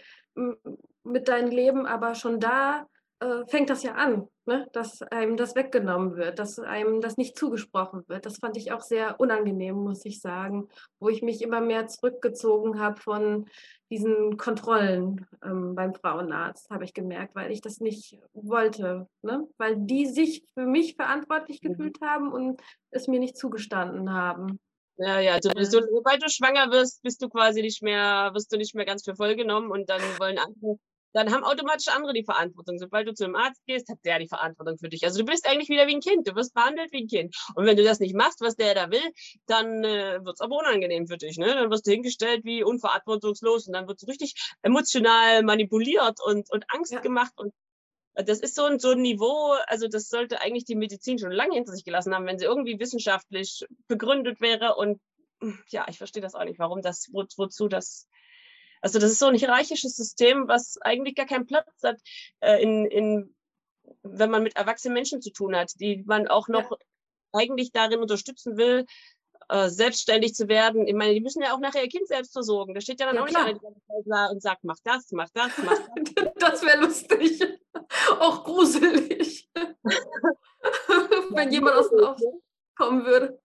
mit 1.04 1.28
deinem 1.28 1.50
Leben, 1.50 1.86
aber 1.86 2.14
schon 2.14 2.40
da 2.40 2.86
äh, 3.20 3.44
fängt 3.46 3.68
das 3.70 3.82
ja 3.82 3.94
an, 3.94 4.28
ne? 4.46 4.66
dass 4.72 5.02
einem 5.02 5.36
das 5.36 5.54
weggenommen 5.54 6.16
wird, 6.16 6.38
dass 6.38 6.58
einem 6.58 7.00
das 7.00 7.16
nicht 7.16 7.36
zugesprochen 7.36 8.04
wird. 8.08 8.24
Das 8.24 8.38
fand 8.38 8.56
ich 8.56 8.72
auch 8.72 8.80
sehr 8.80 9.20
unangenehm, 9.20 9.76
muss 9.76 10.04
ich 10.04 10.20
sagen, 10.20 10.68
wo 10.98 11.08
ich 11.08 11.22
mich 11.22 11.42
immer 11.42 11.60
mehr 11.60 11.86
zurückgezogen 11.86 12.80
habe 12.80 13.00
von 13.00 13.46
diesen 13.90 14.36
Kontrollen 14.36 15.26
ähm, 15.44 15.74
beim 15.74 15.94
Frauenarzt, 15.94 16.70
habe 16.70 16.84
ich 16.84 16.94
gemerkt, 16.94 17.34
weil 17.34 17.50
ich 17.50 17.60
das 17.60 17.80
nicht 17.80 18.18
wollte, 18.32 19.08
ne? 19.22 19.46
weil 19.58 19.76
die 19.76 20.06
sich 20.06 20.44
für 20.54 20.64
mich 20.64 20.96
verantwortlich 20.96 21.60
Mhm. 21.62 21.68
gefühlt 21.68 22.00
haben 22.00 22.32
und 22.32 22.62
es 22.90 23.06
mir 23.08 23.20
nicht 23.20 23.36
zugestanden 23.36 24.12
haben. 24.12 24.60
Ja, 25.00 25.18
ja, 25.20 25.34
also, 25.36 25.50
Äh. 25.56 25.64
so, 25.64 25.80
sobald 25.90 26.22
du 26.22 26.28
schwanger 26.28 26.70
wirst, 26.72 27.02
bist 27.02 27.22
du 27.22 27.28
quasi 27.30 27.62
nicht 27.62 27.82
mehr, 27.82 28.30
wirst 28.34 28.52
du 28.52 28.58
nicht 28.58 28.74
mehr 28.74 28.84
ganz 28.84 29.04
für 29.04 29.16
voll 29.16 29.34
genommen 29.36 29.70
und 29.70 29.88
dann 29.88 30.18
wollen 30.20 30.38
andere, 30.38 30.76
dann 31.14 31.32
haben 31.32 31.42
automatisch 31.44 31.88
andere 31.88 32.12
die 32.12 32.24
Verantwortung. 32.24 32.78
Sobald 32.78 33.08
du 33.08 33.14
zu 33.14 33.24
einem 33.24 33.34
Arzt 33.36 33.62
gehst, 33.66 33.88
hat 33.88 33.98
der 34.04 34.18
die 34.20 34.28
Verantwortung 34.28 34.78
für 34.78 34.90
dich. 34.90 35.04
Also 35.04 35.20
du 35.20 35.24
bist 35.24 35.48
eigentlich 35.48 35.70
wieder 35.70 35.86
wie 35.88 35.96
ein 35.96 36.00
Kind, 36.00 36.28
du 36.28 36.34
wirst 36.36 36.54
behandelt 36.54 36.92
wie 36.92 37.02
ein 37.04 37.08
Kind. 37.08 37.34
Und 37.56 37.66
wenn 37.66 37.76
du 37.78 37.84
das 37.84 38.00
nicht 38.00 38.14
machst, 38.14 38.42
was 38.42 38.56
der 38.56 38.74
da 38.74 38.90
will, 38.90 39.02
dann 39.46 39.84
äh, 39.84 40.20
wird 40.24 40.34
es 40.36 40.40
aber 40.42 40.58
unangenehm 40.58 41.08
für 41.08 41.18
dich. 41.18 41.38
Ne? 41.38 41.46
Dann 41.46 41.70
wirst 41.70 41.86
du 41.86 41.92
hingestellt 41.92 42.44
wie 42.44 42.62
unverantwortungslos 42.64 43.68
und 43.68 43.74
dann 43.74 43.88
wird 43.88 44.02
du 44.02 44.06
richtig 44.06 44.34
emotional 44.62 45.42
manipuliert 45.44 46.18
und, 46.26 46.50
und 46.52 46.64
Angst 46.74 46.92
Ja. 46.92 47.00
gemacht 47.00 47.32
und 47.36 47.54
das 48.22 48.40
ist 48.40 48.54
so 48.54 48.64
ein, 48.64 48.78
so 48.78 48.90
ein 48.90 49.02
Niveau, 49.02 49.54
also 49.66 49.88
das 49.88 50.09
sollte 50.09 50.40
eigentlich 50.40 50.64
die 50.64 50.74
Medizin 50.74 51.18
schon 51.18 51.30
lange 51.33 51.54
hinter 51.54 51.72
sich 51.72 51.85
gelassen 51.85 52.14
haben, 52.14 52.26
wenn 52.26 52.38
sie 52.38 52.44
irgendwie 52.44 52.78
wissenschaftlich 52.78 53.64
begründet 53.88 54.40
wäre. 54.40 54.76
Und 54.76 55.00
hm, 55.40 55.59
ja, 55.68 55.87
ich 55.88 55.98
verstehe 55.98 56.22
das 56.22 56.35
auch 56.35 56.44
nicht, 56.44 56.59
warum 56.59 56.83
das, 56.83 57.09
wo, 57.12 57.24
wozu 57.37 57.68
das. 57.68 58.09
Also 58.80 58.98
das 58.98 59.12
ist 59.12 59.18
so 59.18 59.26
ein 59.26 59.35
hierarchisches 59.35 59.94
System, 59.94 60.48
was 60.48 60.78
eigentlich 60.80 61.14
gar 61.14 61.26
keinen 61.26 61.46
Platz 61.46 61.68
hat, 61.83 62.00
äh, 62.40 62.62
in, 62.62 62.87
in, 62.87 63.35
wenn 64.02 64.30
man 64.30 64.42
mit 64.42 64.56
erwachsenen 64.56 64.94
Menschen 64.94 65.20
zu 65.20 65.30
tun 65.30 65.54
hat, 65.54 65.72
die 65.80 66.02
man 66.06 66.28
auch 66.28 66.48
noch 66.48 66.78
eigentlich 67.33 67.72
darin 67.72 68.00
unterstützen 68.00 68.56
will, 68.56 68.87
äh, 69.50 69.68
selbstständig 69.68 70.35
zu 70.35 70.48
werden. 70.48 70.87
Ich 70.87 70.94
meine, 70.94 71.12
die 71.12 71.20
müssen 71.20 71.42
ja 71.42 71.54
auch 71.54 71.61
nachher 71.61 71.83
ihr 71.83 71.88
Kind 71.88 72.06
selbst 72.06 72.33
versorgen. 72.33 72.74
Da 72.74 72.80
steht 72.80 73.00
ja 73.00 73.06
dann 73.06 73.16
Ja, 73.16 73.22
auch 73.22 73.26
nicht 73.26 73.35
klar. 73.35 73.46
einer 73.46 74.02
da 74.06 74.26
und 74.28 74.40
sagt, 74.40 74.64
mach 74.64 74.78
das, 74.85 75.11
mach 75.11 75.28
das, 75.35 75.50
mach 75.64 75.78
das. 76.14 76.35
Das 76.37 76.62
wäre 76.62 76.80
lustig. 76.80 77.60
Auch 78.20 78.44
gruselig. 78.44 79.48
Wenn 81.30 81.52
jemand 81.52 81.76
aus 81.76 81.90
dem 81.90 82.00
Haus 82.06 82.22
kommen 82.76 83.04
würde. 83.04 83.40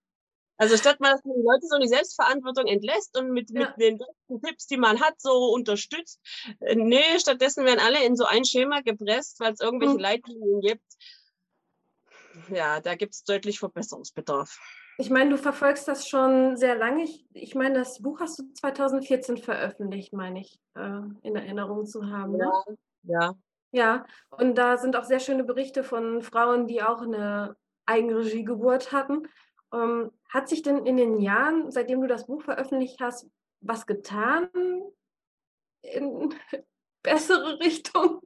Also 0.57 0.77
statt 0.77 1.01
mal, 1.01 1.11
dass 1.11 1.25
man 1.25 1.35
die 1.35 1.43
Leute 1.43 1.67
so 1.67 1.75
in 1.75 1.81
die 1.81 1.87
Selbstverantwortung 1.89 2.67
entlässt 2.67 3.17
und 3.17 3.31
mit, 3.31 3.49
mit 3.49 3.63
Ja. 3.63 3.73
den 3.77 3.97
besten 3.97 4.41
Tipps, 4.41 4.67
die 4.67 4.77
man 4.77 5.01
hat, 5.01 5.15
so 5.19 5.51
unterstützt. 5.53 6.21
Äh, 6.61 6.75
Nee, 6.75 7.19
stattdessen 7.19 7.65
werden 7.65 7.81
alle 7.81 8.03
in 8.05 8.15
so 8.15 8.23
ein 8.25 8.45
Schema 8.45 8.79
gepresst, 8.81 9.39
weil 9.41 9.51
es 9.53 9.59
irgendwelche 9.59 9.95
Hm. 9.95 9.99
Leitlinien 9.99 10.61
gibt. 10.61 10.83
Ja, 12.49 12.79
da 12.79 12.95
gibt 12.95 13.13
es 13.15 13.23
deutlich 13.23 13.59
Verbesserungsbedarf. 13.59 14.57
Ich 14.97 15.09
meine, 15.09 15.31
du 15.31 15.37
verfolgst 15.37 15.89
das 15.89 16.07
schon 16.07 16.55
sehr 16.55 16.75
lange. 16.77 17.03
Ich, 17.03 17.25
ich 17.33 17.53
meine, 17.53 17.75
das 17.79 18.01
Buch 18.01 18.21
hast 18.21 18.39
du 18.39 18.43
2014 18.53 19.35
veröffentlicht, 19.37 20.13
meine 20.13 20.39
ich, 20.39 20.57
äh, 20.75 21.01
in 21.23 21.35
Erinnerung 21.35 21.85
zu 21.85 22.07
haben. 22.09 22.37
Ne? 22.37 22.49
Ja, 23.03 23.19
Ja, 23.27 23.35
und 24.31 24.55
da 24.55 24.77
sind 24.77 24.95
auch 24.95 25.03
sehr 25.03 25.19
schöne 25.19 25.43
Berichte 25.43 25.83
von 25.83 26.21
Frauen, 26.21 26.67
die 26.67 26.81
auch 26.81 27.01
eine 27.01 27.55
Eigenregiegeburt 27.85 28.91
hatten. 28.91 29.27
Ähm, 29.73 30.11
hat 30.29 30.49
sich 30.49 30.61
denn 30.61 30.85
in 30.85 30.97
den 30.97 31.19
Jahren, 31.19 31.71
seitdem 31.71 32.01
du 32.01 32.07
das 32.07 32.27
Buch 32.27 32.41
veröffentlicht 32.41 32.99
hast, 33.01 33.27
was 33.61 33.85
getan 33.85 34.49
in 35.81 36.33
bessere 37.03 37.59
Richtung? 37.59 38.21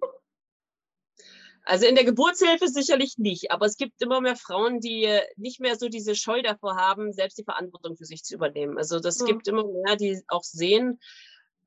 Also 1.66 1.86
in 1.86 1.96
der 1.96 2.06
Geburtshilfe 2.06 2.68
sicherlich 2.68 3.18
nicht, 3.18 3.52
aber 3.52 3.66
es 3.66 3.78
gibt 3.78 4.02
immer 4.02 4.22
mehr 4.22 4.36
Frauen, 4.36 4.80
die 4.80 5.08
nicht 5.36 5.60
mehr 5.60 5.76
so 5.78 5.88
diese 5.88 6.16
Scheu 6.16 6.42
davor 6.42 6.78
haben, 6.78 7.14
selbst 7.14 7.38
die 7.38 7.44
Verantwortung 7.44 7.96
für 7.96 8.06
sich 8.06 8.24
zu 8.24 8.34
übernehmen. 8.34 8.78
Also 8.78 9.00
das 9.00 9.20
Mhm. 9.20 9.26
gibt 9.26 9.48
immer 9.48 9.66
mehr, 9.66 9.96
die 9.96 10.20
auch 10.30 10.44
sehen, 10.44 11.00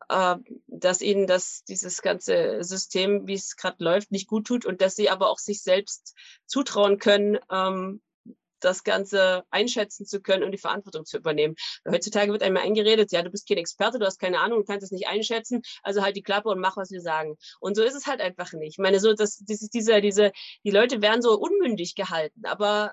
dass 0.09 1.01
ihnen 1.01 1.27
das, 1.27 1.65
dieses 1.65 2.03
ganze 2.03 2.63
System, 2.63 3.27
wie 3.27 3.35
es 3.35 3.57
gerade 3.57 3.83
läuft, 3.83 4.11
nicht 4.11 4.29
gut 4.29 4.47
tut 4.47 4.67
und 4.67 4.81
dass 4.81 4.97
sie 4.97 5.11
aber 5.11 5.31
auch 5.31 5.39
sich 5.39 5.63
selbst 5.63 6.15
zutrauen 6.47 6.99
können, 6.99 7.39
ähm, 7.51 8.01
das 8.63 8.85
Ganze 8.85 9.45
einschätzen 9.51 10.07
zu 10.07 10.21
können 10.21 10.43
und 10.43 10.53
die 10.53 10.59
Verantwortung 10.59 11.05
zu 11.05 11.19
übernehmen. 11.19 11.55
Heutzutage 11.89 12.33
wird 12.33 12.43
einmal 12.43 12.63
eingeredet, 12.63 13.13
ja, 13.13 13.23
du 13.23 13.31
bist 13.31 13.49
kein 13.49 13.59
Experte, 13.59 13.99
du 13.99 14.07
hast 14.07 14.19
keine 14.19 14.41
Ahnung, 14.41 14.61
du 14.61 14.65
kannst 14.65 14.85
es 14.85 14.93
nicht 14.93 15.09
einschätzen, 15.09 15.63
also 15.83 16.03
halt 16.03 16.17
die 16.17 16.23
Klappe 16.23 16.49
und 16.49 16.61
mach, 16.61 16.77
was 16.77 16.91
wir 16.91 17.01
sagen. 17.01 17.37
Und 17.61 17.77
so 17.77 17.83
ist 17.83 17.95
es 17.95 18.07
halt 18.07 18.21
einfach 18.21 18.53
nicht. 18.53 18.75
Ich 18.75 18.79
meine, 18.79 19.01
so, 19.01 19.13
dass 19.15 19.39
dieses, 19.39 19.69
diese, 19.69 20.01
diese, 20.01 20.33
die 20.65 20.71
Leute 20.71 21.03
werden 21.03 21.23
so 21.23 21.39
unmündig 21.39 21.95
gehalten, 21.95 22.43
aber 22.45 22.93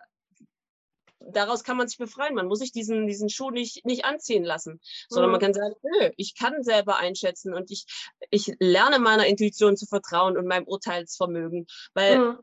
daraus 1.33 1.63
kann 1.63 1.77
man 1.77 1.87
sich 1.87 1.97
befreien. 1.97 2.35
Man 2.35 2.47
muss 2.47 2.59
sich 2.59 2.71
diesen, 2.71 3.07
diesen 3.07 3.29
Schuh 3.29 3.51
nicht, 3.51 3.85
nicht 3.85 4.05
anziehen 4.05 4.43
lassen, 4.43 4.79
sondern 5.07 5.31
man 5.31 5.39
Mhm. 5.39 5.43
kann 5.45 5.53
sagen, 5.53 5.75
nö, 5.81 6.11
ich 6.17 6.35
kann 6.35 6.63
selber 6.63 6.97
einschätzen 6.97 7.53
und 7.53 7.71
ich, 7.71 7.85
ich 8.29 8.51
lerne 8.59 8.99
meiner 8.99 9.25
Intuition 9.27 9.77
zu 9.77 9.85
vertrauen 9.85 10.37
und 10.37 10.47
meinem 10.47 10.67
Urteilsvermögen, 10.67 11.67
weil 11.93 12.17
Mhm. 12.17 12.39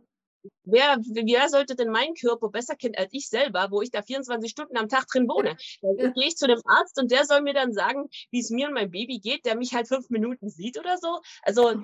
Wer, 0.62 0.98
wer 1.00 1.48
sollte 1.48 1.74
denn 1.74 1.90
meinen 1.90 2.14
Körper 2.14 2.48
besser 2.50 2.76
kennen 2.76 2.94
als 2.96 3.12
ich 3.12 3.28
selber, 3.28 3.68
wo 3.70 3.82
ich 3.82 3.90
da 3.90 4.02
24 4.02 4.50
Stunden 4.50 4.76
am 4.76 4.88
Tag 4.88 5.06
drin 5.08 5.28
wohne? 5.28 5.56
Dann 5.82 5.96
Ja. 5.96 6.10
gehe 6.10 6.28
ich 6.28 6.36
zu 6.36 6.46
dem 6.46 6.60
Arzt 6.64 7.00
und 7.00 7.10
der 7.10 7.24
soll 7.24 7.42
mir 7.42 7.54
dann 7.54 7.72
sagen, 7.72 8.08
wie 8.30 8.40
es 8.40 8.50
mir 8.50 8.68
und 8.68 8.74
meinem 8.74 8.90
Baby 8.92 9.18
geht, 9.18 9.44
der 9.44 9.56
mich 9.56 9.74
halt 9.74 9.88
fünf 9.88 10.08
Minuten 10.08 10.48
sieht 10.48 10.78
oder 10.78 10.98
so. 10.98 11.20
Also 11.42 11.82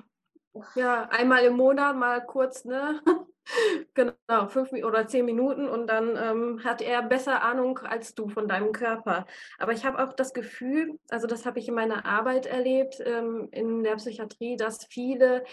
Ja, 0.75 1.09
einmal 1.09 1.43
im 1.43 1.57
Monat 1.57 1.95
mal 1.95 2.25
kurz, 2.25 2.63
ne? 2.63 3.01
Genau, 3.93 4.47
fünf 4.47 4.71
oder 4.71 5.05
zehn 5.07 5.25
Minuten 5.25 5.67
und 5.67 5.87
dann 5.87 6.17
ähm, 6.17 6.63
hat 6.63 6.81
er 6.81 7.03
besser 7.03 7.43
Ahnung 7.43 7.77
als 7.79 8.15
du 8.15 8.29
von 8.29 8.47
deinem 8.47 8.71
Körper. 8.71 9.25
Aber 9.59 9.73
ich 9.73 9.85
habe 9.85 10.03
auch 10.03 10.13
das 10.13 10.33
Gefühl, 10.33 10.97
also 11.09 11.27
das 11.27 11.45
habe 11.45 11.59
ich 11.59 11.67
in 11.67 11.75
meiner 11.75 12.05
Arbeit 12.05 12.45
erlebt, 12.45 13.01
ähm, 13.05 13.49
in 13.51 13.83
der 13.83 13.95
Psychiatrie, 13.95 14.55
dass 14.57 14.85
viele 14.85 15.43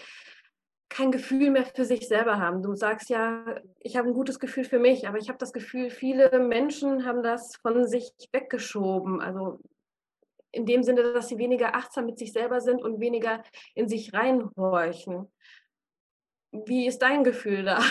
kein 0.89 1.11
Gefühl 1.11 1.51
mehr 1.51 1.65
für 1.65 1.85
sich 1.85 2.07
selber 2.07 2.37
haben. 2.39 2.61
Du 2.61 2.75
sagst 2.75 3.09
ja, 3.09 3.45
ich 3.79 3.95
habe 3.95 4.09
ein 4.09 4.13
gutes 4.13 4.39
Gefühl 4.39 4.65
für 4.65 4.79
mich, 4.79 5.07
aber 5.07 5.17
ich 5.17 5.29
habe 5.29 5.37
das 5.37 5.53
Gefühl, 5.53 5.89
viele 5.89 6.37
Menschen 6.39 7.05
haben 7.05 7.23
das 7.23 7.55
von 7.61 7.87
sich 7.87 8.11
weggeschoben. 8.33 9.21
Also 9.21 9.59
in 10.51 10.65
dem 10.65 10.83
Sinne, 10.83 11.13
dass 11.13 11.29
sie 11.29 11.37
weniger 11.37 11.75
achtsam 11.75 12.05
mit 12.05 12.19
sich 12.19 12.33
selber 12.33 12.59
sind 12.59 12.81
und 12.81 12.99
weniger 12.99 13.41
in 13.73 13.87
sich 13.87 14.13
reinhorchen. 14.13 15.31
Wie 16.51 16.87
ist 16.87 16.99
dein 16.99 17.23
Gefühl 17.23 17.63
da? 17.63 17.81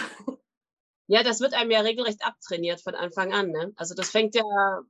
ja, 1.06 1.22
das 1.22 1.40
wird 1.40 1.54
einem 1.54 1.70
ja 1.70 1.80
regelrecht 1.80 2.24
abtrainiert 2.24 2.80
von 2.80 2.94
Anfang 2.94 3.32
an. 3.32 3.50
Ne? 3.50 3.72
Also 3.76 3.94
das 3.94 4.10
fängt 4.10 4.34
ja, 4.34 4.80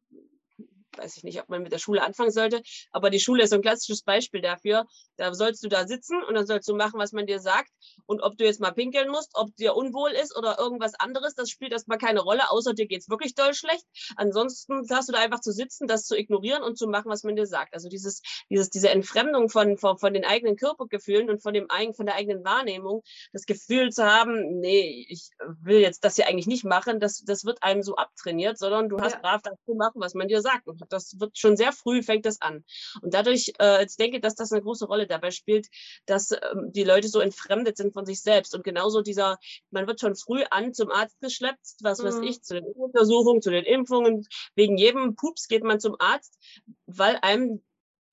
weiß 0.97 1.17
ich 1.17 1.25
nicht, 1.25 1.41
ob 1.41 1.49
man 1.49 1.63
mit 1.63 1.73
der 1.73 1.79
Schule 1.79 2.03
anfangen 2.03 2.31
sollte, 2.31 2.63
aber 2.91 3.11
die 3.11 3.21
Schule 3.21 3.45
ist 3.45 3.51
so 3.51 3.57
ein 3.57 3.63
klassisches 3.63 4.03
Beispiel 4.03 4.41
dafür. 4.41 4.87
Da 5.17 5.35
sollst 5.35 5.63
du 5.65 5.69
da 5.69 5.87
sitzen 5.87 6.23
und 6.23 6.35
dann 6.35 6.47
sollst 6.47 6.69
du 6.69 6.75
machen, 6.75 6.99
was 6.99 7.13
man 7.13 7.27
dir 7.27 7.41
sagt. 7.41 7.71
Und 8.07 8.23
ob 8.23 8.37
du 8.37 8.45
jetzt 8.45 8.61
mal 8.61 8.73
pinkeln 8.73 9.11
musst, 9.11 9.31
ob 9.35 9.55
dir 9.57 9.75
unwohl 9.75 10.11
ist 10.11 10.37
oder 10.37 10.59
irgendwas 10.59 10.95
anderes, 10.95 11.35
das 11.35 11.51
spielt 11.51 11.73
erstmal 11.73 11.99
keine 11.99 12.21
Rolle, 12.21 12.51
außer 12.51 12.75
dir 12.75 12.87
geht 12.87 13.03
es 13.03 13.09
wirklich 13.09 13.35
doll 13.35 13.55
schlecht. 13.55 13.85
Ansonsten 14.17 14.87
hast 14.91 15.09
du 15.09 15.13
da 15.13 15.21
einfach 15.21 15.41
zu 15.41 15.53
sitzen, 15.53 15.87
das 15.87 16.05
zu 16.05 16.17
ignorieren 16.17 16.63
und 16.63 16.77
zu 16.79 16.87
machen, 16.89 17.11
was 17.11 17.23
man 17.23 17.37
dir 17.37 17.47
sagt. 17.47 17.75
Also 17.75 17.89
dieses, 17.89 18.23
dieses, 18.51 18.71
diese 18.71 18.91
Entfremdung 18.91 19.49
von, 19.49 19.77
von, 19.79 19.99
von 19.99 20.13
den 20.13 20.25
eigenen 20.25 20.57
Körpergefühlen 20.57 21.31
und 21.31 21.43
von, 21.43 21.55
dem, 21.55 21.69
von 21.95 22.07
der 22.07 22.15
eigenen 22.17 22.45
Wahrnehmung, 22.45 23.03
das 23.33 23.45
Gefühl 23.47 23.91
zu 23.91 24.05
haben, 24.05 24.61
nee, 24.61 25.07
ich 25.09 25.31
will 25.63 25.79
jetzt 25.81 26.05
das 26.05 26.17
hier 26.17 26.27
eigentlich 26.29 26.47
nicht 26.47 26.65
machen, 26.65 27.01
das, 27.01 27.23
das 27.25 27.45
wird 27.45 27.63
einem 27.63 27.83
so 27.83 27.97
abtrainiert, 27.97 28.59
sondern 28.59 28.89
du 28.89 28.99
hast 28.99 29.15
Ja. 29.15 29.21
brav 29.21 29.43
das 29.43 29.55
zu 29.67 29.75
machen, 29.75 30.01
was 30.01 30.15
man 30.15 30.29
dir 30.29 30.41
sagt. 30.41 30.67
Und 30.67 30.80
das 30.89 31.19
wird 31.21 31.37
schon 31.39 31.57
sehr 31.57 31.73
früh, 31.73 32.03
fängt 32.03 32.27
das 32.27 32.41
an. 32.41 32.65
Und 33.03 33.15
dadurch, 33.15 33.53
äh, 33.59 33.85
ich 33.85 33.97
denke, 33.97 34.21
dass 34.21 34.35
das 34.35 34.53
eine 34.53 34.63
große 34.63 34.87
Rolle 34.87 35.07
dabei 35.07 35.31
spielt, 35.31 35.69
dass 36.07 36.33
ähm, 36.33 36.73
die 36.73 36.85
Leute 36.85 37.09
so 37.09 37.21
entfremdet 37.21 37.77
sind 37.77 37.93
von 37.93 38.07
sich 38.07 38.23
selbst. 38.23 38.55
Und 38.55 38.65
genauso 38.65 39.03
dieser, 39.03 39.39
man 39.71 39.87
wird 39.87 40.01
schon 40.01 40.17
früh 40.17 40.43
an 40.51 40.73
zum 40.75 40.91
Arzt 40.91 41.21
geschleppt, 41.21 41.77
was 41.83 42.03
weiß 42.03 42.19
Mhm. 42.19 42.25
ich, 42.25 42.43
zu 42.43 42.55
den 42.55 42.65
Untersuchungen, 42.65 43.43
zu 43.43 43.51
den 43.51 43.65
Impfungen. 43.65 44.27
Wegen 44.55 44.77
jedem 44.77 45.17
Pups 45.17 45.49
geht 45.49 45.65
man 45.65 45.81
zum 45.81 45.97
Arzt, 45.99 46.39
weil 46.87 47.17
einem 47.23 47.63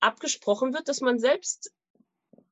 abgesprochen 0.00 0.72
wird, 0.74 0.88
dass 0.88 1.00
man 1.00 1.18
selbst 1.18 1.72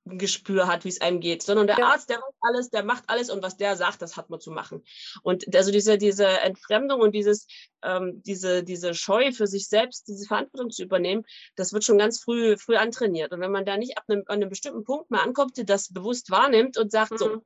Gespür 0.07 0.69
hat, 0.69 0.85
wie 0.85 0.89
es 0.89 1.01
einem 1.01 1.21
geht, 1.21 1.43
sondern 1.43 1.67
der 1.67 1.79
Ja. 1.79 1.87
Arzt, 1.89 2.09
der 2.11 2.19
weiß 2.19 2.35
alles, 2.41 2.71
der 2.71 2.85
macht 2.85 3.05
alles 3.09 3.29
und 3.29 3.43
was 3.43 3.57
der 3.57 3.77
sagt, 3.77 4.01
das 4.03 4.17
hat 4.17 4.31
man 4.31 4.41
zu 4.41 4.51
machen. 4.53 4.85
Und 5.23 5.55
also 5.55 5.73
diese, 5.73 5.99
diese 5.99 6.27
Entfremdung 6.27 7.01
und 7.01 7.13
dieses, 7.13 7.47
ähm, 7.83 8.23
diese, 8.25 8.63
diese 8.63 8.95
Scheu 8.95 9.33
für 9.33 9.47
sich 9.49 9.69
selbst, 9.69 10.07
diese 10.09 10.27
Verantwortung 10.27 10.71
zu 10.71 10.85
übernehmen, 10.85 11.25
das 11.57 11.73
wird 11.73 11.85
schon 11.85 11.99
ganz 11.99 12.23
früh, 12.23 12.57
früh 12.57 12.77
antrainiert. 12.77 13.33
Und 13.33 13.41
wenn 13.41 13.51
man 13.51 13.65
da 13.65 13.77
nicht 13.77 13.99
ab 13.99 14.05
einem, 14.09 14.23
an 14.27 14.37
einem 14.37 14.49
bestimmten 14.49 14.85
Punkt 14.85 15.11
mal 15.11 15.23
ankommt, 15.23 15.53
das 15.69 15.93
bewusst 15.93 16.31
wahrnimmt 16.31 16.79
und 16.79 16.91
sagt, 16.93 17.19
so, 17.19 17.29
Mhm. 17.29 17.43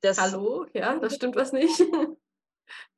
das, 0.00 0.18
Hallo, 0.20 0.66
ja, 0.74 0.98
da 0.98 1.10
stimmt 1.10 1.36
was 1.36 1.52
nicht. 1.52 1.78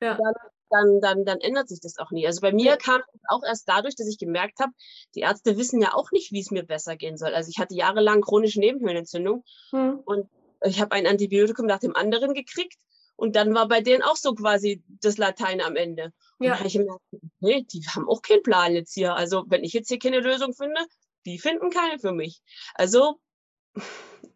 ja. 0.00 0.14
dann, 0.16 0.34
dann, 0.72 1.24
dann 1.24 1.40
ändert 1.40 1.68
sich 1.68 1.80
das 1.80 1.98
auch 1.98 2.10
nie. 2.10 2.26
Also 2.26 2.40
bei 2.40 2.52
mir 2.52 2.76
kam 2.76 3.00
es 3.12 3.20
auch 3.28 3.42
erst 3.44 3.68
dadurch, 3.68 3.94
dass 3.96 4.08
ich 4.08 4.18
gemerkt 4.18 4.58
habe, 4.60 4.72
die 5.14 5.20
Ärzte 5.20 5.56
wissen 5.58 5.80
ja 5.80 5.94
auch 5.94 6.10
nicht, 6.12 6.32
wie 6.32 6.40
es 6.40 6.50
mir 6.50 6.64
besser 6.64 6.96
gehen 6.96 7.16
soll. 7.16 7.34
Also 7.34 7.50
ich 7.50 7.58
hatte 7.58 7.74
jahrelang 7.74 8.22
chronische 8.22 8.60
Nebenhöhlenentzündung 8.60 9.44
Hm. 9.70 10.00
und 10.04 10.28
ich 10.64 10.80
habe 10.80 10.92
ein 10.92 11.06
Antibiotikum 11.06 11.66
nach 11.66 11.80
dem 11.80 11.94
anderen 11.96 12.34
gekriegt 12.34 12.78
und 13.16 13.36
dann 13.36 13.54
war 13.54 13.68
bei 13.68 13.80
denen 13.80 14.02
auch 14.02 14.16
so 14.16 14.34
quasi 14.34 14.82
das 15.00 15.18
Latein 15.18 15.60
am 15.60 15.76
Ende. 15.76 16.12
Und 16.38 16.46
dann 16.46 16.48
Ja. 16.48 16.58
habe 16.58 16.68
ich 16.68 16.74
gemerkt, 16.74 17.02
nee, 17.40 17.62
die 17.62 17.84
haben 17.88 18.08
auch 18.08 18.22
keinen 18.22 18.42
Plan 18.42 18.74
jetzt 18.74 18.94
hier. 18.94 19.14
Also 19.14 19.44
wenn 19.48 19.64
ich 19.64 19.72
jetzt 19.72 19.88
hier 19.88 19.98
keine 19.98 20.20
Lösung 20.20 20.54
finde, 20.54 20.80
die 21.26 21.38
finden 21.38 21.70
keine 21.70 21.98
für 21.98 22.12
mich. 22.12 22.40
Also 22.74 23.20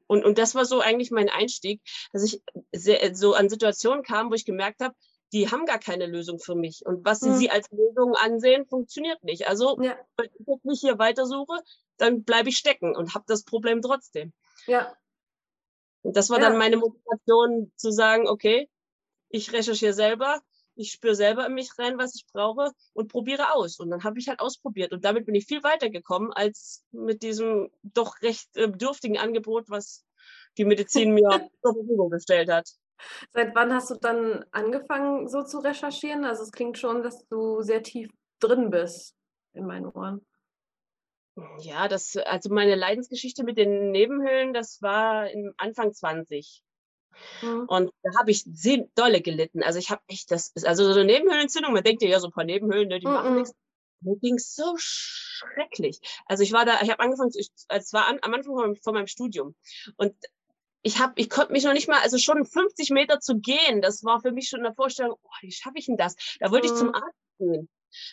und, 0.06 0.24
und 0.24 0.38
das 0.38 0.54
war 0.54 0.64
so 0.64 0.80
eigentlich 0.80 1.10
mein 1.10 1.28
Einstieg, 1.28 1.80
dass 2.12 2.22
ich 2.22 2.40
sehr, 2.72 3.14
so 3.14 3.34
an 3.34 3.48
Situationen 3.48 4.04
kam, 4.04 4.30
wo 4.30 4.34
ich 4.34 4.44
gemerkt 4.44 4.80
habe, 4.80 4.94
die 5.36 5.50
haben 5.50 5.66
gar 5.66 5.78
keine 5.78 6.06
Lösung 6.06 6.38
für 6.38 6.54
mich. 6.54 6.84
Und 6.86 7.04
was 7.04 7.20
sie, 7.20 7.28
Mhm. 7.30 7.34
sie 7.34 7.50
als 7.50 7.70
Lösung 7.70 8.14
ansehen, 8.14 8.66
funktioniert 8.66 9.22
nicht. 9.22 9.46
Also, 9.48 9.78
Ja, 9.80 9.96
wenn 10.16 10.30
ich 10.38 10.64
nicht 10.64 10.80
hier 10.80 10.98
weitersuche, 10.98 11.60
dann 11.98 12.24
bleibe 12.24 12.48
ich 12.48 12.56
stecken 12.56 12.96
und 12.96 13.14
habe 13.14 13.24
das 13.28 13.44
Problem 13.44 13.82
trotzdem. 13.82 14.32
ja, 14.66 14.96
Und 16.02 16.16
das 16.16 16.30
war 16.30 16.40
Ja. 16.40 16.48
dann 16.48 16.58
meine 16.58 16.76
Motivation 16.76 17.72
zu 17.76 17.90
sagen, 17.90 18.28
okay, 18.28 18.68
ich 19.28 19.52
recherchiere 19.52 19.92
selber, 19.92 20.40
ich 20.74 20.92
spüre 20.92 21.14
selber 21.14 21.46
in 21.46 21.54
mich 21.54 21.70
rein, 21.78 21.98
was 21.98 22.14
ich 22.14 22.26
brauche 22.32 22.70
und 22.94 23.08
probiere 23.10 23.52
aus. 23.54 23.78
Und 23.78 23.90
dann 23.90 24.04
habe 24.04 24.18
ich 24.18 24.28
halt 24.28 24.40
ausprobiert. 24.40 24.92
Und 24.92 25.04
damit 25.04 25.26
bin 25.26 25.34
ich 25.34 25.46
viel 25.46 25.62
weiter 25.62 25.90
gekommen 25.90 26.32
als 26.32 26.84
mit 26.92 27.22
diesem 27.22 27.70
doch 27.82 28.22
recht 28.22 28.56
äh, 28.56 28.70
dürftigen 28.70 29.18
Angebot, 29.18 29.68
was 29.68 30.04
die 30.58 30.64
Medizin 30.64 31.12
mir 31.12 31.28
zur 31.62 31.74
Verfügung 31.74 32.10
gestellt 32.10 32.50
hat. 32.50 32.68
Seit 33.32 33.54
wann 33.54 33.72
hast 33.72 33.90
du 33.90 33.94
dann 33.94 34.44
angefangen, 34.52 35.28
so 35.28 35.42
zu 35.42 35.58
recherchieren? 35.58 36.24
Also 36.24 36.42
es 36.42 36.52
klingt 36.52 36.78
schon, 36.78 37.02
dass 37.02 37.26
du 37.28 37.62
sehr 37.62 37.82
tief 37.82 38.10
drin 38.40 38.70
bist 38.70 39.14
in 39.52 39.66
meinen 39.66 39.86
Ohren. 39.86 40.24
Ja, 41.58 41.86
das, 41.88 42.16
also 42.16 42.52
meine 42.52 42.74
Leidensgeschichte 42.76 43.44
mit 43.44 43.58
den 43.58 43.90
Nebenhöhlen, 43.90 44.54
das 44.54 44.80
war 44.80 45.30
im 45.30 45.52
Anfang 45.58 45.92
20. 45.92 46.62
Mhm. 47.42 47.64
Und 47.68 47.90
da 48.02 48.18
habe 48.18 48.30
ich 48.30 48.42
sehr 48.44 48.86
dolle 48.94 49.20
gelitten. 49.20 49.62
Also 49.62 49.78
ich 49.78 49.90
habe 49.90 50.02
echt 50.08 50.30
das, 50.30 50.52
also 50.64 50.84
so 50.84 50.92
eine 50.98 51.04
Nebenhöhlenentzündung, 51.04 51.72
man 51.74 51.84
denkt 51.84 52.02
ja, 52.02 52.08
ja, 52.08 52.20
so 52.20 52.28
ein 52.28 52.32
paar 52.32 52.44
Nebenhöhlen, 52.44 52.88
ne, 52.88 52.98
die 53.00 53.06
machen 53.06 53.32
Mhm. 53.32 53.36
nichts. 53.40 53.54
Mir 54.00 54.16
ging 54.16 54.34
es 54.36 54.54
so 54.54 54.74
schrecklich. 54.78 56.00
Also 56.26 56.42
ich 56.42 56.52
war 56.52 56.64
da, 56.64 56.80
ich 56.82 56.90
habe 56.90 57.00
angefangen, 57.00 57.30
es 57.68 57.92
war 57.92 58.06
an, 58.06 58.18
am 58.22 58.32
Anfang 58.34 58.54
von, 58.54 58.62
meinem- 58.62 58.76
von 58.76 58.94
meinem 58.94 59.06
Studium. 59.06 59.54
Und 59.96 60.14
ich 60.86 61.00
habe, 61.00 61.14
ich 61.16 61.28
konnte 61.28 61.52
mich 61.52 61.64
noch 61.64 61.72
nicht 61.72 61.88
mal, 61.88 62.00
also 62.00 62.16
schon 62.16 62.44
50 62.44 62.90
Meter 62.90 63.18
zu 63.18 63.38
gehen, 63.40 63.82
das 63.82 64.04
war 64.04 64.20
für 64.20 64.30
mich 64.30 64.48
schon 64.48 64.60
eine 64.64 64.72
Vorstellung, 64.72 65.16
oh, 65.20 65.28
wie 65.40 65.50
schaffe 65.50 65.78
ich 65.78 65.86
denn 65.86 65.96
das? 65.96 66.14
Da 66.38 66.52
wollte 66.52 66.68
ich 66.68 66.74
zum 66.74 66.88
Mhm. 66.88 66.94
Arzt 66.94 67.18
gehen. 67.38 67.68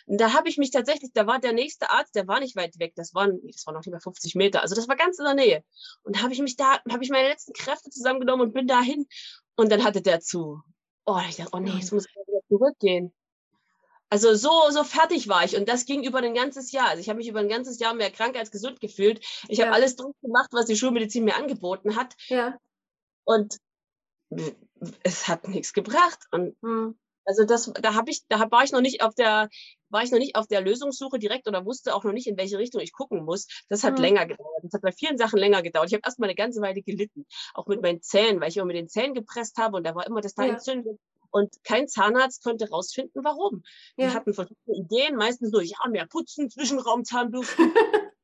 Und 0.06 0.20
da 0.20 0.32
habe 0.32 0.48
ich 0.48 0.58
mich 0.58 0.70
tatsächlich, 0.72 1.12
da 1.14 1.26
war 1.26 1.38
der 1.38 1.52
nächste 1.52 1.90
Arzt, 1.90 2.16
der 2.16 2.26
war 2.26 2.40
nicht 2.40 2.56
weit 2.56 2.78
weg, 2.80 2.94
das 2.96 3.14
waren, 3.14 3.38
das 3.46 3.64
waren 3.66 3.74
noch 3.74 3.82
nicht 3.84 3.92
mal 3.92 4.00
50 4.00 4.34
Meter, 4.34 4.62
also 4.62 4.74
das 4.74 4.88
war 4.88 4.96
ganz 4.96 5.18
in 5.20 5.24
der 5.24 5.34
Nähe. 5.34 5.64
Und 6.02 6.16
da 6.16 6.22
habe 6.22 6.32
ich 6.32 6.40
mich 6.40 6.56
da, 6.56 6.80
habe 6.90 7.04
ich 7.04 7.10
meine 7.10 7.28
letzten 7.28 7.52
Kräfte 7.52 7.90
zusammengenommen 7.90 8.48
und 8.48 8.54
bin 8.54 8.66
dahin. 8.66 9.06
Und 9.56 9.70
dann 9.70 9.84
hatte 9.84 10.02
der 10.02 10.20
zu. 10.20 10.60
Oh, 11.06 11.20
ich 11.28 11.36
dachte, 11.36 11.50
oh 11.52 11.60
nee, 11.60 11.70
jetzt 11.70 11.92
muss 11.92 12.06
ich 12.06 12.16
wieder 12.16 12.40
zurückgehen. 12.48 13.12
Also 14.14 14.32
so, 14.34 14.70
so 14.70 14.84
fertig 14.84 15.26
war 15.26 15.42
ich. 15.44 15.56
Und 15.56 15.68
das 15.68 15.86
ging 15.86 16.04
über 16.04 16.18
ein 16.20 16.34
ganzes 16.34 16.70
Jahr. 16.70 16.86
Also 16.86 17.00
ich 17.00 17.08
habe 17.08 17.16
mich 17.16 17.26
über 17.26 17.40
ein 17.40 17.48
ganzes 17.48 17.80
Jahr 17.80 17.94
mehr 17.94 18.12
krank 18.12 18.36
als 18.36 18.52
gesund 18.52 18.80
gefühlt. 18.80 19.18
Ich 19.48 19.58
habe 19.60 19.70
Ja. 19.70 19.74
alles 19.74 19.96
durchgemacht, 19.96 20.50
was 20.52 20.66
die 20.66 20.76
Schulmedizin 20.76 21.24
mir 21.24 21.34
angeboten 21.34 21.96
hat. 21.96 22.14
Ja. 22.28 22.56
Und 23.24 23.58
es 25.02 25.26
hat 25.26 25.48
nichts 25.48 25.72
gebracht. 25.72 26.20
Und 26.30 26.54
Mhm. 26.62 26.96
also 27.24 27.42
das, 27.44 27.72
da 27.74 27.94
habe 27.94 28.08
ich, 28.12 28.22
da 28.28 28.48
war 28.52 28.62
ich 28.62 28.70
noch 28.70 28.82
nicht 28.82 29.02
auf 29.02 29.16
der, 29.16 29.48
war 29.88 30.04
ich 30.04 30.12
noch 30.12 30.20
nicht 30.20 30.36
auf 30.36 30.46
der 30.46 30.60
Lösungssuche 30.60 31.18
direkt 31.18 31.48
oder 31.48 31.64
wusste 31.66 31.92
auch 31.92 32.04
noch 32.04 32.12
nicht, 32.12 32.28
in 32.28 32.36
welche 32.36 32.56
Richtung 32.58 32.82
ich 32.82 32.92
gucken 32.92 33.24
muss. 33.24 33.48
Das 33.68 33.82
hat 33.82 33.94
Mhm. 33.94 34.00
länger 34.02 34.26
gedauert. 34.26 34.60
Das 34.62 34.74
hat 34.74 34.82
bei 34.82 34.92
vielen 34.92 35.18
Sachen 35.18 35.40
länger 35.40 35.60
gedauert. 35.62 35.88
Ich 35.88 35.94
habe 35.94 36.02
erst 36.04 36.20
mal 36.20 36.26
eine 36.26 36.36
ganze 36.36 36.60
Weile 36.60 36.82
gelitten, 36.82 37.26
auch 37.54 37.66
mit 37.66 37.82
meinen 37.82 38.00
Zähnen, 38.00 38.40
weil 38.40 38.50
ich 38.50 38.58
immer 38.58 38.66
mit 38.66 38.76
den 38.76 38.88
Zähnen 38.88 39.14
gepresst 39.14 39.56
habe 39.58 39.76
und 39.76 39.82
da 39.84 39.96
war 39.96 40.06
immer 40.06 40.20
das 40.20 40.34
da 40.36 40.44
Ja. 40.44 40.52
entzündet. 40.52 41.00
Und 41.34 41.52
kein 41.64 41.88
Zahnarzt 41.88 42.44
konnte 42.44 42.68
rausfinden, 42.70 43.24
warum. 43.24 43.64
Die 43.98 44.04
Ja. 44.04 44.14
hatten 44.14 44.34
verschiedene 44.34 44.76
Ideen, 44.76 45.16
meistens 45.16 45.50
nur, 45.50 45.62
ja, 45.62 45.78
mehr 45.88 46.06
putzen, 46.06 46.48
Zwischenraumzahnbürsten. 46.48 47.74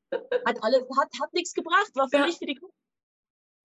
hat 0.46 0.62
alles, 0.62 0.82
hat, 0.96 1.08
hat 1.20 1.32
nichts 1.32 1.52
gebracht, 1.52 1.90
war 1.94 2.08
Ja. 2.12 2.20
völlig 2.20 2.38
für 2.38 2.46
die 2.46 2.54
Kuh. 2.54 2.70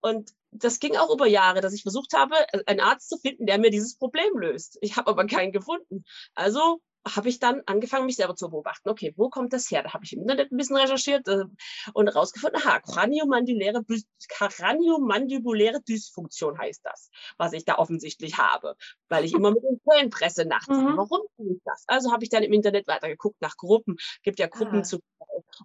Und 0.02 0.32
das 0.50 0.80
ging 0.80 0.96
auch 0.96 1.12
über 1.14 1.26
Jahre, 1.28 1.60
dass 1.60 1.74
ich 1.74 1.82
versucht 1.82 2.12
habe, 2.12 2.34
äh, 2.52 2.64
einen 2.66 2.80
Arzt 2.80 3.08
zu 3.08 3.18
finden, 3.18 3.46
der 3.46 3.58
mir 3.58 3.70
dieses 3.70 3.96
Problem 3.96 4.36
löst. 4.36 4.78
Ich 4.80 4.96
habe 4.96 5.10
aber 5.10 5.26
keinen 5.26 5.52
gefunden. 5.52 6.04
Also 6.34 6.80
habe 7.06 7.28
ich 7.28 7.38
dann 7.38 7.62
angefangen, 7.66 8.06
mich 8.06 8.16
selber 8.16 8.34
zu 8.34 8.50
beobachten. 8.50 8.88
Okay, 8.88 9.14
wo 9.16 9.28
kommt 9.28 9.52
das 9.52 9.70
her? 9.70 9.82
Da 9.82 9.92
habe 9.92 10.04
ich 10.04 10.12
im 10.12 10.22
Internet 10.22 10.50
ein 10.50 10.56
bisschen 10.56 10.76
recherchiert 10.76 11.28
äh, 11.28 11.44
und 11.92 12.08
herausgefunden, 12.08 12.60
aha, 12.60 12.80
kraniomandibuläre, 12.80 13.84
kraniomandibuläre 14.28 15.80
Dysfunktion 15.82 16.58
heißt 16.58 16.80
das, 16.84 17.10
was 17.38 17.52
ich 17.52 17.64
da 17.64 17.76
offensichtlich 17.76 18.38
habe, 18.38 18.74
weil 19.08 19.24
ich 19.24 19.34
immer 19.34 19.52
mit 19.52 19.62
den 19.62 19.80
Zellen 19.88 20.10
presse 20.10 20.44
nachts. 20.46 20.68
Mhm. 20.68 20.96
Warum 20.96 21.22
tue 21.36 21.52
ich 21.52 21.60
das? 21.64 21.84
Also 21.86 22.12
habe 22.12 22.24
ich 22.24 22.30
dann 22.30 22.42
im 22.42 22.52
Internet 22.52 22.88
weitergeguckt 22.88 23.40
nach 23.40 23.56
Gruppen, 23.56 23.96
gibt 24.22 24.38
ja 24.38 24.48
Gruppen 24.48 24.80
Ah. 24.80 24.82
zu. 24.82 25.00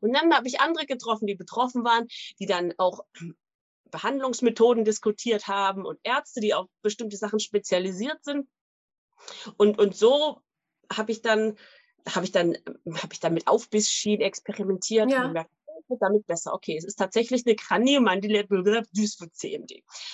Und 0.02 0.14
dann 0.14 0.34
habe 0.34 0.48
ich 0.48 0.60
andere 0.60 0.86
getroffen, 0.86 1.26
die 1.26 1.36
betroffen 1.36 1.84
waren, 1.84 2.08
die 2.39 2.46
dann 2.46 2.74
auch 2.78 3.04
Behandlungsmethoden 3.92 4.86
diskutiert 4.86 5.48
haben 5.48 5.86
und 5.86 6.00
Ärzte, 6.04 6.39
die 6.39 6.54
auf 6.54 6.68
bestimmte 6.82 7.18
Sachen 7.18 7.39
spezialisiert 7.39 8.24
sind. 8.24 8.48
Und, 9.58 9.80
und 9.80 9.96
so 9.96 10.42
habe 10.96 11.12
ich 11.12 11.22
dann 11.22 11.56
habe 12.10 12.26
ich 12.26 12.32
dann 12.32 12.58
habe 12.96 13.14
ich 13.14 13.20
dann 13.20 13.34
mit 13.34 13.48
Aufbissschienen 13.48 14.22
experimentiert 14.22 15.12
Ja. 15.12 15.22
und 15.22 15.28
gemerkt, 15.30 15.52
oh, 15.88 15.98
damit 16.00 16.26
besser. 16.26 16.54
Okay, 16.54 16.78
es 16.78 16.84
ist 16.86 16.96
tatsächlich 16.96 17.46
eine 17.46 17.56
Kraniomandibuläre 17.56 18.84
Dysfunktion, 18.92 19.68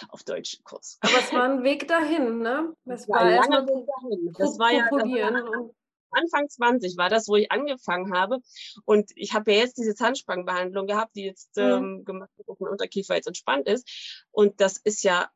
auf 0.10 0.24
Deutsch 0.24 0.58
kurz. 0.64 0.98
Aber 1.02 1.18
es 1.20 1.32
war 1.32 1.44
ein 1.44 1.64
Weg 1.64 1.88
dahin, 1.88 2.40
ne? 2.40 2.74
Es 2.86 3.02
Das 3.06 3.10
war 3.10 3.20
war 3.20 3.26
ein 3.28 3.36
langer 3.36 3.68
Weg 3.68 3.86
dahin. 3.88 4.34
Das 4.38 4.60
war 4.60 4.72
ja 4.72 4.88
das 4.90 5.72
Anfang 6.12 6.50
20 6.50 6.98
war 6.98 7.10
das, 7.10 7.28
wo 7.28 7.36
ich 7.36 7.52
angefangen 7.52 8.14
habe. 8.14 8.40
Und 8.86 9.12
ich 9.16 9.34
habe 9.34 9.52
ja 9.52 9.60
jetzt 9.60 9.78
diese 9.78 9.94
Zahnspangenbehandlung 9.94 10.88
gehabt, 10.88 11.16
die 11.16 11.26
jetzt 11.26 11.58
Mhm. 11.58 11.64
ähm, 11.64 12.06
gemacht 12.06 12.30
wird, 12.38 12.48
dass 12.50 12.60
mein 12.60 12.72
Unterkiefer 12.72 13.16
jetzt 13.16 13.28
entspannt 13.28 13.68
ist. 13.68 14.26
Und 14.32 14.62
das 14.62 14.78
ist 14.78 15.04
ja 15.04 15.30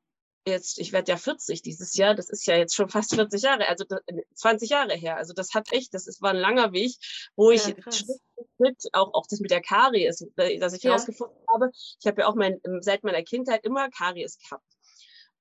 jetzt, 0.45 0.79
ich 0.79 0.91
werde 0.91 1.11
ja 1.11 1.17
40 1.17 1.61
dieses 1.61 1.95
Jahr, 1.95 2.15
das 2.15 2.29
ist 2.29 2.45
ja 2.45 2.55
jetzt 2.55 2.75
schon 2.75 2.89
fast 2.89 3.13
40 3.15 3.41
Jahre, 3.41 3.67
also 3.67 3.83
das, 3.87 3.99
20 4.35 4.69
Jahre 4.69 4.93
her. 4.95 5.17
Also 5.17 5.33
das 5.33 5.53
hat 5.53 5.71
echt, 5.71 5.93
das 5.93 6.07
ist, 6.07 6.21
war 6.21 6.31
ein 6.31 6.37
langer 6.37 6.71
Weg, 6.73 6.95
wo 7.35 7.51
ich 7.51 7.61
Ja, 7.61 7.75
für 7.75 7.91
Schritt, 7.91 8.83
auch, 8.93 9.13
auch 9.13 9.27
das 9.29 9.39
mit 9.39 9.51
der 9.51 9.61
Karies, 9.61 10.25
äh, 10.37 10.57
dass 10.59 10.73
ich 10.73 10.83
Ja. 10.83 10.91
herausgefunden 10.91 11.37
habe, 11.53 11.69
ich 11.73 12.05
habe 12.05 12.21
ja 12.21 12.27
auch 12.27 12.35
mein, 12.35 12.59
seit 12.81 13.03
meiner 13.03 13.23
Kindheit 13.23 13.63
immer 13.65 13.89
Karies 13.89 14.37
gehabt 14.37 14.65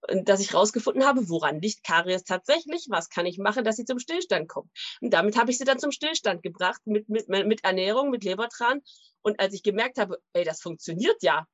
und 0.09 0.29
dass 0.29 0.41
ich 0.41 0.53
herausgefunden 0.53 1.05
habe, 1.05 1.29
woran 1.29 1.61
liegt 1.61 1.85
Karies 1.85 2.25
tatsächlich, 2.25 2.87
was 2.89 3.09
kann 3.11 3.27
ich 3.27 3.39
machen, 3.39 3.65
dass 3.65 3.77
sie 3.77 3.85
zum 3.85 3.99
Stillstand 3.99 4.49
kommt. 4.49 4.71
Und 5.01 5.11
damit 5.13 5.37
habe 5.39 5.51
ich 5.51 5.59
sie 5.59 5.65
dann 5.65 5.79
zum 5.79 5.93
Stillstand 5.93 6.43
gebracht, 6.43 6.81
mit, 6.87 7.09
mit, 7.09 7.29
mit 7.29 7.65
Ernährung, 7.65 8.11
mit 8.11 8.25
Lebertran. 8.25 8.81
Und 9.23 9.39
als 9.41 9.53
ich 9.55 9.63
gemerkt 9.63 9.99
habe, 9.99 10.19
ey, 10.33 10.45
das 10.45 10.63
funktioniert 10.63 11.23
ja, 11.23 11.47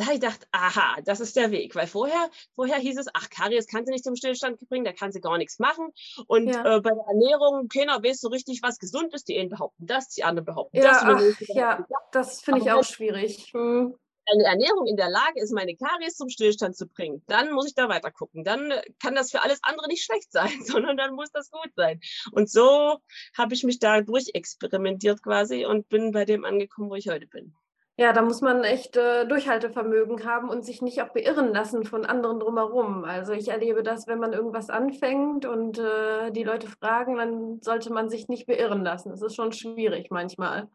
da 0.00 0.06
habe 0.06 0.14
ich 0.14 0.20
gedacht, 0.22 0.48
aha, 0.50 0.96
das 1.04 1.20
ist 1.20 1.36
der 1.36 1.50
Weg. 1.50 1.74
Weil 1.74 1.86
vorher, 1.86 2.30
vorher 2.54 2.78
hieß 2.78 2.98
es, 2.98 3.06
ach, 3.12 3.28
Karies 3.28 3.66
kann 3.66 3.84
sie 3.84 3.92
nicht 3.92 4.02
zum 4.02 4.16
Stillstand 4.16 4.58
bringen, 4.70 4.86
da 4.86 4.94
kann 4.94 5.12
sie 5.12 5.20
gar 5.20 5.36
nichts 5.36 5.58
machen. 5.58 5.92
Und 6.26 6.48
Ja. 6.48 6.76
äh, 6.76 6.80
bei 6.80 6.90
der 6.90 7.04
Ernährung, 7.06 7.68
keiner 7.68 8.02
weiß 8.02 8.20
so 8.20 8.28
richtig, 8.28 8.62
was 8.62 8.78
gesund 8.78 9.12
ist. 9.12 9.28
Die 9.28 9.38
einen 9.38 9.50
behaupten 9.50 9.86
das, 9.86 10.08
die 10.08 10.24
anderen 10.24 10.46
behaupten 10.46 10.80
das. 10.80 11.02
ja, 11.02 11.16
der 11.16 11.16
ach, 11.16 11.48
ja, 11.54 11.86
das. 12.12 12.28
das 12.28 12.40
finde 12.40 12.60
ich 12.60 12.72
auch 12.72 12.82
schwierig. 12.82 13.50
Hm. 13.52 13.94
eine 14.32 14.44
Ernährung 14.44 14.86
in 14.86 14.96
der 14.96 15.10
Lage 15.10 15.38
ist, 15.40 15.52
meine 15.52 15.76
Karies 15.76 16.16
zum 16.16 16.30
Stillstand 16.30 16.76
zu 16.78 16.86
bringen, 16.86 17.22
dann 17.26 17.52
muss 17.52 17.66
ich 17.66 17.74
da 17.74 17.90
weiter 17.90 18.10
gucken. 18.10 18.42
Dann 18.42 18.70
äh, 18.70 18.82
kann 19.02 19.14
das 19.14 19.32
für 19.32 19.42
alles 19.42 19.60
andere 19.64 19.88
nicht 19.88 20.02
schlecht 20.02 20.32
sein, 20.32 20.48
sondern 20.64 20.96
dann 20.96 21.14
muss 21.14 21.30
das 21.30 21.50
gut 21.50 21.72
sein. 21.76 22.00
Und 22.32 22.48
so 22.48 22.96
habe 23.36 23.52
ich 23.52 23.64
mich 23.64 23.80
da 23.80 24.00
durchexperimentiert 24.00 25.22
quasi 25.22 25.66
und 25.66 25.90
bin 25.90 26.12
bei 26.12 26.24
dem 26.24 26.46
angekommen, 26.46 26.88
wo 26.88 26.94
ich 26.94 27.08
heute 27.10 27.26
bin. 27.26 27.54
Ja, 28.00 28.14
da 28.14 28.22
muss 28.22 28.40
man 28.40 28.64
echt 28.64 28.96
äh, 28.96 29.26
Durchhaltevermögen 29.26 30.24
haben 30.24 30.48
und 30.48 30.64
sich 30.64 30.80
nicht 30.80 31.02
auch 31.02 31.10
beirren 31.10 31.52
lassen 31.52 31.84
von 31.84 32.06
anderen 32.06 32.40
drumherum. 32.40 33.04
Also 33.04 33.34
ich 33.34 33.48
erlebe 33.48 33.82
das, 33.82 34.06
wenn 34.06 34.18
man 34.18 34.32
irgendwas 34.32 34.70
anfängt 34.70 35.44
und 35.44 35.78
äh, 35.78 36.30
die 36.30 36.42
Leute 36.42 36.66
fragen, 36.66 37.16
dann 37.16 37.60
sollte 37.60 37.92
man 37.92 38.08
sich 38.08 38.28
nicht 38.28 38.46
beirren 38.46 38.82
lassen. 38.84 39.12
Es 39.12 39.20
ist 39.20 39.34
schon 39.36 39.52
schwierig 39.52 40.10
manchmal. 40.10 40.70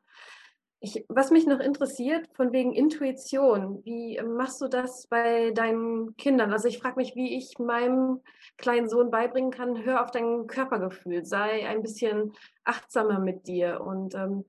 Ich, 0.79 1.03
was 1.09 1.31
mich 1.31 1.47
noch 1.47 1.59
interessiert, 1.59 2.29
von 2.35 2.51
wegen 2.51 2.73
Intuition, 2.73 3.83
wie 3.83 4.21
machst 4.21 4.61
du 4.61 4.67
das 4.67 5.07
bei 5.07 5.49
deinen 5.49 6.15
Kindern? 6.17 6.53
Also 6.53 6.67
ich 6.67 6.77
frage 6.77 6.97
mich, 6.97 7.15
wie 7.15 7.35
ich 7.35 7.57
meinem 7.57 8.21
kleinen 8.57 8.87
Sohn 8.87 9.09
beibringen 9.09 9.49
kann, 9.49 9.83
hör 9.83 10.03
auf 10.03 10.11
dein 10.11 10.45
Körpergefühl, 10.45 11.25
sei 11.25 11.67
ein 11.67 11.81
bisschen 11.81 12.33
achtsamer 12.65 13.17
mit 13.17 13.47
dir 13.47 13.81
und 13.81 14.13
ähm, 14.13 14.45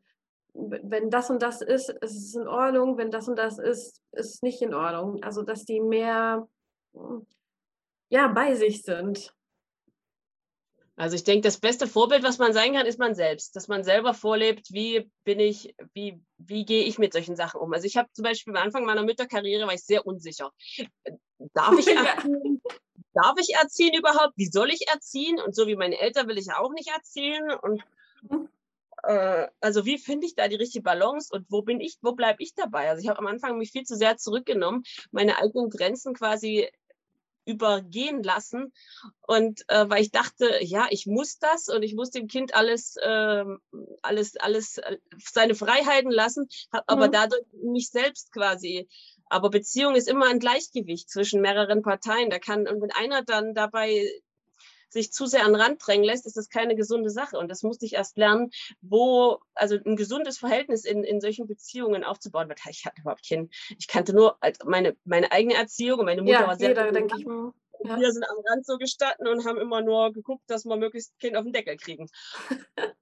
wenn 0.56 1.10
das 1.10 1.30
und 1.30 1.42
das 1.42 1.60
ist, 1.60 1.90
ist 1.90 2.16
es 2.16 2.34
in 2.34 2.48
Ordnung, 2.48 2.96
wenn 2.96 3.10
das 3.10 3.28
und 3.28 3.36
das 3.36 3.58
ist, 3.58 4.02
ist 4.12 4.34
es 4.34 4.42
nicht 4.42 4.62
in 4.62 4.74
Ordnung. 4.74 5.22
Also 5.22 5.42
dass 5.42 5.64
die 5.64 5.80
mehr 5.80 6.48
mm, 6.92 7.18
ja, 8.08 8.28
bei 8.28 8.54
sich 8.54 8.82
sind. 8.82 9.32
Also 10.98 11.14
ich 11.14 11.24
denke, 11.24 11.42
das 11.42 11.58
beste 11.58 11.86
Vorbild, 11.86 12.22
was 12.22 12.38
man 12.38 12.54
sein 12.54 12.72
kann, 12.72 12.86
ist 12.86 12.98
man 12.98 13.14
selbst. 13.14 13.54
Dass 13.54 13.68
man 13.68 13.84
selber 13.84 14.14
vorlebt, 14.14 14.72
wie 14.72 15.10
bin 15.24 15.40
ich, 15.40 15.74
wie, 15.92 16.18
wie 16.38 16.64
gehe 16.64 16.84
ich 16.84 16.98
mit 16.98 17.12
solchen 17.12 17.36
Sachen 17.36 17.60
um. 17.60 17.72
Also 17.74 17.86
ich 17.86 17.98
habe 17.98 18.08
zum 18.12 18.22
Beispiel 18.22 18.56
am 18.56 18.62
Anfang 18.62 18.86
meiner 18.86 19.02
Mütterkarriere 19.02 19.66
war 19.66 19.74
ich 19.74 19.84
sehr 19.84 20.06
unsicher. 20.06 20.52
Darf 21.52 21.78
ich 21.78 21.86
erziehen? 21.88 22.62
Darf 23.12 23.34
ich 23.38 23.54
erziehen 23.54 23.94
überhaupt? 23.94 24.32
Wie 24.36 24.46
soll 24.46 24.70
ich 24.70 24.88
erziehen? 24.88 25.38
Und 25.38 25.54
so 25.54 25.66
wie 25.66 25.76
meine 25.76 25.98
Eltern 25.98 26.28
will 26.28 26.38
ich 26.38 26.46
ja 26.46 26.58
auch 26.58 26.72
nicht 26.72 26.88
erziehen. 26.88 27.50
Und 27.60 27.82
Mhm. 28.22 28.48
Äh, 29.06 29.48
also 29.60 29.84
wie 29.84 29.98
finde 29.98 30.26
ich 30.26 30.34
da 30.34 30.48
die 30.48 30.56
richtige 30.56 30.82
Balance 30.82 31.28
und 31.32 31.46
wo 31.48 31.62
bin 31.62 31.80
ich, 31.80 31.98
wo 32.02 32.12
bleibe 32.12 32.42
ich 32.42 32.54
dabei? 32.54 32.90
Also 32.90 33.02
ich 33.02 33.08
habe 33.08 33.20
am 33.20 33.26
Anfang 33.26 33.58
mich 33.58 33.72
viel 33.72 33.84
zu 33.84 33.96
sehr 33.96 34.16
zurückgenommen, 34.16 34.82
meine 35.10 35.38
eigenen 35.38 35.70
Grenzen 35.70 36.14
quasi 36.14 36.68
übergehen 37.46 38.22
lassen. 38.22 38.72
Und 39.26 39.62
äh, 39.68 39.88
weil 39.88 40.02
ich 40.02 40.10
dachte, 40.10 40.58
ja, 40.60 40.86
ich 40.90 41.06
muss 41.06 41.38
das 41.38 41.68
und 41.68 41.82
ich 41.82 41.94
muss 41.94 42.10
dem 42.10 42.26
Kind 42.26 42.54
alles, 42.54 42.96
äh, 42.96 43.44
alles, 44.02 44.36
alles, 44.36 44.78
äh, 44.78 44.98
seine 45.18 45.54
Freiheiten 45.54 46.10
lassen, 46.10 46.48
habe 46.72 46.84
aber 46.88 47.06
mhm. 47.06 47.12
dadurch 47.12 47.42
mich 47.62 47.90
selbst 47.90 48.32
quasi. 48.32 48.88
Aber 49.28 49.50
Beziehung 49.50 49.94
ist 49.94 50.08
immer 50.08 50.26
ein 50.26 50.38
Gleichgewicht 50.38 51.08
zwischen 51.08 51.40
mehreren 51.40 51.82
Parteien. 51.82 52.30
Da 52.30 52.38
kann, 52.38 52.68
und 52.68 52.82
wenn 52.82 52.92
einer 52.92 53.22
dann 53.22 53.54
dabei 53.54 54.08
sich 54.88 55.12
zu 55.12 55.26
sehr 55.26 55.44
an 55.44 55.52
den 55.52 55.60
Rand 55.60 55.86
drängen 55.86 56.04
lässt, 56.04 56.26
ist 56.26 56.36
das 56.36 56.48
keine 56.48 56.76
gesunde 56.76 57.10
Sache. 57.10 57.38
Und 57.38 57.48
das 57.48 57.62
musste 57.62 57.86
ich 57.86 57.94
erst 57.94 58.16
lernen, 58.16 58.50
wo, 58.80 59.38
also 59.54 59.76
ein 59.84 59.96
gesundes 59.96 60.38
Verhältnis 60.38 60.84
in, 60.84 61.04
in 61.04 61.20
solchen 61.20 61.46
Beziehungen 61.46 62.04
aufzubauen. 62.04 62.48
Weil 62.48 62.56
ich 62.70 62.84
hatte 62.84 63.00
überhaupt 63.00 63.28
keinen, 63.28 63.50
ich 63.78 63.88
kannte 63.88 64.14
nur 64.14 64.38
meine, 64.64 64.96
meine 65.04 65.32
eigene 65.32 65.54
Erziehung 65.54 66.00
und 66.00 66.06
meine 66.06 66.22
Mutter 66.22 66.40
ja, 66.40 66.46
war 66.46 66.56
sehr. 66.56 66.68
Jeder, 66.70 66.92
denke 66.92 67.16
ich 67.18 67.26
mal. 67.26 67.52
Ja. 67.84 67.98
Wir 67.98 68.12
sind 68.12 68.24
am 68.24 68.36
Rand 68.48 68.66
so 68.66 68.78
gestanden 68.78 69.28
und 69.28 69.44
haben 69.44 69.58
immer 69.58 69.82
nur 69.82 70.12
geguckt, 70.12 70.44
dass 70.46 70.64
wir 70.64 70.76
möglichst 70.76 71.18
Kind 71.18 71.36
auf 71.36 71.44
den 71.44 71.52
Deckel 71.52 71.76
kriegen. 71.76 72.08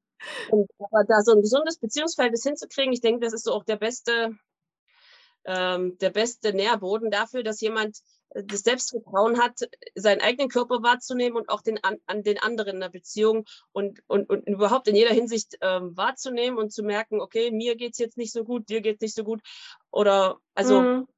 und, 0.50 0.68
aber 0.78 1.04
da 1.04 1.22
so 1.22 1.32
ein 1.32 1.42
gesundes 1.42 1.78
Beziehungsverhältnis 1.78 2.42
hinzukriegen, 2.42 2.92
ich 2.92 3.00
denke, 3.00 3.24
das 3.24 3.32
ist 3.32 3.44
so 3.44 3.52
auch 3.52 3.64
der 3.64 3.76
beste, 3.76 4.36
ähm, 5.44 5.96
der 5.98 6.10
beste 6.10 6.52
Nährboden 6.52 7.10
dafür, 7.10 7.42
dass 7.42 7.60
jemand 7.60 7.98
das 8.34 8.60
Selbstvertrauen 8.60 9.40
hat, 9.40 9.60
seinen 9.94 10.20
eigenen 10.20 10.48
Körper 10.48 10.82
wahrzunehmen 10.82 11.36
und 11.36 11.48
auch 11.48 11.62
den, 11.62 11.82
an, 11.84 11.98
an 12.06 12.22
den 12.22 12.38
anderen 12.38 12.74
in 12.74 12.80
der 12.80 12.88
Beziehung 12.88 13.44
und, 13.72 14.02
und, 14.08 14.28
und 14.28 14.46
überhaupt 14.48 14.88
in 14.88 14.96
jeder 14.96 15.14
Hinsicht 15.14 15.56
ähm, 15.60 15.96
wahrzunehmen 15.96 16.58
und 16.58 16.72
zu 16.72 16.82
merken, 16.82 17.20
okay, 17.20 17.50
mir 17.50 17.76
geht 17.76 17.92
es 17.92 17.98
jetzt 17.98 18.18
nicht 18.18 18.32
so 18.32 18.44
gut, 18.44 18.68
dir 18.68 18.80
geht 18.80 18.96
es 18.96 19.00
nicht 19.00 19.14
so 19.14 19.24
gut. 19.24 19.40
Oder 19.90 20.38
also 20.54 20.82
mhm. 20.82 21.08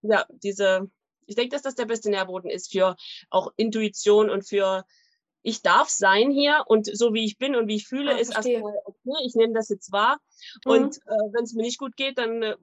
ja, 0.00 0.24
diese, 0.30 0.90
ich 1.26 1.36
denke, 1.36 1.50
dass 1.50 1.62
das 1.62 1.74
der 1.74 1.86
beste 1.86 2.10
Nährboden 2.10 2.50
ist 2.50 2.72
für 2.72 2.96
auch 3.28 3.52
Intuition 3.56 4.30
und 4.30 4.48
für 4.48 4.84
ich 5.42 5.60
darf 5.60 5.88
sein 5.88 6.30
hier 6.30 6.64
und 6.68 6.86
so 6.96 7.12
wie 7.12 7.24
ich 7.24 7.36
bin 7.36 7.56
und 7.56 7.66
wie 7.68 7.76
ich 7.76 7.86
fühle, 7.86 8.14
ah, 8.14 8.18
ist 8.18 8.34
erstmal 8.34 8.74
okay, 8.84 9.26
ich 9.26 9.34
nehme 9.34 9.52
das 9.52 9.68
jetzt 9.68 9.92
wahr. 9.92 10.18
Mhm. 10.64 10.72
Und 10.72 10.96
äh, 10.98 11.32
wenn 11.32 11.44
es 11.44 11.52
mir 11.52 11.62
nicht 11.62 11.78
gut 11.78 11.96
geht, 11.96 12.16
dann 12.16 12.42
äh, 12.42 12.56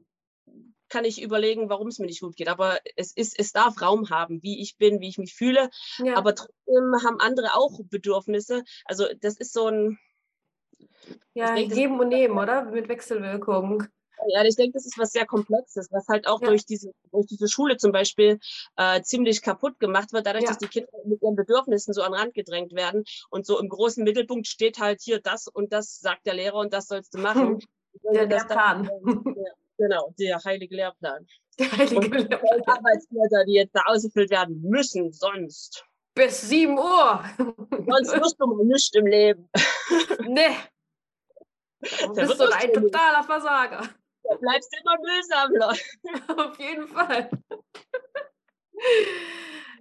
kann 0.89 1.05
ich 1.05 1.21
überlegen, 1.21 1.69
warum 1.69 1.87
es 1.87 1.99
mir 1.99 2.07
nicht 2.07 2.21
gut 2.21 2.35
geht. 2.35 2.47
Aber 2.47 2.79
es 2.95 3.11
ist, 3.11 3.39
es 3.39 3.51
darf 3.51 3.81
Raum 3.81 4.09
haben, 4.09 4.41
wie 4.43 4.61
ich 4.61 4.77
bin, 4.77 4.99
wie 4.99 5.09
ich 5.09 5.17
mich 5.17 5.33
fühle. 5.33 5.69
Ja. 5.99 6.17
Aber 6.17 6.35
trotzdem 6.35 6.93
haben 7.03 7.19
andere 7.19 7.55
auch 7.55 7.79
Bedürfnisse. 7.83 8.63
Also 8.85 9.05
das 9.21 9.37
ist 9.37 9.53
so 9.53 9.67
ein 9.67 9.99
ja, 11.33 11.55
denke, 11.55 11.75
geben 11.75 11.99
und 11.99 12.09
nehmen, 12.09 12.37
oder? 12.37 12.63
Mit 12.65 12.87
Wechselwirkung. 12.87 13.83
Ja, 14.27 14.43
ich 14.43 14.55
denke, 14.55 14.73
das 14.73 14.85
ist 14.85 14.97
was 14.97 15.11
sehr 15.11 15.25
Komplexes, 15.25 15.87
was 15.91 16.07
halt 16.07 16.27
auch 16.27 16.41
ja. 16.41 16.49
durch, 16.49 16.65
diese, 16.65 16.91
durch 17.11 17.27
diese 17.27 17.47
Schule 17.47 17.77
zum 17.77 17.91
Beispiel 17.91 18.39
äh, 18.75 19.01
ziemlich 19.01 19.41
kaputt 19.41 19.79
gemacht 19.79 20.11
wird, 20.11 20.25
dadurch, 20.25 20.43
ja. 20.43 20.49
dass 20.49 20.57
die 20.57 20.67
Kinder 20.67 20.89
mit 21.05 21.21
ihren 21.21 21.35
Bedürfnissen 21.35 21.93
so 21.93 22.01
an 22.01 22.11
den 22.11 22.19
Rand 22.19 22.33
gedrängt 22.33 22.73
werden. 22.73 23.03
Und 23.29 23.45
so 23.45 23.59
im 23.59 23.69
großen 23.69 24.03
Mittelpunkt 24.03 24.47
steht 24.47 24.79
halt 24.79 25.01
hier 25.01 25.21
das 25.21 25.47
und 25.47 25.71
das 25.71 25.99
sagt 25.99 26.25
der 26.25 26.33
Lehrer 26.33 26.57
und 26.57 26.73
das 26.73 26.87
sollst 26.87 27.13
du 27.13 27.19
machen. 27.19 27.59
Der, 28.13 28.27
der 28.27 28.45
Plan. 28.45 28.87
Ja. 29.35 29.51
Genau, 29.79 30.13
der 30.19 30.37
heilige 30.43 30.75
Lehrplan. 30.75 31.25
Der 31.57 31.71
heilige 31.71 31.95
und 31.95 32.11
Lehrplan. 32.11 32.61
Arbeitsblätter, 32.67 33.45
die 33.45 33.53
jetzt 33.53 33.73
da 33.73 33.81
ausgefüllt 33.85 34.29
werden 34.29 34.61
müssen, 34.61 35.11
sonst. 35.13 35.85
Bis 36.15 36.41
7 36.41 36.77
Uhr. 36.77 37.23
Sonst 37.37 38.13
wirst 38.13 38.35
du 38.39 38.47
mal 38.47 38.65
nichts 38.65 38.93
im 38.93 39.07
Leben. 39.07 39.49
Nee. 40.27 40.55
Du 41.79 42.13
bist 42.13 42.39
du 42.39 42.53
ein 42.53 42.73
totaler 42.73 43.23
Versager. 43.23 43.87
Du 44.23 44.37
bleibst 44.37 44.75
immer 44.81 44.97
Müllsammler. 45.01 45.69
Auf 46.45 46.59
jeden 46.59 46.87
Fall. 46.89 47.29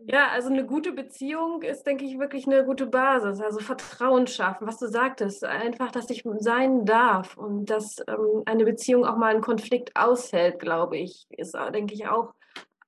Ja, 0.07 0.29
also 0.29 0.49
eine 0.49 0.65
gute 0.65 0.93
Beziehung 0.93 1.63
ist, 1.63 1.85
denke 1.85 2.05
ich, 2.05 2.19
wirklich 2.19 2.47
eine 2.47 2.65
gute 2.65 2.87
Basis. 2.87 3.41
Also 3.41 3.59
Vertrauen 3.59 4.27
schaffen, 4.27 4.67
was 4.67 4.79
du 4.79 4.87
sagtest. 4.87 5.45
Einfach, 5.45 5.91
dass 5.91 6.11
ich 6.11 6.25
sein 6.39 6.85
darf 6.85 7.37
und 7.37 7.67
dass 7.67 7.99
ähm, 8.07 8.43
eine 8.47 8.65
Beziehung 8.65 9.05
auch 9.05 9.17
mal 9.17 9.33
einen 9.33 9.43
Konflikt 9.43 9.97
aushält, 9.97 10.61
glaube 10.61 10.99
ich, 10.99 11.27
ist, 11.31 11.55
äh, 11.55 11.73
denke 11.73 11.95
ich, 11.95 12.07
auch 12.07 12.35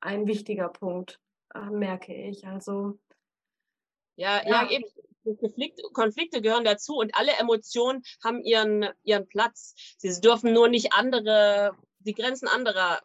ein 0.00 0.26
wichtiger 0.26 0.68
Punkt, 0.68 1.20
äh, 1.54 1.70
merke 1.70 2.14
ich. 2.14 2.46
Also. 2.46 2.98
Ja, 4.16 4.42
ja, 4.44 4.64
ja 4.64 4.70
eben. 4.70 4.84
Konflikte, 5.38 5.82
Konflikte 5.92 6.40
gehören 6.40 6.64
dazu 6.64 6.96
und 6.96 7.14
alle 7.14 7.32
Emotionen 7.32 8.02
haben 8.24 8.42
ihren, 8.42 8.88
ihren 9.04 9.28
Platz. 9.28 9.74
Sie 9.98 10.20
dürfen 10.20 10.54
nur 10.54 10.68
nicht 10.68 10.94
andere, 10.94 11.72
die 11.98 12.14
Grenzen 12.14 12.48
anderer 12.48 13.00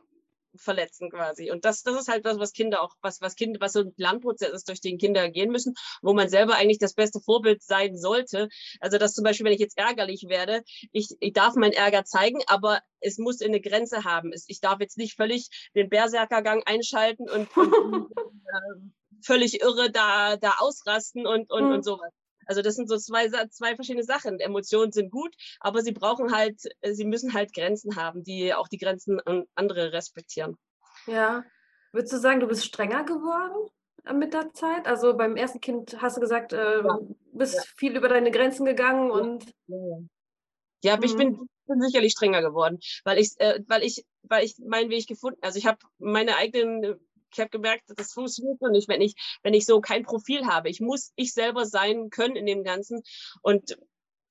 verletzen 0.57 1.09
quasi. 1.09 1.51
Und 1.51 1.65
das, 1.65 1.83
das 1.83 1.99
ist 1.99 2.07
halt 2.07 2.25
das, 2.25 2.39
was 2.39 2.53
Kinder 2.53 2.81
auch, 2.81 2.95
was, 3.01 3.21
was 3.21 3.35
Kinder, 3.35 3.59
was 3.59 3.73
so 3.73 3.81
ein 3.81 3.93
Lernprozess 3.97 4.51
ist, 4.51 4.69
durch 4.69 4.81
den 4.81 4.97
Kinder 4.97 5.29
gehen 5.29 5.51
müssen, 5.51 5.73
wo 6.01 6.13
man 6.13 6.29
selber 6.29 6.55
eigentlich 6.55 6.79
das 6.79 6.93
beste 6.93 7.19
Vorbild 7.19 7.63
sein 7.63 7.97
sollte. 7.97 8.49
Also, 8.79 8.97
dass 8.97 9.13
zum 9.13 9.23
Beispiel, 9.23 9.45
wenn 9.45 9.53
ich 9.53 9.59
jetzt 9.59 9.77
ärgerlich 9.77 10.25
werde, 10.27 10.63
ich, 10.91 11.09
ich 11.19 11.33
darf 11.33 11.55
meinen 11.55 11.73
Ärger 11.73 12.05
zeigen, 12.05 12.41
aber 12.47 12.79
es 12.99 13.17
muss 13.17 13.41
eine 13.41 13.61
Grenze 13.61 14.03
haben. 14.03 14.31
Ich 14.47 14.59
darf 14.59 14.79
jetzt 14.79 14.97
nicht 14.97 15.15
völlig 15.15 15.49
den 15.75 15.89
Berserkergang 15.89 16.63
einschalten 16.65 17.29
und, 17.29 17.55
und 17.55 18.11
äh, 18.15 18.89
völlig 19.21 19.61
irre 19.61 19.91
da, 19.91 20.37
da 20.37 20.55
ausrasten 20.59 21.27
und, 21.27 21.51
und, 21.51 21.65
mhm. 21.65 21.71
und 21.71 21.83
sowas. 21.83 22.11
Also 22.45 22.61
das 22.61 22.75
sind 22.75 22.89
so 22.89 22.97
zwei, 22.97 23.27
zwei 23.49 23.75
verschiedene 23.75 24.03
Sachen. 24.03 24.39
Emotionen 24.39 24.91
sind 24.91 25.11
gut, 25.11 25.35
aber 25.59 25.81
sie 25.81 25.91
brauchen 25.91 26.33
halt, 26.35 26.61
äh, 26.81 26.93
sie 26.93 27.05
müssen 27.05 27.33
halt 27.33 27.53
Grenzen 27.53 27.95
haben, 27.95 28.23
die 28.23 28.53
auch 28.53 28.67
die 28.67 28.77
Grenzen 28.77 29.19
an 29.21 29.45
andere 29.55 29.91
respektieren. 29.91 30.57
Ja. 31.07 31.43
Würdest 31.91 32.13
du 32.13 32.17
sagen, 32.17 32.41
du 32.41 32.47
bist 32.47 32.65
strenger 32.65 33.03
geworden 33.05 33.69
äh, 34.05 34.13
mit 34.13 34.33
der 34.33 34.53
Zeit? 34.53 34.85
Also 34.87 35.15
beim 35.15 35.35
ersten 35.35 35.61
Kind 35.61 36.01
hast 36.01 36.17
du 36.17 36.21
gesagt, 36.21 36.53
äh, 36.53 36.81
ja. 36.81 36.99
bist 37.31 37.55
ja. 37.55 37.61
viel 37.77 37.95
über 37.95 38.09
deine 38.09 38.31
Grenzen 38.31 38.65
gegangen 38.65 39.11
und. 39.11 39.45
Ja, 39.67 39.77
ja 40.83 40.93
aber 40.93 41.07
mhm. 41.07 41.11
ich 41.11 41.17
bin, 41.17 41.47
bin, 41.67 41.81
sicherlich 41.81 42.13
strenger 42.13 42.41
geworden, 42.41 42.79
weil 43.05 43.17
ich, 43.17 43.31
äh, 43.37 43.61
weil 43.67 43.83
ich, 43.83 44.05
weil 44.23 44.43
ich 44.43 44.55
meinen 44.59 44.89
Weg 44.89 45.07
gefunden, 45.07 45.39
also 45.41 45.57
ich 45.57 45.65
habe 45.65 45.79
meine 45.97 46.35
eigenen 46.35 46.99
ich 47.35 47.39
habe 47.41 47.49
gemerkt, 47.49 47.83
das 47.95 48.13
funktioniert 48.13 48.59
so 48.59 48.67
nicht, 48.67 48.87
wenn 48.87 49.01
ich, 49.01 49.15
wenn 49.43 49.53
ich 49.53 49.65
so 49.65 49.81
kein 49.81 50.03
Profil 50.03 50.45
habe. 50.47 50.69
Ich 50.69 50.79
muss 50.79 51.11
ich 51.15 51.33
selber 51.33 51.65
sein 51.65 52.09
können 52.09 52.35
in 52.35 52.45
dem 52.45 52.63
Ganzen. 52.63 53.03
Und 53.41 53.77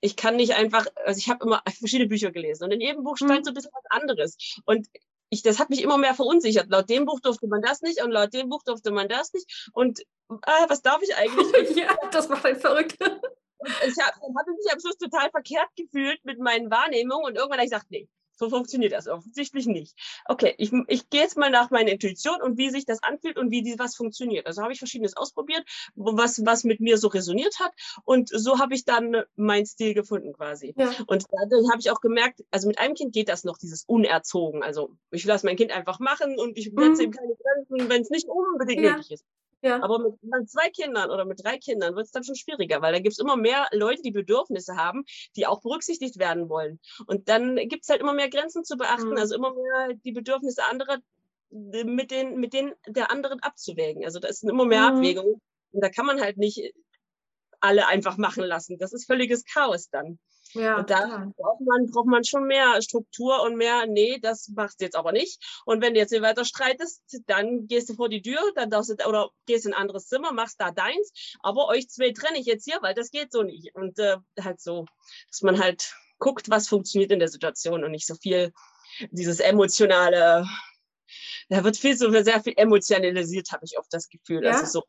ich 0.00 0.16
kann 0.16 0.36
nicht 0.36 0.54
einfach, 0.54 0.86
also 1.04 1.18
ich 1.18 1.28
habe 1.28 1.44
immer 1.44 1.62
verschiedene 1.78 2.08
Bücher 2.08 2.30
gelesen 2.30 2.64
und 2.64 2.72
in 2.72 2.80
jedem 2.80 3.04
Buch 3.04 3.16
stand 3.16 3.40
mhm. 3.40 3.44
so 3.44 3.50
ein 3.50 3.54
bisschen 3.54 3.72
was 3.72 4.00
anderes. 4.00 4.36
Und 4.64 4.88
ich, 5.30 5.42
das 5.42 5.58
hat 5.58 5.70
mich 5.70 5.82
immer 5.82 5.98
mehr 5.98 6.14
verunsichert. 6.14 6.70
Laut 6.70 6.88
dem 6.88 7.06
Buch 7.06 7.20
durfte 7.20 7.46
man 7.46 7.60
das 7.60 7.82
nicht 7.82 8.02
und 8.02 8.10
laut 8.10 8.32
dem 8.32 8.48
Buch 8.48 8.62
durfte 8.64 8.90
man 8.90 9.08
das 9.08 9.32
nicht. 9.32 9.70
Und 9.72 10.00
äh, 10.00 10.68
was 10.68 10.82
darf 10.82 11.02
ich 11.02 11.14
eigentlich? 11.16 11.76
ja, 11.76 11.96
das 12.10 12.28
macht 12.28 12.46
ein 12.46 12.58
verrückt. 12.58 12.96
ich 13.00 13.98
habe 13.98 14.16
hab 14.20 14.46
mich 14.46 14.72
am 14.72 14.80
Schluss 14.80 14.96
total 14.96 15.30
verkehrt 15.30 15.68
gefühlt 15.76 16.24
mit 16.24 16.38
meinen 16.38 16.70
Wahrnehmungen 16.70 17.26
und 17.26 17.36
irgendwann 17.36 17.58
habe 17.58 17.66
ich 17.66 17.72
gesagt, 17.72 17.90
nee, 17.90 18.08
so 18.36 18.50
funktioniert 18.50 18.92
das 18.92 19.08
offensichtlich 19.08 19.66
nicht. 19.66 19.94
Okay, 20.26 20.54
ich, 20.58 20.72
ich 20.88 21.08
gehe 21.10 21.22
jetzt 21.22 21.36
mal 21.36 21.50
nach 21.50 21.70
meiner 21.70 21.92
Intuition 21.92 22.42
und 22.42 22.58
wie 22.58 22.70
sich 22.70 22.84
das 22.84 23.02
anfühlt 23.02 23.38
und 23.38 23.50
wie 23.50 23.62
die, 23.62 23.78
was 23.78 23.96
funktioniert. 23.96 24.46
Also 24.46 24.62
habe 24.62 24.72
ich 24.72 24.78
verschiedenes 24.78 25.16
ausprobiert, 25.16 25.64
was, 25.94 26.44
was 26.44 26.64
mit 26.64 26.80
mir 26.80 26.98
so 26.98 27.08
resoniert 27.08 27.58
hat. 27.60 27.72
Und 28.04 28.28
so 28.30 28.58
habe 28.58 28.74
ich 28.74 28.84
dann 28.84 29.22
meinen 29.36 29.66
Stil 29.66 29.94
gefunden 29.94 30.32
quasi. 30.32 30.74
Ja. 30.76 30.92
Und 31.06 31.24
dadurch 31.30 31.70
habe 31.70 31.80
ich 31.80 31.90
auch 31.90 32.00
gemerkt, 32.00 32.44
also 32.50 32.68
mit 32.68 32.78
einem 32.78 32.94
Kind 32.94 33.12
geht 33.12 33.28
das 33.28 33.44
noch, 33.44 33.58
dieses 33.58 33.84
unerzogen. 33.84 34.62
Also 34.62 34.96
ich 35.10 35.24
lasse 35.24 35.46
mein 35.46 35.56
Kind 35.56 35.72
einfach 35.72 35.98
machen 36.00 36.38
und 36.38 36.58
ich 36.58 36.64
setze 36.64 36.78
mhm. 36.78 37.00
ihm 37.00 37.10
keine 37.12 37.36
Grenzen, 37.36 37.88
wenn 37.88 38.02
es 38.02 38.10
nicht 38.10 38.28
unbedingt 38.28 38.82
ja. 38.82 38.96
nötig 38.96 39.12
ist. 39.12 39.24
Ja. 39.64 39.82
Aber 39.82 39.98
mit, 39.98 40.50
zwei 40.50 40.68
Kindern 40.68 41.10
oder 41.10 41.24
mit 41.24 41.42
drei 41.42 41.56
Kindern 41.56 41.96
wird 41.96 42.04
es 42.04 42.12
dann 42.12 42.22
schon 42.22 42.34
schwieriger, 42.34 42.82
weil 42.82 42.92
da 42.92 42.98
gibt 42.98 43.14
es 43.14 43.18
immer 43.18 43.34
mehr 43.36 43.66
Leute, 43.72 44.02
die 44.02 44.10
Bedürfnisse 44.10 44.76
haben, 44.76 45.04
die 45.36 45.46
auch 45.46 45.62
berücksichtigt 45.62 46.18
werden 46.18 46.50
wollen. 46.50 46.80
Und 47.06 47.30
dann 47.30 47.56
gibt 47.56 47.84
es 47.84 47.88
halt 47.88 48.02
immer 48.02 48.12
mehr 48.12 48.28
Grenzen 48.28 48.62
zu 48.62 48.76
beachten, 48.76 49.10
mhm. 49.10 49.16
also 49.16 49.34
immer 49.34 49.54
mehr 49.54 49.94
die 50.04 50.12
Bedürfnisse 50.12 50.62
anderer 50.70 50.98
mit 51.50 52.10
den, 52.10 52.40
mit 52.40 52.52
denen 52.52 52.74
der 52.86 53.10
anderen 53.10 53.40
abzuwägen. 53.40 54.04
Also 54.04 54.18
da 54.18 54.28
ist 54.28 54.44
immer 54.44 54.66
mehr 54.66 54.90
mhm. 54.90 54.98
Abwägung. 54.98 55.40
Und 55.72 55.80
da 55.80 55.88
kann 55.88 56.04
man 56.04 56.20
halt 56.20 56.36
nicht 56.36 56.74
alle 57.64 57.88
einfach 57.88 58.16
machen 58.16 58.44
lassen. 58.44 58.78
Das 58.78 58.92
ist 58.92 59.06
völliges 59.06 59.44
Chaos 59.44 59.88
dann. 59.90 60.18
Ja, 60.52 60.76
und 60.78 60.88
da 60.88 61.32
braucht 61.36 61.60
man, 61.62 61.90
braucht 61.90 62.06
man 62.06 62.22
schon 62.22 62.46
mehr 62.46 62.80
Struktur 62.80 63.42
und 63.42 63.56
mehr, 63.56 63.86
nee, 63.86 64.18
das 64.20 64.48
machst 64.54 64.80
du 64.80 64.84
jetzt 64.84 64.94
aber 64.94 65.10
nicht. 65.10 65.42
Und 65.64 65.82
wenn 65.82 65.94
du 65.94 66.00
jetzt 66.00 66.10
hier 66.10 66.22
weiter 66.22 66.44
streitest, 66.44 67.02
dann 67.26 67.66
gehst 67.66 67.88
du 67.88 67.94
vor 67.94 68.08
die 68.08 68.22
Tür, 68.22 68.38
dann 68.54 68.70
darfst 68.70 68.90
du, 68.90 69.08
oder 69.08 69.30
gehst 69.46 69.66
in 69.66 69.74
ein 69.74 69.80
anderes 69.80 70.06
Zimmer, 70.06 70.32
machst 70.32 70.60
da 70.60 70.70
deins, 70.70 71.36
aber 71.40 71.66
euch 71.68 71.88
zwei 71.88 72.12
trenne 72.12 72.38
ich 72.38 72.46
jetzt 72.46 72.64
hier, 72.64 72.78
weil 72.82 72.94
das 72.94 73.10
geht 73.10 73.32
so 73.32 73.42
nicht. 73.42 73.74
Und 73.74 73.98
äh, 73.98 74.16
halt 74.40 74.60
so, 74.60 74.86
dass 75.28 75.42
man 75.42 75.58
halt 75.58 75.92
guckt, 76.18 76.48
was 76.48 76.68
funktioniert 76.68 77.10
in 77.10 77.18
der 77.18 77.28
Situation 77.28 77.82
und 77.82 77.90
nicht 77.90 78.06
so 78.06 78.14
viel 78.14 78.52
dieses 79.10 79.40
emotionale, 79.40 80.46
da 81.48 81.64
wird 81.64 81.76
viel 81.76 81.96
so 81.96 82.10
sehr 82.10 82.40
viel 82.40 82.54
emotionalisiert, 82.56 83.50
habe 83.50 83.64
ich 83.64 83.76
oft 83.78 83.92
das 83.92 84.08
Gefühl. 84.08 84.44
Ja? 84.44 84.52
Also 84.52 84.66
so 84.66 84.84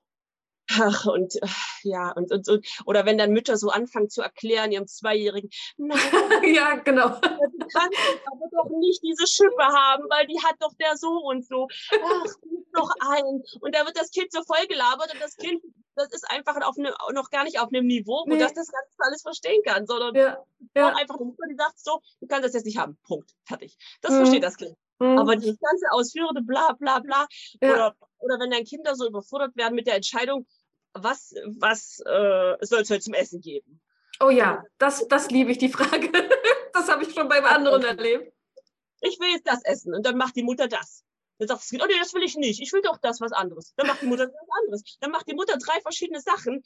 Ach, 0.72 1.06
und 1.06 1.36
äh, 1.42 1.48
ja, 1.84 2.12
und, 2.12 2.32
und, 2.32 2.48
und, 2.50 2.68
oder 2.86 3.06
wenn 3.06 3.18
dann 3.18 3.32
Mütter 3.32 3.58
so 3.58 3.70
anfangen 3.70 4.10
zu 4.10 4.22
erklären, 4.22 4.72
ihrem 4.72 4.88
Zweijährigen, 4.88 5.50
nein, 5.78 5.98
ja, 6.56 6.76
genau. 6.76 7.10
Du 7.10 7.68
kannst 7.72 8.00
aber 8.26 8.48
doch 8.52 8.70
nicht 8.80 9.02
diese 9.04 9.28
Schippe 9.28 9.64
haben, 9.64 10.06
weil 10.10 10.26
die 10.28 10.40
hat 10.44 10.56
doch 10.60 10.74
der 10.80 10.98
so 10.98 11.10
und 11.10 11.46
so. 11.46 11.68
Ach, 11.92 12.36
noch 12.76 12.92
ein. 13.00 13.44
Und 13.62 13.76
da 13.76 13.86
wird 13.86 13.98
das 13.98 14.12
Kind 14.12 14.32
so 14.32 14.44
voll 14.44 14.66
gelabert 14.68 15.14
und 15.14 15.22
das 15.22 15.36
Kind, 15.38 15.62
das 15.96 16.12
ist 16.12 16.30
einfach 16.30 16.56
auf 16.62 16.78
ne, 16.78 16.94
noch 17.14 17.30
gar 17.30 17.44
nicht 17.44 17.60
auf 17.60 17.70
einem 17.70 17.88
Niveau, 17.88 18.26
wo 18.26 18.34
nee. 18.34 18.40
das 18.40 18.54
das 18.54 18.68
Ganze 18.68 18.96
alles 19.00 19.22
verstehen 19.22 19.62
kann, 19.66 19.86
sondern 19.86 20.16
ja. 20.16 20.38
Ja. 20.76 20.90
einfach 20.90 21.16
eine 21.16 21.26
Mutter, 21.26 21.44
die 21.50 21.56
sagt 21.56 21.80
so, 21.80 22.02
du 22.20 22.28
kannst 22.28 22.46
das 22.46 22.54
jetzt 22.54 22.66
nicht 22.66 22.78
haben. 22.78 22.98
Punkt. 23.04 23.32
Fertig. 23.46 23.78
Das 24.02 24.12
mhm. 24.12 24.18
versteht 24.18 24.44
das 24.44 24.58
Kind. 24.58 24.76
Mhm. 25.00 25.18
Aber 25.18 25.36
dieses 25.36 25.60
ganze 25.60 25.86
ausführende 25.92 26.42
bla 26.42 26.74
bla 26.74 27.00
bla. 27.00 27.28
Ja. 27.62 27.74
Oder, 27.74 27.96
oder 28.20 28.40
wenn 28.40 28.52
deine 28.52 28.64
Kinder 28.64 28.96
so 28.96 29.08
überfordert 29.08 29.56
werden 29.56 29.76
mit 29.76 29.88
der 29.88 29.96
Entscheidung, 29.96 30.46
was, 30.96 31.34
was 31.60 32.00
äh, 32.06 32.66
soll 32.66 32.82
es 32.82 32.90
heute 32.90 33.02
zum 33.02 33.14
Essen 33.14 33.42
geben? 33.42 33.82
Oh 34.20 34.30
ja, 34.30 34.64
das, 34.78 35.08
das 35.08 35.30
liebe 35.30 35.52
ich, 35.52 35.58
die 35.58 35.70
Frage. 35.70 36.10
das 36.74 36.90
habe 36.90 37.04
ich 37.04 37.14
schon 37.14 37.28
beim 37.28 37.46
anderen 37.46 37.84
erlebt. 37.84 38.34
Ich 39.02 39.20
will 39.20 39.30
jetzt 39.30 39.48
das 39.48 39.64
essen 39.66 39.94
und 39.94 40.06
dann 40.06 40.18
macht 40.18 40.36
die 40.36 40.44
Mutter 40.44 40.68
das. 40.68 41.04
Dann 41.38 41.50
sagt 41.50 41.62
das 41.62 41.70
Kind, 41.70 41.84
oh 41.84 41.86
nee, 41.86 42.00
das 42.00 42.14
will 42.14 42.24
ich 42.24 42.38
nicht. 42.38 42.62
Ich 42.62 42.72
will 42.72 42.82
doch 42.82 42.98
das 42.98 43.20
was 43.20 43.34
anderes. 43.34 43.74
Dann 43.76 43.88
macht 43.88 44.02
die 44.02 44.06
Mutter 44.06 44.28
was 44.28 44.64
anderes. 44.64 44.98
Dann 45.02 45.12
macht 45.12 45.28
die 45.28 45.36
Mutter 45.36 45.58
drei 45.58 45.82
verschiedene 45.82 46.22
Sachen. 46.22 46.64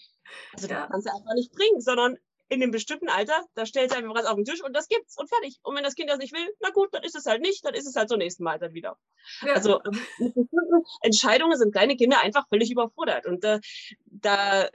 Also 0.53 0.67
ja. 0.67 0.81
das 0.81 0.89
kannst 0.91 1.07
du 1.07 1.11
einfach 1.11 1.33
nicht 1.33 1.51
bringen, 1.51 1.81
sondern 1.81 2.17
in 2.49 2.61
einem 2.61 2.71
bestimmten 2.71 3.09
Alter, 3.09 3.45
da 3.53 3.65
stellt 3.65 3.95
einfach 3.95 4.13
was 4.15 4.25
auf 4.25 4.35
den 4.35 4.45
Tisch 4.45 4.63
und 4.63 4.75
das 4.75 4.87
gibt's 4.87 5.17
und 5.17 5.29
fertig. 5.29 5.59
Und 5.63 5.75
wenn 5.75 5.83
das 5.83 5.95
Kind 5.95 6.09
das 6.09 6.17
nicht 6.17 6.33
will, 6.33 6.47
na 6.59 6.71
gut, 6.71 6.93
dann 6.93 7.03
ist 7.03 7.15
es 7.15 7.25
halt 7.25 7.41
nicht, 7.41 7.63
dann 7.63 7.75
ist 7.75 7.87
es 7.87 7.95
halt 7.95 8.09
zum 8.09 8.17
nächsten 8.17 8.43
Mal 8.43 8.59
dann 8.59 8.73
wieder. 8.73 8.97
Ja. 9.45 9.53
Also 9.53 9.81
ähm, 9.85 10.01
mit 10.17 10.33
bestimmten 10.33 10.83
Entscheidungen 11.01 11.57
sind 11.57 11.71
kleine 11.71 11.95
Kinder 11.95 12.19
einfach 12.21 12.47
völlig 12.49 12.71
überfordert. 12.71 13.25
Und 13.25 13.43
äh, 13.43 13.59
da 14.05 14.67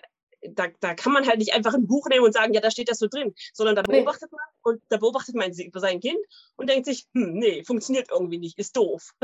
da, 0.51 0.67
da 0.81 0.95
kann 0.95 1.13
man 1.13 1.27
halt 1.27 1.39
nicht 1.39 1.55
einfach 1.55 1.75
ein 1.75 1.87
Buch 1.87 2.07
nehmen 2.09 2.25
und 2.25 2.33
sagen, 2.33 2.53
ja, 2.53 2.61
da 2.61 2.71
steht 2.71 2.91
das 2.91 2.99
so 2.99 3.07
drin, 3.07 3.35
sondern 3.53 3.77
da 3.77 3.83
beobachtet 3.83 4.31
man 4.31 4.41
und 4.63 4.83
da 4.89 4.99
beobachtet 4.99 5.35
man 5.35 5.53
sein 5.53 6.01
Kind 6.01 6.19
und 6.57 6.69
denkt 6.69 6.87
sich, 6.87 7.07
hm, 7.15 7.33
nee, 7.35 7.65
funktioniert 7.65 8.11
irgendwie 8.11 8.39
nicht, 8.39 8.59
ist 8.59 8.77
doof. 8.77 9.15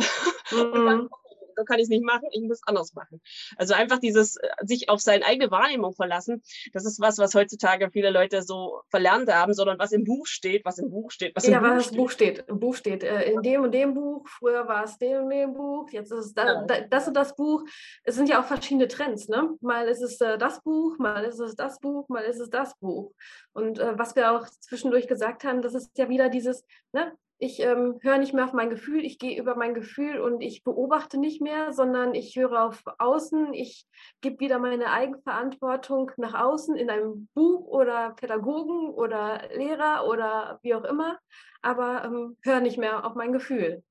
Mhm. 0.51 0.61
und 0.73 0.87
dann 0.87 1.09
so 1.57 1.65
kann 1.65 1.79
ich 1.79 1.85
es 1.85 1.89
nicht 1.89 2.05
machen, 2.05 2.29
ich 2.33 2.43
muss 2.43 2.61
anders 2.67 2.95
machen. 2.95 3.21
Also 3.57 3.75
einfach 3.75 3.99
dieses 3.99 4.37
äh, 4.37 4.49
sich 4.63 4.89
auf 4.89 5.01
seine 5.01 5.25
eigene 5.25 5.51
Wahrnehmung 5.51 5.95
verlassen, 5.95 6.43
das 6.73 6.85
ist 6.85 7.01
was, 7.01 7.19
was 7.19 7.35
heutzutage 7.35 7.91
viele 7.91 8.11
Leute 8.11 8.43
so 8.43 8.83
verlernt 8.89 9.33
haben, 9.33 9.55
sondern 9.55 9.79
was 9.79 9.93
im 9.93 10.05
Buch 10.05 10.27
steht, 10.27 10.65
was 10.65 10.79
im 10.79 10.91
Buch 10.91 11.11
steht, 11.11 11.35
was 11.37 11.45
im 11.45 11.53
ja, 11.53 11.61
Buch 11.61 11.69
was 11.69 11.85
steht. 11.87 11.97
Buch 11.97 12.11
steht. 12.11 12.45
Im 12.49 12.61
Buch 12.61 12.75
steht, 12.75 13.03
äh, 13.03 13.31
in 13.31 13.43
dem 13.43 13.63
und 13.63 13.73
dem 13.73 13.95
Buch, 13.95 14.27
früher 14.29 14.67
war 14.67 14.85
es 14.85 14.99
dem 14.99 15.25
und 15.25 15.31
dem 15.31 15.53
Buch, 15.53 15.89
jetzt 15.91 16.13
ist 16.13 16.27
es 16.27 16.35
da, 16.35 16.67
ja. 16.67 16.81
das 16.89 17.09
und 17.09 17.15
das 17.15 17.35
Buch. 17.35 17.65
Es 18.05 18.15
sind 18.15 18.29
ja 18.29 18.41
auch 18.41 18.47
verschiedene 18.47 18.89
Trends, 18.89 19.29
ne? 19.29 19.57
Mal 19.61 19.89
ist 19.89 20.03
es 20.03 20.21
äh, 20.21 20.39
das 20.39 20.63
Buch, 20.63 20.99
mal 20.99 21.25
ist 21.25 21.39
es 21.39 21.55
das 21.55 21.79
Buch, 21.81 22.09
mal 22.09 22.25
ist 22.25 22.41
es 22.41 22.51
das 22.51 22.77
Buch. 22.79 23.13
Und 23.53 23.79
was 23.79 24.15
wir 24.15 24.33
auch 24.33 24.47
zwischendurch 24.61 25.09
gesagt 25.09 25.45
haben, 25.45 25.63
das 25.63 25.75
ist 25.75 25.97
ja 25.99 26.09
wieder 26.09 26.29
dieses, 26.29 26.65
ne? 26.93 27.13
Ich 27.43 27.59
ähm, 27.61 27.99
höre 28.03 28.19
nicht 28.19 28.35
mehr 28.35 28.45
auf 28.45 28.53
mein 28.53 28.69
Gefühl, 28.69 29.03
ich 29.03 29.19
gehe 29.19 29.41
über 29.41 29.57
mein 29.57 29.73
Gefühl 29.73 30.21
und 30.21 30.43
ich 30.43 30.63
beobachte 30.63 31.19
nicht 31.19 31.41
mehr, 31.41 31.73
sondern 31.73 32.15
ich 32.15 32.37
höre 32.37 32.67
auf 32.67 32.83
außen, 32.99 33.55
ich 33.55 33.87
gebe 34.21 34.41
wieder 34.41 34.59
meine 34.59 34.91
Eigenverantwortung 34.91 36.13
nach 36.19 36.35
außen 36.35 36.77
in 36.77 36.91
einem 36.91 37.29
Buch 37.33 37.67
oder 37.67 38.11
Pädagogen 38.11 38.91
oder 38.91 39.49
Lehrer 39.55 40.07
oder 40.07 40.61
wie 40.63 40.75
auch 40.75 40.85
immer, 40.85 41.19
aber 41.63 42.05
ähm, 42.05 42.37
höre 42.43 42.61
nicht 42.61 42.77
mehr 42.77 43.07
auf 43.07 43.15
mein 43.15 43.33
Gefühl. 43.33 43.83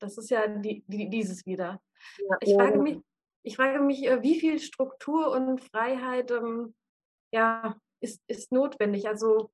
Das 0.00 0.18
ist 0.18 0.28
ja 0.28 0.46
die, 0.46 0.84
die, 0.86 1.08
dieses 1.08 1.46
wieder. 1.46 1.80
Ja, 2.18 2.36
ich, 2.40 2.54
frage 2.54 2.76
ja. 2.76 2.82
mich, 2.82 2.98
ich 3.42 3.56
frage 3.56 3.80
mich, 3.80 4.06
äh, 4.06 4.22
wie 4.22 4.38
viel 4.38 4.58
Struktur 4.58 5.30
und 5.32 5.62
Freiheit 5.62 6.30
ähm, 6.30 6.74
ja, 7.32 7.74
ist, 8.00 8.20
ist 8.26 8.52
notwendig. 8.52 9.08
Also 9.08 9.50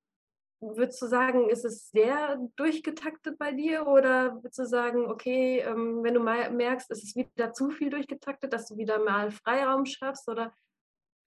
würdest 0.61 1.01
du 1.03 1.07
sagen, 1.07 1.49
ist 1.51 1.65
es 1.65 1.91
sehr 1.91 2.39
durchgetaktet 2.57 3.39
bei 3.39 3.53
dir 3.53 3.87
oder 3.87 4.35
würdest 4.43 4.59
du 4.59 4.67
sagen, 4.67 5.07
okay, 5.11 5.61
ähm, 5.61 6.03
wenn 6.03 6.15
du 6.15 6.21
mal 6.21 6.51
merkst, 6.51 6.91
ist 6.91 7.05
es 7.05 7.17
wieder 7.17 7.53
zu 7.53 7.71
viel 7.71 7.91
durchgetaktet, 7.91 8.53
dass 8.53 8.69
du 8.69 8.77
wieder 8.77 8.99
mal 8.99 9.31
Freiraum 9.31 9.85
schaffst 9.85 10.29
oder 10.29 10.53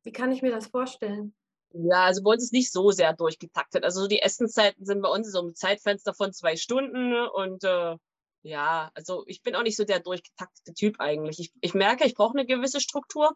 wie 0.04 0.12
kann 0.12 0.32
ich 0.32 0.42
mir 0.42 0.52
das 0.52 0.68
vorstellen? 0.68 1.36
Ja, 1.74 2.06
also 2.06 2.24
bei 2.24 2.32
uns 2.32 2.44
ist 2.44 2.54
nicht 2.54 2.72
so 2.72 2.92
sehr 2.92 3.14
durchgetaktet. 3.14 3.84
Also 3.84 4.08
die 4.08 4.22
Essenszeiten 4.22 4.86
sind 4.86 5.02
bei 5.02 5.10
uns 5.10 5.32
so 5.32 5.42
ein 5.42 5.56
Zeitfenster 5.56 6.14
von 6.14 6.34
zwei 6.34 6.56
Stunden 6.56 7.14
und 7.28 7.64
äh, 7.64 7.98
ja, 8.42 8.90
also 8.94 9.24
ich 9.28 9.44
bin 9.44 9.56
auch 9.56 9.64
nicht 9.64 9.76
so 9.76 9.84
der 9.84 10.00
durchgetaktete 10.00 10.74
Typ 10.74 11.00
eigentlich. 11.00 11.40
Ich, 11.40 11.54
ich 11.60 11.74
merke, 11.74 12.06
ich 12.06 12.16
brauche 12.16 12.38
eine 12.38 12.48
gewisse 12.48 12.80
Struktur. 12.80 13.36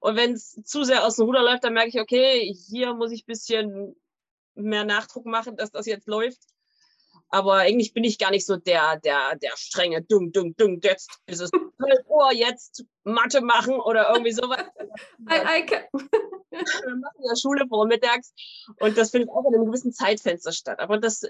Und 0.00 0.16
wenn 0.16 0.32
es 0.32 0.54
zu 0.64 0.84
sehr 0.84 1.04
aus 1.04 1.16
dem 1.16 1.26
Ruder 1.26 1.42
läuft, 1.42 1.64
dann 1.64 1.74
merke 1.74 1.88
ich, 1.88 2.00
okay, 2.00 2.54
hier 2.54 2.94
muss 2.94 3.10
ich 3.10 3.24
ein 3.24 3.26
bisschen 3.26 3.96
mehr 4.58 4.84
Nachdruck 4.84 5.26
machen, 5.26 5.56
dass 5.56 5.70
das 5.70 5.86
jetzt 5.86 6.06
läuft. 6.06 6.38
Aber 7.30 7.56
eigentlich 7.56 7.92
bin 7.92 8.04
ich 8.04 8.18
gar 8.18 8.30
nicht 8.30 8.46
so 8.46 8.56
der, 8.56 8.98
der, 9.00 9.36
der 9.36 9.52
strenge, 9.56 10.02
dung, 10.02 10.32
dung, 10.32 10.56
dung, 10.56 10.80
jetzt 10.82 11.10
ist 11.26 11.40
es 11.40 11.50
12 11.76 12.06
Uhr, 12.08 12.32
jetzt 12.32 12.84
Mathe 13.04 13.40
machen 13.40 13.74
oder 13.80 14.10
irgendwie 14.10 14.32
sowas. 14.32 14.64
I, 15.30 15.60
I. 15.60 15.66
Wir 16.50 16.96
machen 16.96 17.22
ja 17.22 17.36
Schule 17.36 17.66
vormittags 17.68 18.32
und 18.80 18.96
das 18.96 19.10
findet 19.10 19.28
auch 19.30 19.46
in 19.48 19.54
einem 19.54 19.66
gewissen 19.66 19.92
Zeitfenster 19.92 20.52
statt. 20.52 20.80
Aber 20.80 20.98
das, 20.98 21.22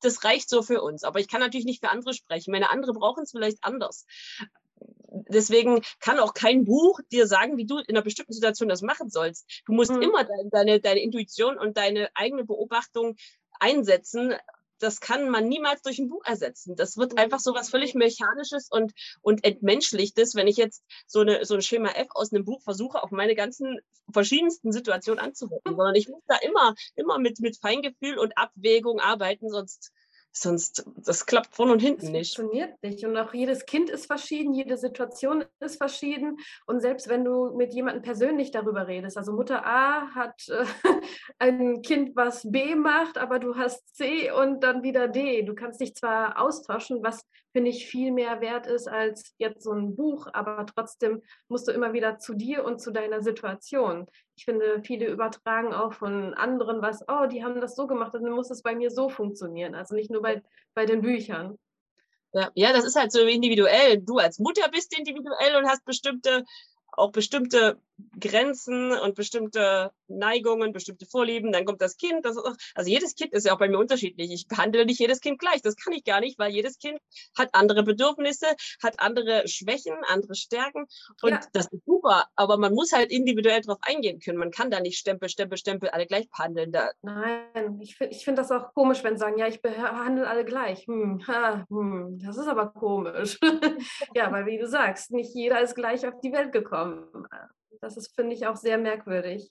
das 0.00 0.24
reicht 0.24 0.48
so 0.50 0.62
für 0.62 0.82
uns. 0.82 1.04
Aber 1.04 1.20
ich 1.20 1.28
kann 1.28 1.40
natürlich 1.40 1.64
nicht 1.64 1.82
für 1.82 1.90
andere 1.90 2.12
sprechen. 2.12 2.50
Meine 2.50 2.70
andere 2.70 2.92
brauchen 2.92 3.22
es 3.22 3.30
vielleicht 3.30 3.58
anders. 3.62 4.04
Deswegen 5.28 5.82
kann 6.00 6.18
auch 6.18 6.34
kein 6.34 6.64
Buch 6.64 7.00
dir 7.12 7.26
sagen, 7.26 7.56
wie 7.56 7.66
du 7.66 7.78
in 7.78 7.96
einer 7.96 8.02
bestimmten 8.02 8.32
Situation 8.32 8.68
das 8.68 8.82
machen 8.82 9.10
sollst. 9.10 9.62
Du 9.66 9.72
musst 9.72 9.92
mhm. 9.92 10.02
immer 10.02 10.24
deine, 10.24 10.48
deine, 10.50 10.80
deine 10.80 11.00
Intuition 11.00 11.58
und 11.58 11.76
deine 11.76 12.08
eigene 12.14 12.44
Beobachtung 12.44 13.16
einsetzen, 13.60 14.34
das 14.78 15.00
kann 15.00 15.30
man 15.30 15.48
niemals 15.48 15.82
durch 15.82 15.98
ein 15.98 16.08
Buch 16.08 16.22
ersetzen. 16.24 16.76
Das 16.76 16.96
wird 16.96 17.16
einfach 17.18 17.40
so 17.40 17.54
was 17.54 17.70
völlig 17.70 17.94
Mechanisches 17.94 18.68
und, 18.70 18.92
und 19.22 19.44
Entmenschlichtes, 19.44 20.34
wenn 20.34 20.46
ich 20.46 20.56
jetzt 20.56 20.84
so, 21.06 21.20
eine, 21.20 21.44
so 21.44 21.54
ein 21.54 21.62
Schema 21.62 21.90
F 21.90 22.08
aus 22.10 22.32
einem 22.32 22.44
Buch 22.44 22.60
versuche, 22.62 23.02
auf 23.02 23.10
meine 23.10 23.34
ganzen 23.34 23.78
verschiedensten 24.12 24.72
Situationen 24.72 25.20
anzuwenden, 25.20 25.76
sondern 25.76 25.94
ich 25.94 26.08
muss 26.08 26.22
da 26.26 26.36
immer, 26.36 26.74
immer 26.96 27.18
mit, 27.18 27.40
mit 27.40 27.56
Feingefühl 27.58 28.18
und 28.18 28.36
Abwägung 28.36 29.00
arbeiten, 29.00 29.48
sonst, 29.48 29.92
Sonst, 30.36 30.84
das 30.96 31.26
klappt 31.26 31.54
vorne 31.54 31.72
und 31.72 31.80
hinten 31.80 32.00
das 32.00 32.10
nicht. 32.10 32.36
Funktioniert 32.36 32.82
nicht. 32.82 33.04
Und 33.04 33.16
auch 33.16 33.32
jedes 33.32 33.66
Kind 33.66 33.88
ist 33.88 34.06
verschieden, 34.06 34.52
jede 34.52 34.76
Situation 34.76 35.44
ist 35.60 35.76
verschieden. 35.76 36.38
Und 36.66 36.80
selbst 36.80 37.08
wenn 37.08 37.24
du 37.24 37.54
mit 37.56 37.72
jemandem 37.72 38.02
persönlich 38.02 38.50
darüber 38.50 38.88
redest, 38.88 39.16
also 39.16 39.32
Mutter 39.32 39.64
A 39.64 40.12
hat 40.12 40.48
äh, 40.48 40.64
ein 41.38 41.82
Kind, 41.82 42.16
was 42.16 42.50
B 42.50 42.74
macht, 42.74 43.16
aber 43.16 43.38
du 43.38 43.54
hast 43.54 43.94
C 43.94 44.32
und 44.32 44.64
dann 44.64 44.82
wieder 44.82 45.06
D. 45.06 45.42
Du 45.42 45.54
kannst 45.54 45.80
dich 45.80 45.94
zwar 45.94 46.40
austauschen, 46.42 47.04
was 47.04 47.24
finde 47.52 47.70
ich 47.70 47.86
viel 47.86 48.10
mehr 48.10 48.40
wert 48.40 48.66
ist 48.66 48.88
als 48.88 49.34
jetzt 49.38 49.62
so 49.62 49.70
ein 49.70 49.94
Buch, 49.94 50.26
aber 50.32 50.66
trotzdem 50.66 51.22
musst 51.46 51.68
du 51.68 51.72
immer 51.72 51.92
wieder 51.92 52.18
zu 52.18 52.34
dir 52.34 52.64
und 52.64 52.80
zu 52.80 52.90
deiner 52.90 53.22
Situation. 53.22 54.06
Ich 54.36 54.44
finde, 54.44 54.82
viele 54.82 55.06
übertragen 55.06 55.72
auch 55.72 55.92
von 55.92 56.34
anderen 56.34 56.82
was, 56.82 57.04
oh, 57.08 57.26
die 57.26 57.44
haben 57.44 57.60
das 57.60 57.76
so 57.76 57.86
gemacht, 57.86 58.14
dann 58.14 58.28
muss 58.30 58.50
es 58.50 58.62
bei 58.62 58.74
mir 58.74 58.90
so 58.90 59.08
funktionieren. 59.08 59.74
Also 59.74 59.94
nicht 59.94 60.10
nur 60.10 60.22
bei, 60.22 60.42
bei 60.74 60.86
den 60.86 61.02
Büchern. 61.02 61.56
Ja, 62.32 62.50
ja, 62.54 62.72
das 62.72 62.84
ist 62.84 62.96
halt 62.96 63.12
so 63.12 63.20
individuell. 63.20 64.00
Du 64.00 64.18
als 64.18 64.40
Mutter 64.40 64.68
bist 64.70 64.96
individuell 64.98 65.56
und 65.56 65.68
hast 65.68 65.84
bestimmte 65.84 66.44
auch 66.96 67.12
bestimmte 67.12 67.80
Grenzen 68.18 68.92
und 68.92 69.14
bestimmte 69.14 69.92
Neigungen, 70.08 70.72
bestimmte 70.72 71.06
Vorlieben. 71.06 71.52
Dann 71.52 71.64
kommt 71.64 71.80
das 71.80 71.96
Kind. 71.96 72.24
Das 72.24 72.36
also 72.74 72.90
jedes 72.90 73.14
Kind 73.14 73.32
ist 73.32 73.46
ja 73.46 73.54
auch 73.54 73.58
bei 73.58 73.68
mir 73.68 73.78
unterschiedlich. 73.78 74.32
Ich 74.32 74.48
behandle 74.48 74.84
nicht 74.84 75.00
jedes 75.00 75.20
Kind 75.20 75.38
gleich. 75.38 75.62
Das 75.62 75.76
kann 75.76 75.92
ich 75.92 76.04
gar 76.04 76.20
nicht, 76.20 76.38
weil 76.38 76.52
jedes 76.52 76.78
Kind 76.78 76.98
hat 77.36 77.50
andere 77.52 77.82
Bedürfnisse, 77.82 78.46
hat 78.82 78.98
andere 78.98 79.46
Schwächen, 79.46 79.94
andere 80.08 80.34
Stärken. 80.34 80.86
Und 81.22 81.30
ja. 81.30 81.40
das 81.52 81.66
ist 81.66 81.84
super. 81.86 82.26
Aber 82.36 82.56
man 82.56 82.74
muss 82.74 82.92
halt 82.92 83.10
individuell 83.10 83.60
darauf 83.60 83.80
eingehen 83.82 84.20
können. 84.20 84.38
Man 84.38 84.50
kann 84.50 84.70
da 84.70 84.80
nicht 84.80 84.98
Stempel, 84.98 85.28
Stempel, 85.28 85.58
Stempel 85.58 85.88
alle 85.90 86.06
gleich 86.06 86.28
behandeln. 86.28 86.72
Da. 86.72 86.90
Nein, 87.02 87.80
ich 87.80 87.96
finde 87.96 88.14
ich 88.14 88.24
find 88.24 88.38
das 88.38 88.50
auch 88.50 88.74
komisch, 88.74 89.02
wenn 89.04 89.16
sie 89.16 89.20
sagen, 89.20 89.38
ja, 89.38 89.46
ich 89.46 89.62
behandle 89.62 90.26
alle 90.26 90.44
gleich. 90.44 90.86
Hm, 90.86 91.26
ha, 91.26 91.64
hm, 91.68 92.18
das 92.24 92.36
ist 92.36 92.48
aber 92.48 92.68
komisch. 92.68 93.38
ja, 94.14 94.30
weil 94.32 94.46
wie 94.46 94.58
du 94.58 94.66
sagst, 94.66 95.10
nicht 95.10 95.34
jeder 95.34 95.60
ist 95.60 95.74
gleich 95.74 96.06
auf 96.06 96.20
die 96.20 96.32
Welt 96.32 96.52
gekommen. 96.52 97.04
Das 97.80 97.96
ist, 97.96 98.14
finde 98.14 98.34
ich, 98.34 98.46
auch 98.46 98.56
sehr 98.56 98.78
merkwürdig. 98.78 99.50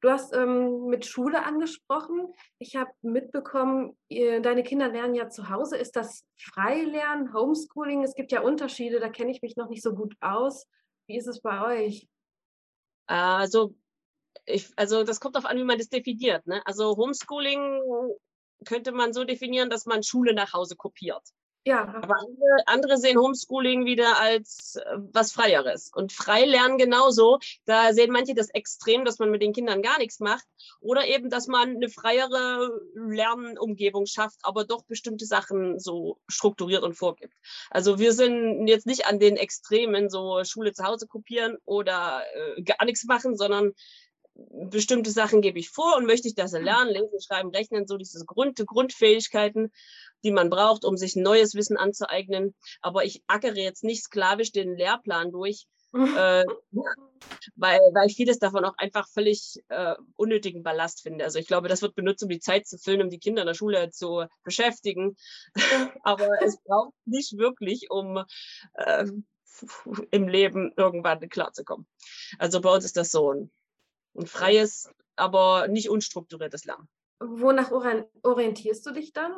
Du 0.00 0.10
hast 0.10 0.34
ähm, 0.34 0.86
mit 0.86 1.06
Schule 1.06 1.44
angesprochen. 1.44 2.32
Ich 2.58 2.76
habe 2.76 2.90
mitbekommen, 3.02 3.96
ihr, 4.08 4.40
deine 4.40 4.62
Kinder 4.62 4.88
lernen 4.88 5.14
ja 5.14 5.28
zu 5.28 5.48
Hause. 5.48 5.76
Ist 5.76 5.96
das 5.96 6.24
Freilernen, 6.36 7.32
Homeschooling? 7.32 8.02
Es 8.02 8.14
gibt 8.14 8.32
ja 8.32 8.40
Unterschiede, 8.40 9.00
da 9.00 9.08
kenne 9.08 9.30
ich 9.30 9.42
mich 9.42 9.56
noch 9.56 9.68
nicht 9.68 9.82
so 9.82 9.94
gut 9.94 10.14
aus. 10.20 10.66
Wie 11.06 11.16
ist 11.16 11.26
es 11.26 11.40
bei 11.40 11.84
euch? 11.84 12.08
Also, 13.06 13.74
ich, 14.46 14.70
also 14.76 15.04
das 15.04 15.20
kommt 15.20 15.36
darauf 15.36 15.50
an, 15.50 15.58
wie 15.58 15.64
man 15.64 15.78
das 15.78 15.88
definiert. 15.88 16.46
Ne? 16.46 16.62
Also 16.64 16.96
Homeschooling 16.96 17.82
könnte 18.64 18.92
man 18.92 19.12
so 19.12 19.24
definieren, 19.24 19.70
dass 19.70 19.86
man 19.86 20.02
Schule 20.02 20.34
nach 20.34 20.52
Hause 20.52 20.76
kopiert. 20.76 21.22
Ja. 21.64 21.82
Aber 22.02 22.16
andere, 22.16 22.56
andere 22.66 22.96
sehen 22.96 23.18
Homeschooling 23.18 23.84
wieder 23.84 24.18
als 24.18 24.76
äh, 24.76 24.96
was 25.12 25.32
Freieres. 25.32 25.90
Und 25.94 26.12
Freilernen 26.12 26.78
genauso. 26.78 27.38
Da 27.66 27.92
sehen 27.92 28.12
manche 28.12 28.34
das 28.34 28.48
extrem, 28.50 29.04
dass 29.04 29.18
man 29.18 29.30
mit 29.30 29.42
den 29.42 29.52
Kindern 29.52 29.82
gar 29.82 29.98
nichts 29.98 30.20
macht. 30.20 30.44
Oder 30.80 31.06
eben, 31.06 31.28
dass 31.28 31.48
man 31.48 31.76
eine 31.76 31.90
freiere 31.90 32.80
Lernumgebung 32.94 34.06
schafft, 34.06 34.38
aber 34.42 34.64
doch 34.64 34.84
bestimmte 34.84 35.26
Sachen 35.26 35.78
so 35.78 36.18
strukturiert 36.28 36.82
und 36.82 36.94
vorgibt. 36.94 37.34
Also 37.70 37.98
wir 37.98 38.14
sind 38.14 38.66
jetzt 38.66 38.86
nicht 38.86 39.06
an 39.06 39.18
den 39.18 39.36
Extremen, 39.36 40.08
so 40.08 40.42
Schule 40.44 40.72
zu 40.72 40.84
Hause 40.84 41.06
kopieren 41.06 41.58
oder 41.66 42.22
äh, 42.56 42.62
gar 42.62 42.86
nichts 42.86 43.04
machen, 43.04 43.36
sondern 43.36 43.74
bestimmte 44.70 45.10
Sachen 45.10 45.42
gebe 45.42 45.58
ich 45.58 45.70
vor 45.70 45.96
und 45.96 46.06
möchte 46.06 46.28
ich, 46.28 46.34
dass 46.34 46.52
sie 46.52 46.60
lernen, 46.60 46.90
lesen, 46.90 47.20
schreiben, 47.20 47.50
rechnen, 47.50 47.86
so 47.86 47.96
diese 47.96 48.24
Grund, 48.24 48.64
Grundfähigkeiten 48.66 49.70
die 50.24 50.30
man 50.30 50.50
braucht, 50.50 50.84
um 50.84 50.96
sich 50.96 51.16
neues 51.16 51.54
Wissen 51.54 51.76
anzueignen. 51.76 52.54
Aber 52.80 53.04
ich 53.04 53.22
ackere 53.26 53.56
jetzt 53.56 53.84
nicht 53.84 54.04
sklavisch 54.04 54.52
den 54.52 54.76
Lehrplan 54.76 55.32
durch, 55.32 55.66
äh, 55.94 56.44
weil, 57.56 57.80
weil 57.94 58.06
ich 58.06 58.16
vieles 58.16 58.38
davon 58.38 58.64
auch 58.64 58.74
einfach 58.78 59.08
völlig 59.08 59.56
äh, 59.68 59.94
unnötigen 60.16 60.62
Ballast 60.62 61.02
finde. 61.02 61.24
Also 61.24 61.38
ich 61.38 61.46
glaube, 61.46 61.68
das 61.68 61.82
wird 61.82 61.94
benutzt, 61.94 62.22
um 62.22 62.28
die 62.28 62.38
Zeit 62.38 62.66
zu 62.66 62.78
füllen, 62.78 63.02
um 63.02 63.10
die 63.10 63.18
Kinder 63.18 63.42
in 63.42 63.48
der 63.48 63.54
Schule 63.54 63.90
zu 63.90 64.24
beschäftigen. 64.44 65.16
Aber 66.02 66.28
es 66.42 66.58
braucht 66.62 66.94
nicht 67.06 67.36
wirklich, 67.38 67.90
um 67.90 68.22
äh, 68.74 69.06
im 70.10 70.28
Leben 70.28 70.72
irgendwann 70.76 71.28
klarzukommen. 71.28 71.86
Also 72.38 72.60
bei 72.60 72.72
uns 72.72 72.84
ist 72.84 72.96
das 72.96 73.10
so 73.10 73.32
ein, 73.32 73.50
ein 74.20 74.26
freies, 74.26 74.90
aber 75.16 75.68
nicht 75.68 75.90
unstrukturiertes 75.90 76.64
Lernen. 76.64 76.88
Wonach 77.18 77.70
orientierst 78.22 78.86
du 78.86 78.92
dich 78.92 79.12
dann? 79.12 79.34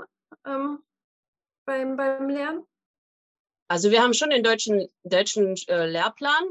ähm, 0.47 0.83
beim, 1.65 1.97
beim 1.97 2.29
Lernen? 2.29 2.67
Also 3.69 3.91
wir 3.91 4.03
haben 4.03 4.15
schon 4.15 4.31
den 4.31 4.43
deutschen, 4.43 4.89
deutschen 5.03 5.57
äh, 5.69 5.87
Lehrplan. 5.87 6.45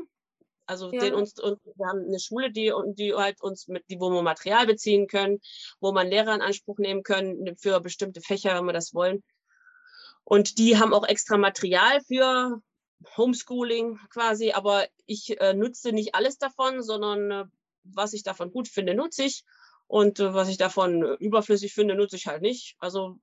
Also 0.65 0.91
ja. 0.91 1.01
den 1.01 1.13
uns, 1.13 1.37
uns, 1.39 1.59
wir 1.75 1.87
haben 1.87 2.05
eine 2.05 2.19
Schule, 2.19 2.51
die, 2.51 2.71
die 2.93 3.13
halt 3.13 3.41
uns 3.41 3.67
mit, 3.67 3.83
die, 3.89 3.99
wo 3.99 4.09
wir 4.09 4.21
Material 4.21 4.65
beziehen 4.67 5.07
können, 5.07 5.41
wo 5.81 5.91
man 5.91 6.07
Lehrer 6.07 6.33
in 6.33 6.41
Anspruch 6.41 6.77
nehmen 6.77 7.03
können 7.03 7.57
für 7.57 7.81
bestimmte 7.81 8.21
Fächer, 8.21 8.55
wenn 8.55 8.65
wir 8.65 8.73
das 8.73 8.93
wollen. 8.93 9.21
Und 10.23 10.59
die 10.59 10.77
haben 10.77 10.93
auch 10.93 11.05
extra 11.05 11.37
Material 11.37 11.99
für 12.01 12.61
Homeschooling 13.17 13.99
quasi, 14.11 14.51
aber 14.51 14.87
ich 15.07 15.41
äh, 15.41 15.53
nutze 15.53 15.91
nicht 15.91 16.15
alles 16.15 16.37
davon, 16.37 16.83
sondern 16.83 17.31
äh, 17.31 17.45
was 17.83 18.13
ich 18.13 18.23
davon 18.23 18.51
gut 18.51 18.67
finde, 18.67 18.93
nutze 18.93 19.23
ich. 19.23 19.43
Und 19.87 20.19
äh, 20.19 20.33
was 20.33 20.49
ich 20.49 20.57
davon 20.57 21.03
überflüssig 21.19 21.73
finde, 21.73 21.95
nutze 21.95 22.15
ich 22.15 22.27
halt 22.27 22.41
nicht. 22.41 22.75
Also 22.79 23.17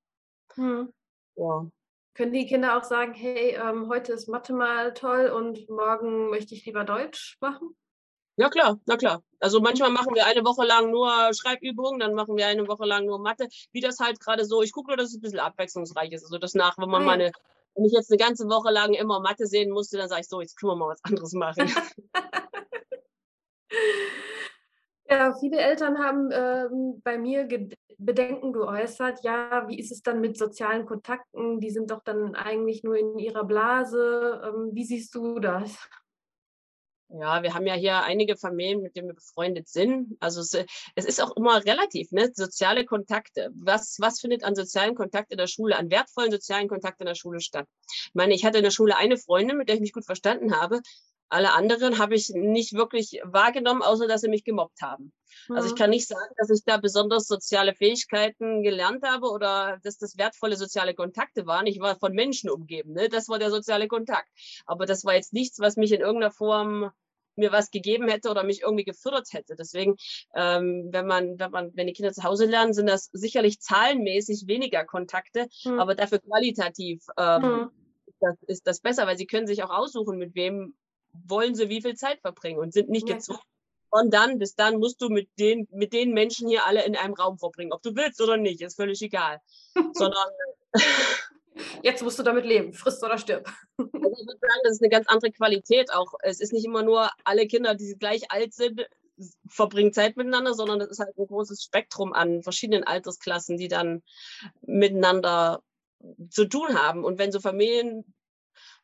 hm. 0.55 0.93
Ja. 1.37 1.67
Können 2.15 2.33
die 2.33 2.47
Kinder 2.47 2.77
auch 2.77 2.83
sagen, 2.83 3.15
hey, 3.15 3.55
ähm, 3.55 3.89
heute 3.89 4.13
ist 4.13 4.29
Mathe 4.29 4.53
mal 4.53 4.93
toll 4.93 5.29
und 5.29 5.69
morgen 5.71 6.31
möchte 6.31 6.55
ich 6.55 6.67
lieber 6.67 6.83
Deutsch 6.83 7.39
machen? 7.41 7.77
Ja, 8.37 8.49
klar, 8.49 8.81
na 8.87 8.97
klar. 8.97 9.23
Also 9.41 9.61
manchmal 9.61 9.91
machen 9.91 10.15
wir 10.15 10.27
eine 10.27 10.45
Woche 10.45 10.67
lang 10.67 10.91
nur 10.91 11.11
Schreibübungen, 11.33 12.01
dann 12.01 12.15
machen 12.15 12.37
wir 12.37 12.47
eine 12.47 12.67
Woche 12.67 12.87
lang 12.87 13.07
nur 13.07 13.21
Mathe. 13.21 13.49
Wie 13.73 13.81
das 13.81 14.01
halt 14.01 14.19
gerade 14.21 14.45
so, 14.45 14.63
ich 14.63 14.73
gucke 14.73 14.91
nur, 14.91 14.97
dass 14.97 15.11
es 15.11 15.17
ein 15.17 15.21
bisschen 15.21 15.39
abwechslungsreich 15.39 16.11
ist. 16.13 16.25
Also 16.25 16.39
das 16.39 16.55
nach, 16.55 16.77
wenn 16.79 16.89
man 16.89 17.05
Nein. 17.05 17.19
mal 17.19 17.33
wenn 17.75 17.85
ich 17.85 17.93
jetzt 17.93 18.11
eine 18.11 18.19
ganze 18.19 18.49
Woche 18.49 18.73
lang 18.73 18.95
immer 18.95 19.21
Mathe 19.21 19.47
sehen 19.47 19.71
musste, 19.71 19.99
dann 19.99 20.09
sage 20.09 20.23
ich 20.23 20.29
so, 20.29 20.41
jetzt 20.41 20.57
können 20.59 20.73
wir 20.73 20.77
mal 20.77 20.89
was 20.89 21.05
anderes 21.05 21.33
machen. 21.33 21.71
ja, 25.11 25.35
viele 25.39 25.59
Eltern 25.59 25.99
haben 25.99 26.31
ähm, 26.33 27.01
bei 27.03 27.19
mir 27.19 27.49
Bedenken 27.99 28.53
geäußert, 28.53 29.25
ja, 29.25 29.67
wie 29.69 29.79
ist 29.79 29.91
es 29.91 30.03
dann 30.03 30.21
mit 30.21 30.39
sozialen 30.39 30.87
Kontakten? 30.87 31.61
Die 31.61 31.71
sind 31.71 31.91
doch 31.91 32.03
dann 32.05 32.37
eigentlich 32.37 32.85
nur 32.85 32.97
in 32.97 33.19
ihrer 33.19 33.45
Blase. 33.45 34.41
Ähm, 34.45 34.71
wie 34.73 34.85
siehst 34.85 35.15
du 35.15 35.41
das? 35.41 35.77
Ja, 37.11 37.43
wir 37.43 37.55
haben 37.55 37.67
ja 37.67 37.73
hier 37.73 38.03
einige 38.03 38.37
Familien, 38.37 38.83
mit 38.83 38.95
denen 38.95 39.09
wir 39.09 39.15
befreundet 39.15 39.67
sind. 39.67 40.17
Also 40.21 40.43
es, 40.43 40.53
es, 40.95 41.05
ist 41.07 41.23
auch 41.23 41.35
immer 41.37 41.65
relativ, 41.65 42.13
ne? 42.13 42.31
Soziale 42.35 42.85
Kontakte. 42.85 43.51
Was, 43.55 43.97
was 43.99 44.21
findet 44.21 44.45
an 44.45 44.55
sozialen 44.55 44.95
Kontakten 44.95 45.33
in 45.33 45.39
der 45.39 45.47
Schule, 45.47 45.77
an 45.77 45.91
wertvollen 45.91 46.31
sozialen 46.31 46.69
Kontakten 46.69 47.05
in 47.05 47.09
der 47.09 47.15
Schule 47.15 47.41
statt? 47.41 47.67
Ich 47.87 48.11
meine, 48.15 48.35
ich 48.35 48.45
hatte 48.45 48.59
in 48.59 48.65
der 48.65 48.71
Schule 48.71 48.97
eine 48.97 49.17
Freundin, 49.17 49.57
mit 49.57 49.69
der 49.69 49.77
ich 49.77 49.81
mich 49.81 49.95
gut 49.95 50.05
verstanden 50.05 50.55
habe. 50.61 50.83
Alle 51.29 51.53
anderen 51.53 51.99
habe 51.99 52.15
ich 52.15 52.31
nicht 52.31 52.75
wirklich 52.75 53.21
wahrgenommen, 53.25 53.83
außer 53.83 54.09
dass 54.09 54.23
sie 54.23 54.29
mich 54.29 54.45
gemobbt 54.45 54.81
haben. 54.81 55.13
Also 55.51 55.69
ich 55.69 55.77
kann 55.77 55.91
nicht 55.91 56.07
sagen, 56.07 56.35
dass 56.37 56.51
ich 56.51 56.65
da 56.65 56.77
besonders 56.77 57.27
soziale 57.27 57.75
Fähigkeiten 57.75 58.63
gelernt 58.63 59.03
habe 59.05 59.31
oder 59.31 59.79
dass 59.83 59.99
das 59.99 60.19
wertvolle 60.19 60.57
soziale 60.57 60.95
Kontakte 60.95 61.47
waren. 61.47 61.67
Ich 61.67 61.81
war 61.81 61.99
von 61.99 62.13
Menschen 62.13 62.51
umgeben, 62.51 62.93
ne? 62.93 63.09
das 63.09 63.29
war 63.29 63.39
der 63.39 63.51
soziale 63.51 63.89
Kontakt. 63.89 64.29
Aber 64.67 64.87
das 64.87 65.05
war 65.05 65.15
jetzt 65.15 65.33
nichts, 65.33 65.59
was 65.59 65.77
mich 65.77 65.93
in 65.93 66.01
irgendeiner 66.01 66.33
Form 66.33 66.91
mir 67.37 67.53
was 67.53 67.71
gegeben 67.71 68.09
hätte 68.09 68.31
oder 68.31 68.43
mich 68.43 68.63
irgendwie 68.63 68.85
gefördert 68.85 69.29
hätte. 69.33 69.55
Deswegen, 69.55 69.97
ähm, 70.35 70.89
wenn 70.91 71.07
man, 71.07 71.39
wenn 71.39 71.51
man, 71.51 71.71
wenn 71.75 71.87
die 71.87 71.93
Kinder 71.93 72.13
zu 72.13 72.25
Hause 72.25 72.47
lernen, 72.47 72.75
sind 72.75 72.87
das 72.87 73.09
sicherlich 73.13 73.61
zahlenmäßig 73.61 74.49
weniger 74.49 74.85
Kontakte, 74.85 75.47
mhm. 75.65 75.79
aber 75.79 75.95
dafür 75.95 76.19
qualitativ 76.19 77.07
ähm, 77.17 77.43
mhm. 77.43 77.71
das 78.21 78.37
ist 78.49 78.67
das 78.67 78.81
besser, 78.81 79.07
weil 79.07 79.17
sie 79.17 79.27
können 79.27 79.47
sich 79.47 79.63
auch 79.63 79.71
aussuchen, 79.71 80.19
mit 80.19 80.35
wem 80.35 80.75
wollen 81.13 81.55
sie 81.55 81.69
wie 81.69 81.83
viel 81.83 81.97
Zeit 81.97 82.21
verbringen 82.21 82.59
und 82.59 82.73
sind 82.73 82.89
nicht 82.89 83.07
gezwungen, 83.07 83.41
von 83.91 84.11
dann 84.11 84.39
bis 84.39 84.55
dann 84.55 84.79
musst 84.79 85.01
du 85.01 85.09
mit 85.09 85.29
den, 85.39 85.67
mit 85.71 85.93
den 85.93 86.13
Menschen 86.13 86.49
hier 86.49 86.67
alle 86.67 86.85
in 86.85 86.97
einem 86.97 87.15
Raum 87.15 87.39
verbringen. 87.39 87.73
Ob 87.73 87.83
du 87.83 87.95
willst 87.97 88.21
oder 88.21 88.37
nicht, 88.37 88.61
ist 88.61 88.77
völlig 88.77 89.01
egal. 89.03 89.41
Sondern 89.95 90.29
Jetzt 91.83 92.03
musst 92.03 92.19
du 92.19 92.23
damit 92.23 92.45
leben, 92.45 92.73
frisst 92.73 93.03
oder 93.03 93.19
stirb. 93.19 93.49
Also 93.79 94.23
ich 94.23 94.27
würde 94.27 94.41
sagen, 94.41 94.61
das 94.65 94.73
ist 94.73 94.83
eine 94.83 94.91
ganz 94.91 95.07
andere 95.09 95.31
Qualität 95.33 95.93
auch. 95.93 96.15
Es 96.23 96.41
ist 96.41 96.53
nicht 96.53 96.65
immer 96.65 96.83
nur 96.83 97.11
alle 97.25 97.47
Kinder, 97.47 97.75
die 97.75 97.95
gleich 97.99 98.31
alt 98.31 98.55
sind, 98.55 98.89
verbringen 99.49 99.93
Zeit 99.93 100.17
miteinander, 100.17 100.55
sondern 100.55 100.81
es 100.81 100.89
ist 100.89 100.99
halt 100.99 101.17
ein 101.17 101.27
großes 101.27 101.63
Spektrum 101.63 102.13
an 102.13 102.43
verschiedenen 102.43 102.85
Altersklassen, 102.85 103.57
die 103.57 103.69
dann 103.69 104.03
miteinander 104.63 105.63
zu 106.31 106.47
tun 106.47 106.81
haben. 106.81 107.05
Und 107.05 107.19
wenn 107.19 107.33
so 107.33 107.41
Familien 107.41 108.05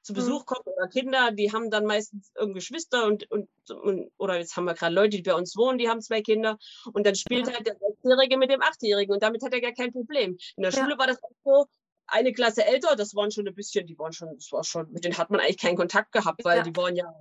zu 0.05 0.13
mhm. 0.13 0.17
Besuch 0.17 0.47
kommen 0.47 0.67
oder 0.67 0.89
Kinder, 0.89 1.33
die 1.33 1.53
haben 1.53 1.71
dann 1.71 1.87
meistens 1.87 2.31
irgendwie 2.37 2.61
Geschwister 2.61 3.07
und, 3.07 3.29
und, 3.31 3.49
und 3.71 4.11
oder 4.19 4.39
jetzt 4.39 4.57
haben 4.57 4.67
wir 4.67 4.75
gerade 4.75 4.95
Leute, 4.95 5.17
die 5.17 5.23
bei 5.23 5.35
uns 5.35 5.57
wohnen, 5.57 5.79
die 5.79 5.89
haben 5.89 6.01
zwei 6.01 6.23
Kinder 6.23 6.59
und 6.93 7.07
dann 7.07 7.15
spielt 7.15 7.53
halt 7.53 7.67
der 7.67 7.77
Sechsjährige 7.77 8.37
mit 8.37 8.51
dem 8.51 8.63
Achtjährigen 8.63 9.15
und 9.15 9.23
damit 9.23 9.43
hat 9.43 9.53
er 9.53 9.61
gar 9.61 9.73
kein 9.73 9.93
Problem. 9.93 10.37
In 10.57 10.63
der 10.63 10.73
ja. 10.73 10.81
Schule 10.81 10.99
war 10.99 11.07
das 11.07 11.23
auch 11.23 11.31
so, 11.45 11.67
eine 12.07 12.33
Klasse 12.33 12.67
älter, 12.67 12.97
das 12.97 13.15
waren 13.15 13.31
schon 13.31 13.49
ein 13.49 13.55
bisschen, 13.55 13.87
die 13.87 13.99
waren 13.99 14.13
schon, 14.13 14.29
das 14.35 14.53
war 14.53 14.63
schon, 14.63 14.93
mit 14.93 15.05
denen 15.05 15.17
hat 15.17 15.31
man 15.31 15.41
eigentlich 15.41 15.59
keinen 15.59 15.77
Kontakt 15.77 16.13
gehabt, 16.13 16.45
weil 16.45 16.59
ja. 16.59 16.63
die 16.63 16.77
waren 16.77 16.95
ja 16.95 17.13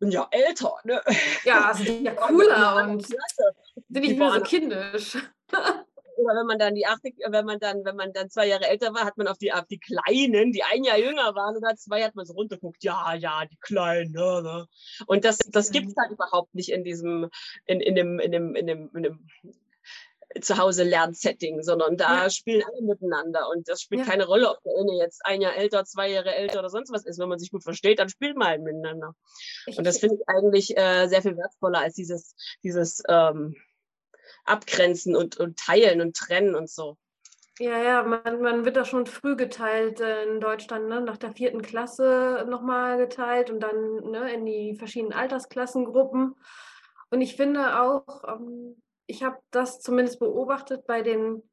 ja 0.00 0.28
älter. 0.30 0.74
Ne? 0.84 1.00
Ja, 1.44 1.72
sind 1.74 2.04
ja 2.04 2.14
cooler 2.14 2.84
und 2.84 3.06
sind 3.06 3.18
nicht 3.88 4.18
mehr 4.18 4.32
so 4.32 4.40
kindisch 4.40 5.16
oder 6.16 6.34
wenn 6.40 6.46
man 6.46 6.58
dann 6.58 6.74
die 6.74 6.86
achte, 6.86 7.10
wenn 7.28 7.44
man 7.44 7.58
dann, 7.58 7.84
wenn 7.84 7.96
man 7.96 8.12
dann 8.12 8.30
zwei 8.30 8.46
Jahre 8.46 8.68
älter 8.68 8.94
war, 8.94 9.04
hat 9.04 9.16
man 9.16 9.28
auf 9.28 9.38
die, 9.38 9.52
auf 9.52 9.66
die 9.66 9.78
Kleinen, 9.78 10.52
die 10.52 10.62
ein 10.62 10.84
Jahr 10.84 10.98
jünger 10.98 11.34
waren 11.34 11.56
oder 11.56 11.74
zwei, 11.76 12.02
hat 12.02 12.14
man 12.14 12.26
so 12.26 12.34
runterguckt, 12.34 12.82
ja, 12.84 13.14
ja, 13.14 13.44
die 13.46 13.58
Kleinen, 13.60 14.12
ne, 14.12 14.42
ne. 14.42 14.66
Und 15.06 15.24
das, 15.24 15.38
das 15.38 15.70
gibt 15.70 15.88
es 15.88 15.94
halt 15.96 16.12
überhaupt 16.12 16.54
nicht 16.54 16.70
in 16.70 16.84
diesem, 16.84 17.30
in, 17.66 17.80
in 17.80 17.94
dem, 17.94 18.18
in 18.18 18.32
dem, 18.32 18.54
in 18.54 18.66
dem, 18.66 18.90
in 18.94 19.02
dem 19.02 19.28
Zuhause 20.40 20.82
Lernsetting, 20.82 21.62
sondern 21.62 21.96
da 21.96 22.24
ja. 22.24 22.30
spielen 22.30 22.64
alle 22.66 22.82
miteinander 22.82 23.48
und 23.50 23.68
das 23.68 23.82
spielt 23.82 24.00
ja. 24.00 24.06
keine 24.06 24.26
Rolle, 24.26 24.50
ob 24.50 24.62
der 24.64 24.72
eine 24.80 24.96
jetzt 24.96 25.24
ein 25.24 25.40
Jahr 25.40 25.54
älter, 25.54 25.84
zwei 25.84 26.10
Jahre 26.10 26.34
älter 26.34 26.58
oder 26.58 26.70
sonst 26.70 26.92
was 26.92 27.04
ist. 27.04 27.18
Wenn 27.18 27.28
man 27.28 27.38
sich 27.38 27.50
gut 27.50 27.62
versteht, 27.62 27.98
dann 27.98 28.08
spielt 28.08 28.36
man 28.36 28.48
halt 28.48 28.62
miteinander. 28.62 29.14
Ich, 29.66 29.78
und 29.78 29.84
das 29.84 29.98
finde 29.98 30.16
ich 30.16 30.28
eigentlich 30.28 30.76
äh, 30.76 31.06
sehr 31.06 31.22
viel 31.22 31.36
wertvoller 31.36 31.80
als 31.80 31.94
dieses, 31.94 32.34
dieses 32.62 33.02
ähm, 33.08 33.54
abgrenzen 34.44 35.16
und, 35.16 35.36
und 35.38 35.58
teilen 35.58 36.00
und 36.00 36.16
trennen 36.16 36.54
und 36.54 36.70
so. 36.70 36.96
Ja, 37.60 37.80
ja, 37.80 38.02
man, 38.02 38.42
man 38.42 38.64
wird 38.64 38.76
da 38.76 38.84
schon 38.84 39.06
früh 39.06 39.36
geteilt 39.36 40.00
äh, 40.00 40.24
in 40.24 40.40
Deutschland, 40.40 40.88
ne? 40.88 41.00
nach 41.00 41.18
der 41.18 41.32
vierten 41.32 41.62
Klasse 41.62 42.44
nochmal 42.48 42.98
geteilt 42.98 43.48
und 43.48 43.60
dann 43.60 44.10
ne, 44.10 44.32
in 44.32 44.44
die 44.44 44.74
verschiedenen 44.76 45.12
Altersklassengruppen. 45.12 46.34
Und 47.10 47.20
ich 47.20 47.36
finde 47.36 47.80
auch, 47.80 48.24
ähm, 48.26 48.82
ich 49.06 49.22
habe 49.22 49.38
das 49.52 49.80
zumindest 49.80 50.18
beobachtet 50.18 50.84
bei 50.86 51.02
den 51.02 51.48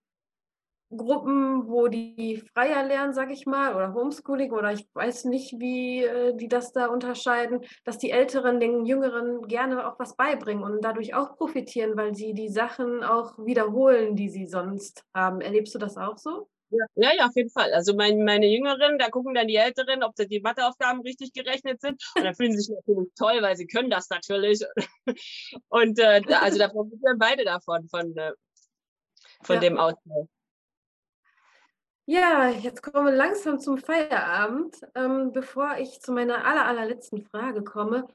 Gruppen, 0.96 1.68
wo 1.68 1.88
die 1.88 2.44
freier 2.54 2.86
lernen, 2.86 3.14
sage 3.14 3.34
ich 3.34 3.46
mal, 3.46 3.76
oder 3.76 3.94
Homeschooling 3.94 4.52
oder 4.52 4.74
ich 4.74 4.88
weiß 4.94 5.26
nicht, 5.26 5.60
wie 5.60 6.04
äh, 6.04 6.36
die 6.36 6.48
das 6.48 6.74
da 6.74 6.88
unterscheiden, 6.88 7.62
dass 7.86 7.98
die 7.98 8.12
Älteren 8.12 8.60
den 8.60 8.86
Jüngeren 8.86 9.48
gerne 9.48 9.88
auch 9.88 9.98
was 10.00 10.16
beibringen 10.16 10.64
und 10.64 10.84
dadurch 10.84 11.14
auch 11.14 11.38
profitieren, 11.38 11.96
weil 11.96 12.14
sie 12.14 12.34
die 12.34 12.50
Sachen 12.50 13.04
auch 13.04 13.38
wiederholen, 13.38 14.16
die 14.16 14.30
sie 14.30 14.48
sonst 14.48 15.04
haben. 15.14 15.42
Erlebst 15.42 15.74
du 15.74 15.80
das 15.80 15.98
auch 15.98 16.18
so? 16.18 16.50
Ja, 16.96 17.12
ja, 17.14 17.26
auf 17.26 17.36
jeden 17.36 17.50
Fall. 17.50 17.74
Also 17.74 17.94
mein, 17.94 18.24
meine 18.24 18.48
Jüngeren, 18.48 18.98
da 18.98 19.10
gucken 19.10 19.34
dann 19.34 19.48
die 19.48 19.58
Älteren, 19.58 20.04
ob 20.04 20.16
die 20.16 20.40
Matheaufgaben 20.40 21.02
richtig 21.02 21.34
gerechnet 21.34 21.82
sind. 21.82 22.02
Und 22.16 22.24
dann 22.24 22.34
fühlen 22.34 22.54
sie 22.54 22.60
sich 22.60 22.76
natürlich 22.76 23.10
toll, 23.18 23.42
weil 23.42 23.58
sie 23.58 23.68
können 23.68 23.90
das 23.90 24.10
natürlich. 24.10 24.62
Und 25.68 26.00
äh, 26.00 26.22
also 26.30 26.58
da 26.58 26.70
profitieren 26.70 27.18
beide 27.18 27.44
davon, 27.44 27.90
von, 27.90 28.16
äh, 28.16 28.32
von 29.44 29.56
ja. 29.56 29.62
dem 29.62 29.78
Austausch. 29.78 30.28
Ja, 32.14 32.50
jetzt 32.50 32.84
kommen 32.84 33.06
wir 33.06 33.14
langsam 33.14 33.58
zum 33.62 33.78
Feierabend. 33.78 34.76
Ähm, 34.96 35.32
bevor 35.32 35.78
ich 35.78 36.02
zu 36.02 36.12
meiner 36.12 36.44
aller, 36.46 36.66
allerletzten 36.66 37.22
Frage 37.22 37.64
komme, 37.64 38.06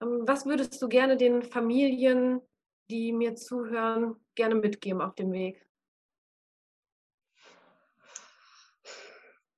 ähm, 0.00 0.22
was 0.26 0.46
würdest 0.46 0.80
du 0.80 0.88
gerne 0.88 1.18
den 1.18 1.42
Familien, 1.42 2.40
die 2.88 3.12
mir 3.12 3.34
zuhören, 3.36 4.16
gerne 4.36 4.54
mitgeben 4.54 5.02
auf 5.02 5.14
dem 5.16 5.32
Weg? 5.32 5.65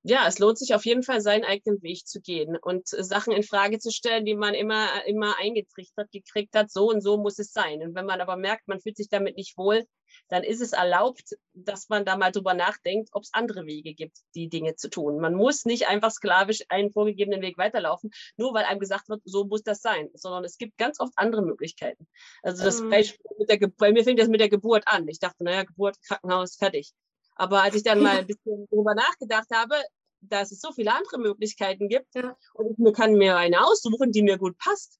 Ja, 0.03 0.27
es 0.27 0.39
lohnt 0.39 0.57
sich 0.57 0.73
auf 0.73 0.85
jeden 0.85 1.03
Fall, 1.03 1.21
seinen 1.21 1.43
eigenen 1.43 1.81
Weg 1.81 2.07
zu 2.07 2.21
gehen 2.21 2.57
und 2.57 2.87
Sachen 2.87 3.33
in 3.33 3.43
Frage 3.43 3.79
zu 3.79 3.91
stellen, 3.91 4.25
die 4.25 4.35
man 4.35 4.53
immer, 4.53 5.05
immer 5.05 5.37
eingetrichtert 5.37 6.11
gekriegt 6.11 6.55
hat, 6.55 6.71
so 6.71 6.89
und 6.89 7.01
so 7.01 7.17
muss 7.17 7.37
es 7.39 7.51
sein. 7.51 7.81
Und 7.81 7.95
wenn 7.95 8.05
man 8.05 8.21
aber 8.21 8.37
merkt, 8.37 8.67
man 8.67 8.79
fühlt 8.79 8.97
sich 8.97 9.09
damit 9.09 9.35
nicht 9.35 9.57
wohl, 9.57 9.85
dann 10.29 10.43
ist 10.43 10.61
es 10.61 10.73
erlaubt, 10.73 11.35
dass 11.53 11.89
man 11.89 12.05
da 12.05 12.15
mal 12.17 12.31
drüber 12.31 12.53
nachdenkt, 12.53 13.09
ob 13.11 13.23
es 13.23 13.33
andere 13.33 13.65
Wege 13.65 13.93
gibt, 13.93 14.17
die 14.35 14.49
Dinge 14.49 14.75
zu 14.75 14.89
tun. 14.89 15.19
Man 15.19 15.33
muss 15.33 15.65
nicht 15.65 15.87
einfach 15.87 16.11
sklavisch 16.11 16.63
einen 16.69 16.91
vorgegebenen 16.91 17.41
Weg 17.41 17.57
weiterlaufen, 17.57 18.11
nur 18.37 18.53
weil 18.53 18.65
einem 18.65 18.79
gesagt 18.79 19.09
wird, 19.09 19.21
so 19.25 19.45
muss 19.45 19.63
das 19.63 19.81
sein, 19.81 20.09
sondern 20.13 20.43
es 20.45 20.57
gibt 20.57 20.77
ganz 20.77 20.99
oft 20.99 21.13
andere 21.15 21.41
Möglichkeiten. 21.41 22.07
Also 22.41 22.63
das 22.63 22.79
ähm. 22.79 22.89
Beispiel 22.89 23.19
mit 23.37 23.49
der 23.49 23.57
Ge 23.57 23.69
bei 23.77 23.91
mir 23.91 24.03
fängt 24.03 24.19
das 24.19 24.29
mit 24.29 24.39
der 24.39 24.49
Geburt 24.49 24.83
an. 24.87 25.07
Ich 25.07 25.19
dachte, 25.19 25.43
naja, 25.43 25.63
Geburt, 25.63 25.97
Krankenhaus, 26.07 26.55
fertig. 26.55 26.93
Aber 27.39 27.63
als 27.63 27.73
ich 27.73 27.83
dann 27.83 28.01
mal 28.01 28.17
ein 28.17 28.27
bisschen 28.27 28.67
darüber 28.69 28.93
nachgedacht 28.93 29.47
habe, 29.53 29.75
dass 30.19 30.51
es 30.51 30.59
so 30.59 30.73
viele 30.73 30.93
andere 30.93 31.17
Möglichkeiten 31.17 31.87
gibt 31.87 32.13
ja. 32.13 32.35
und 32.53 32.77
ich 32.77 32.93
kann 32.93 33.13
mir 33.13 33.37
eine 33.37 33.65
aussuchen, 33.65 34.11
die 34.11 34.23
mir 34.23 34.37
gut 34.37 34.57
passt. 34.57 34.99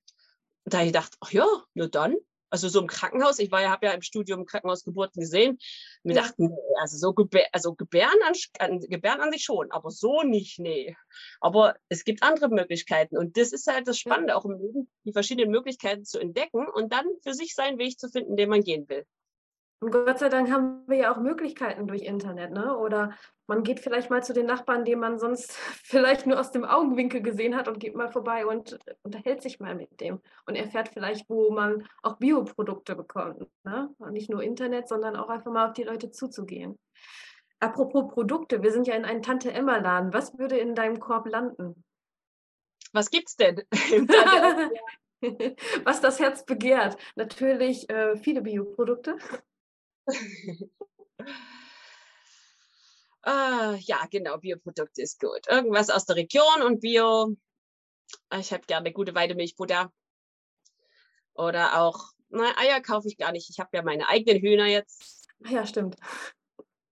Und 0.64 0.74
da 0.74 0.78
habe 0.78 0.88
ich 0.88 0.94
gedacht, 0.94 1.18
ach 1.20 1.32
ja, 1.32 1.46
nur 1.74 1.90
dann. 1.90 2.16
Also 2.50 2.70
so 2.70 2.80
im 2.80 2.88
Krankenhaus, 2.88 3.40
ich 3.40 3.52
war 3.52 3.62
ja, 3.62 3.70
habe 3.70 3.88
ja 3.88 3.92
im 3.92 4.02
Studium 4.02 4.46
Krankenhausgeburten 4.46 5.20
gesehen. 5.20 5.60
Mir 6.04 6.16
ja. 6.16 6.22
dachten, 6.22 6.50
also 6.80 6.98
so 6.98 7.14
Gebär, 7.14 7.48
also 7.52 7.76
Gebären 7.76 8.18
an, 8.58 8.80
Gebären 8.80 9.20
an 9.20 9.34
sich 9.34 9.44
schon, 9.44 9.70
aber 9.72 9.92
so 9.92 10.24
nicht, 10.24 10.60
nee. 10.60 10.96
Aber 11.42 11.76
es 11.90 12.06
gibt 12.06 12.24
andere 12.24 12.48
Möglichkeiten 12.48 13.18
und 13.18 13.36
das 13.36 13.52
ist 13.52 13.68
halt 13.68 13.86
das 13.88 14.00
Spannende 14.00 14.38
auch 14.38 14.46
im 14.46 14.58
Leben, 14.58 14.90
die 15.04 15.12
verschiedenen 15.12 15.52
Möglichkeiten 15.52 16.06
zu 16.06 16.20
entdecken 16.20 16.68
und 16.74 16.94
dann 16.94 17.06
für 17.22 17.34
sich 17.34 17.54
seinen 17.54 17.78
Weg 17.78 18.00
zu 18.00 18.08
finden, 18.08 18.38
den 18.38 18.50
man 18.50 18.64
gehen 18.64 18.88
will. 18.88 19.06
Und 19.82 19.92
Gott 19.92 20.20
sei 20.20 20.28
Dank 20.28 20.52
haben 20.52 20.84
wir 20.88 20.98
ja 20.98 21.14
auch 21.14 21.20
Möglichkeiten 21.20 21.88
durch 21.88 22.02
Internet, 22.02 22.52
ne? 22.52 22.78
Oder 22.78 23.14
man 23.48 23.64
geht 23.64 23.80
vielleicht 23.80 24.10
mal 24.10 24.22
zu 24.22 24.34
den 24.34 24.46
Nachbarn, 24.46 24.84
den 24.84 25.00
man 25.00 25.20
sonst 25.20 25.54
vielleicht 25.84 26.28
nur 26.28 26.40
aus 26.40 26.52
dem 26.52 26.66
Augenwinkel 26.66 27.22
gesehen 27.22 27.56
hat 27.56 27.70
und 27.70 27.80
geht 27.80 27.96
mal 27.96 28.12
vorbei 28.12 28.46
und 28.46 28.78
unterhält 29.04 29.42
sich 29.42 29.60
mal 29.60 29.76
mit 29.76 30.02
dem 30.02 30.20
und 30.46 30.56
erfährt 30.56 30.90
vielleicht, 30.90 31.30
wo 31.30 31.52
man 31.52 31.88
auch 32.04 32.18
Bioprodukte 32.18 32.96
bekommt. 32.96 33.48
Ne? 33.64 33.90
Und 34.00 34.12
nicht 34.12 34.30
nur 34.30 34.44
Internet, 34.44 34.90
sondern 34.90 35.16
auch 35.16 35.30
einfach 35.30 35.52
mal 35.52 35.68
auf 35.68 35.74
die 35.74 35.84
Leute 35.84 36.12
zuzugehen. 36.12 36.78
Apropos 37.62 38.14
Produkte, 38.14 38.62
wir 38.62 38.72
sind 38.72 38.86
ja 38.86 38.96
in 38.96 39.06
einem 39.06 39.22
Tante-Emma-Laden. 39.22 40.14
Was 40.14 40.38
würde 40.38 40.58
in 40.58 40.76
deinem 40.76 41.00
Korb 41.00 41.26
landen? 41.28 41.84
Was 42.92 43.10
gibt's 43.12 43.38
denn? 43.38 43.64
Was 45.84 46.02
das 46.02 46.20
Herz 46.20 46.46
begehrt. 46.46 46.98
Natürlich 47.16 47.90
äh, 47.90 48.16
viele 48.18 48.42
Bioprodukte. 48.42 49.18
ah, 53.24 53.76
ja, 53.80 54.06
genau, 54.10 54.38
Bioprodukte 54.38 55.02
ist 55.02 55.20
gut. 55.20 55.48
Irgendwas 55.48 55.90
aus 55.90 56.06
der 56.06 56.16
Region 56.16 56.62
und 56.66 56.82
Bio. 56.82 57.36
Ich 58.40 58.52
habe 58.54 58.66
gerne 58.66 58.92
gute 58.92 59.16
Weidemilchbutter. 59.16 59.92
Oder 61.34 61.82
auch, 61.82 62.12
na, 62.30 62.58
Eier 62.58 62.82
kaufe 62.82 63.08
ich 63.08 63.18
gar 63.18 63.32
nicht. 63.32 63.50
Ich 63.50 63.60
habe 63.60 63.70
ja 63.74 63.84
meine 63.84 64.08
eigenen 64.10 64.42
Hühner 64.42 64.66
jetzt. 64.66 65.28
Ja, 65.48 65.66
stimmt. 65.66 65.96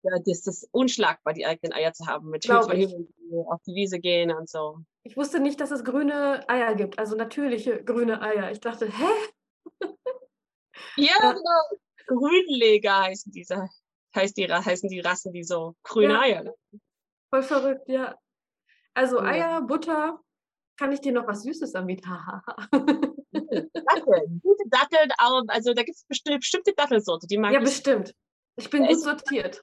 Ja, 0.03 0.13
das 0.25 0.47
ist 0.47 0.69
unschlagbar, 0.71 1.35
die 1.35 1.47
eigenen 1.47 1.73
Eier 1.73 1.93
zu 1.93 2.07
haben. 2.07 2.31
Mit 2.31 2.45
Hühnern, 2.45 2.71
die 2.71 3.45
auf 3.49 3.61
die 3.67 3.75
Wiese 3.75 3.99
gehen 3.99 4.31
und 4.31 4.49
so. 4.49 4.79
Ich 5.03 5.17
wusste 5.17 5.41
nicht, 5.41 5.61
dass 5.61 5.73
es 5.73 5.85
grüne 5.85 6.49
Eier 6.49 6.75
gibt, 6.75 6.99
also 6.99 7.17
natürliche 7.17 7.83
grüne 7.83 8.23
Eier. 8.23 8.53
Ich 8.53 8.61
dachte, 8.61 8.87
hä? 8.87 9.05
Ja, 10.97 11.15
genau. 11.19 11.81
Grünleger 12.07 13.03
heißen 13.03 13.33
diese, 13.33 13.69
heißt 14.15 14.37
die, 14.37 14.47
heißen 14.47 14.89
die 14.89 15.01
Rassen, 15.01 15.33
die 15.33 15.45
so 15.45 15.75
grüne 15.83 16.15
ja. 16.15 16.21
Eier. 16.21 16.55
Voll 17.31 17.43
verrückt, 17.43 17.89
ja. 17.89 18.17
Also 18.95 19.19
ja. 19.19 19.25
Eier, 19.25 19.63
Butter, 19.63 20.21
kann 20.79 20.93
ich 20.93 21.01
dir 21.01 21.13
noch 21.13 21.27
was 21.27 21.43
Süßes 21.43 21.75
anbieten? 21.75 22.11
Datteln, 23.33 24.41
gute 24.43 24.65
Datteln, 24.69 25.11
also 25.49 25.75
da 25.75 25.83
gibt 25.83 25.97
es 25.97 26.05
bestimmte, 26.05 26.39
bestimmte 26.39 26.73
Dattelsorte, 26.75 27.27
die 27.27 27.39
mag 27.39 27.53
Ja, 27.53 27.59
ich. 27.59 27.65
bestimmt. 27.65 28.15
Ich 28.57 28.71
bin 28.71 28.87
gut 28.87 29.01
sortiert. 29.01 29.63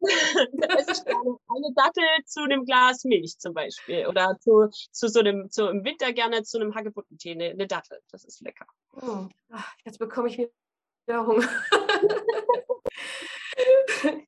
eine 0.00 1.74
Dattel 1.74 2.04
zu 2.24 2.42
einem 2.42 2.64
Glas 2.64 3.02
Milch 3.04 3.36
zum 3.38 3.52
Beispiel 3.52 4.06
oder 4.06 4.38
zu, 4.38 4.68
zu 4.92 5.08
so 5.08 5.18
einem, 5.18 5.50
zu, 5.50 5.66
im 5.66 5.84
Winter 5.84 6.12
gerne 6.12 6.44
zu 6.44 6.60
einem 6.60 6.72
Hagebuttentee, 6.74 7.32
eine, 7.32 7.50
eine 7.50 7.66
Dattel. 7.66 8.00
Das 8.12 8.24
ist 8.24 8.40
lecker. 8.40 8.66
Oh, 8.92 9.26
jetzt 9.84 9.98
bekomme 9.98 10.28
ich 10.28 10.38
wieder 10.38 10.50
Hunger. 11.08 11.48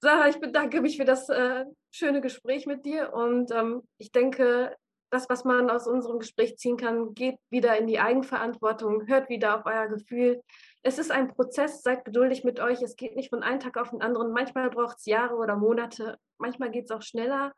Sarah, 0.00 0.28
ich 0.28 0.40
bedanke 0.40 0.80
mich 0.80 0.96
für 0.96 1.04
das 1.04 1.28
äh, 1.28 1.64
schöne 1.90 2.20
Gespräch 2.20 2.66
mit 2.66 2.84
dir 2.84 3.12
und 3.12 3.52
ähm, 3.52 3.82
ich 3.98 4.10
denke, 4.10 4.76
das, 5.12 5.28
was 5.28 5.44
man 5.44 5.68
aus 5.68 5.86
unserem 5.86 6.18
Gespräch 6.18 6.56
ziehen 6.56 6.78
kann, 6.78 7.14
geht 7.14 7.36
wieder 7.50 7.76
in 7.76 7.86
die 7.86 8.00
Eigenverantwortung, 8.00 9.06
hört 9.06 9.28
wieder 9.28 9.58
auf 9.58 9.66
euer 9.66 9.86
Gefühl. 9.88 10.42
Es 10.82 10.98
ist 10.98 11.10
ein 11.10 11.28
Prozess, 11.28 11.82
seid 11.82 12.06
geduldig 12.06 12.44
mit 12.44 12.60
euch. 12.60 12.80
Es 12.80 12.96
geht 12.96 13.14
nicht 13.14 13.28
von 13.28 13.42
einem 13.42 13.60
Tag 13.60 13.76
auf 13.76 13.90
den 13.90 14.00
anderen. 14.00 14.32
Manchmal 14.32 14.70
braucht 14.70 14.98
es 14.98 15.04
Jahre 15.04 15.36
oder 15.36 15.56
Monate, 15.56 16.18
manchmal 16.38 16.70
geht 16.70 16.86
es 16.86 16.90
auch 16.90 17.02
schneller. 17.02 17.52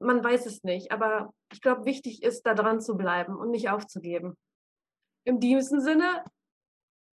Man 0.00 0.22
weiß 0.22 0.44
es 0.46 0.62
nicht, 0.64 0.92
aber 0.92 1.32
ich 1.50 1.62
glaube, 1.62 1.86
wichtig 1.86 2.22
ist, 2.22 2.42
da 2.42 2.54
dran 2.54 2.80
zu 2.80 2.96
bleiben 2.96 3.36
und 3.36 3.50
nicht 3.50 3.70
aufzugeben. 3.70 4.36
In 5.24 5.40
diesem 5.40 5.80
Sinne, 5.80 6.22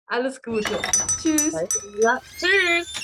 alles 0.07 0.43
Gute. 0.43 0.79
Tschüss. 1.21 1.55
Ja, 2.01 2.21
tschüss. 2.39 3.02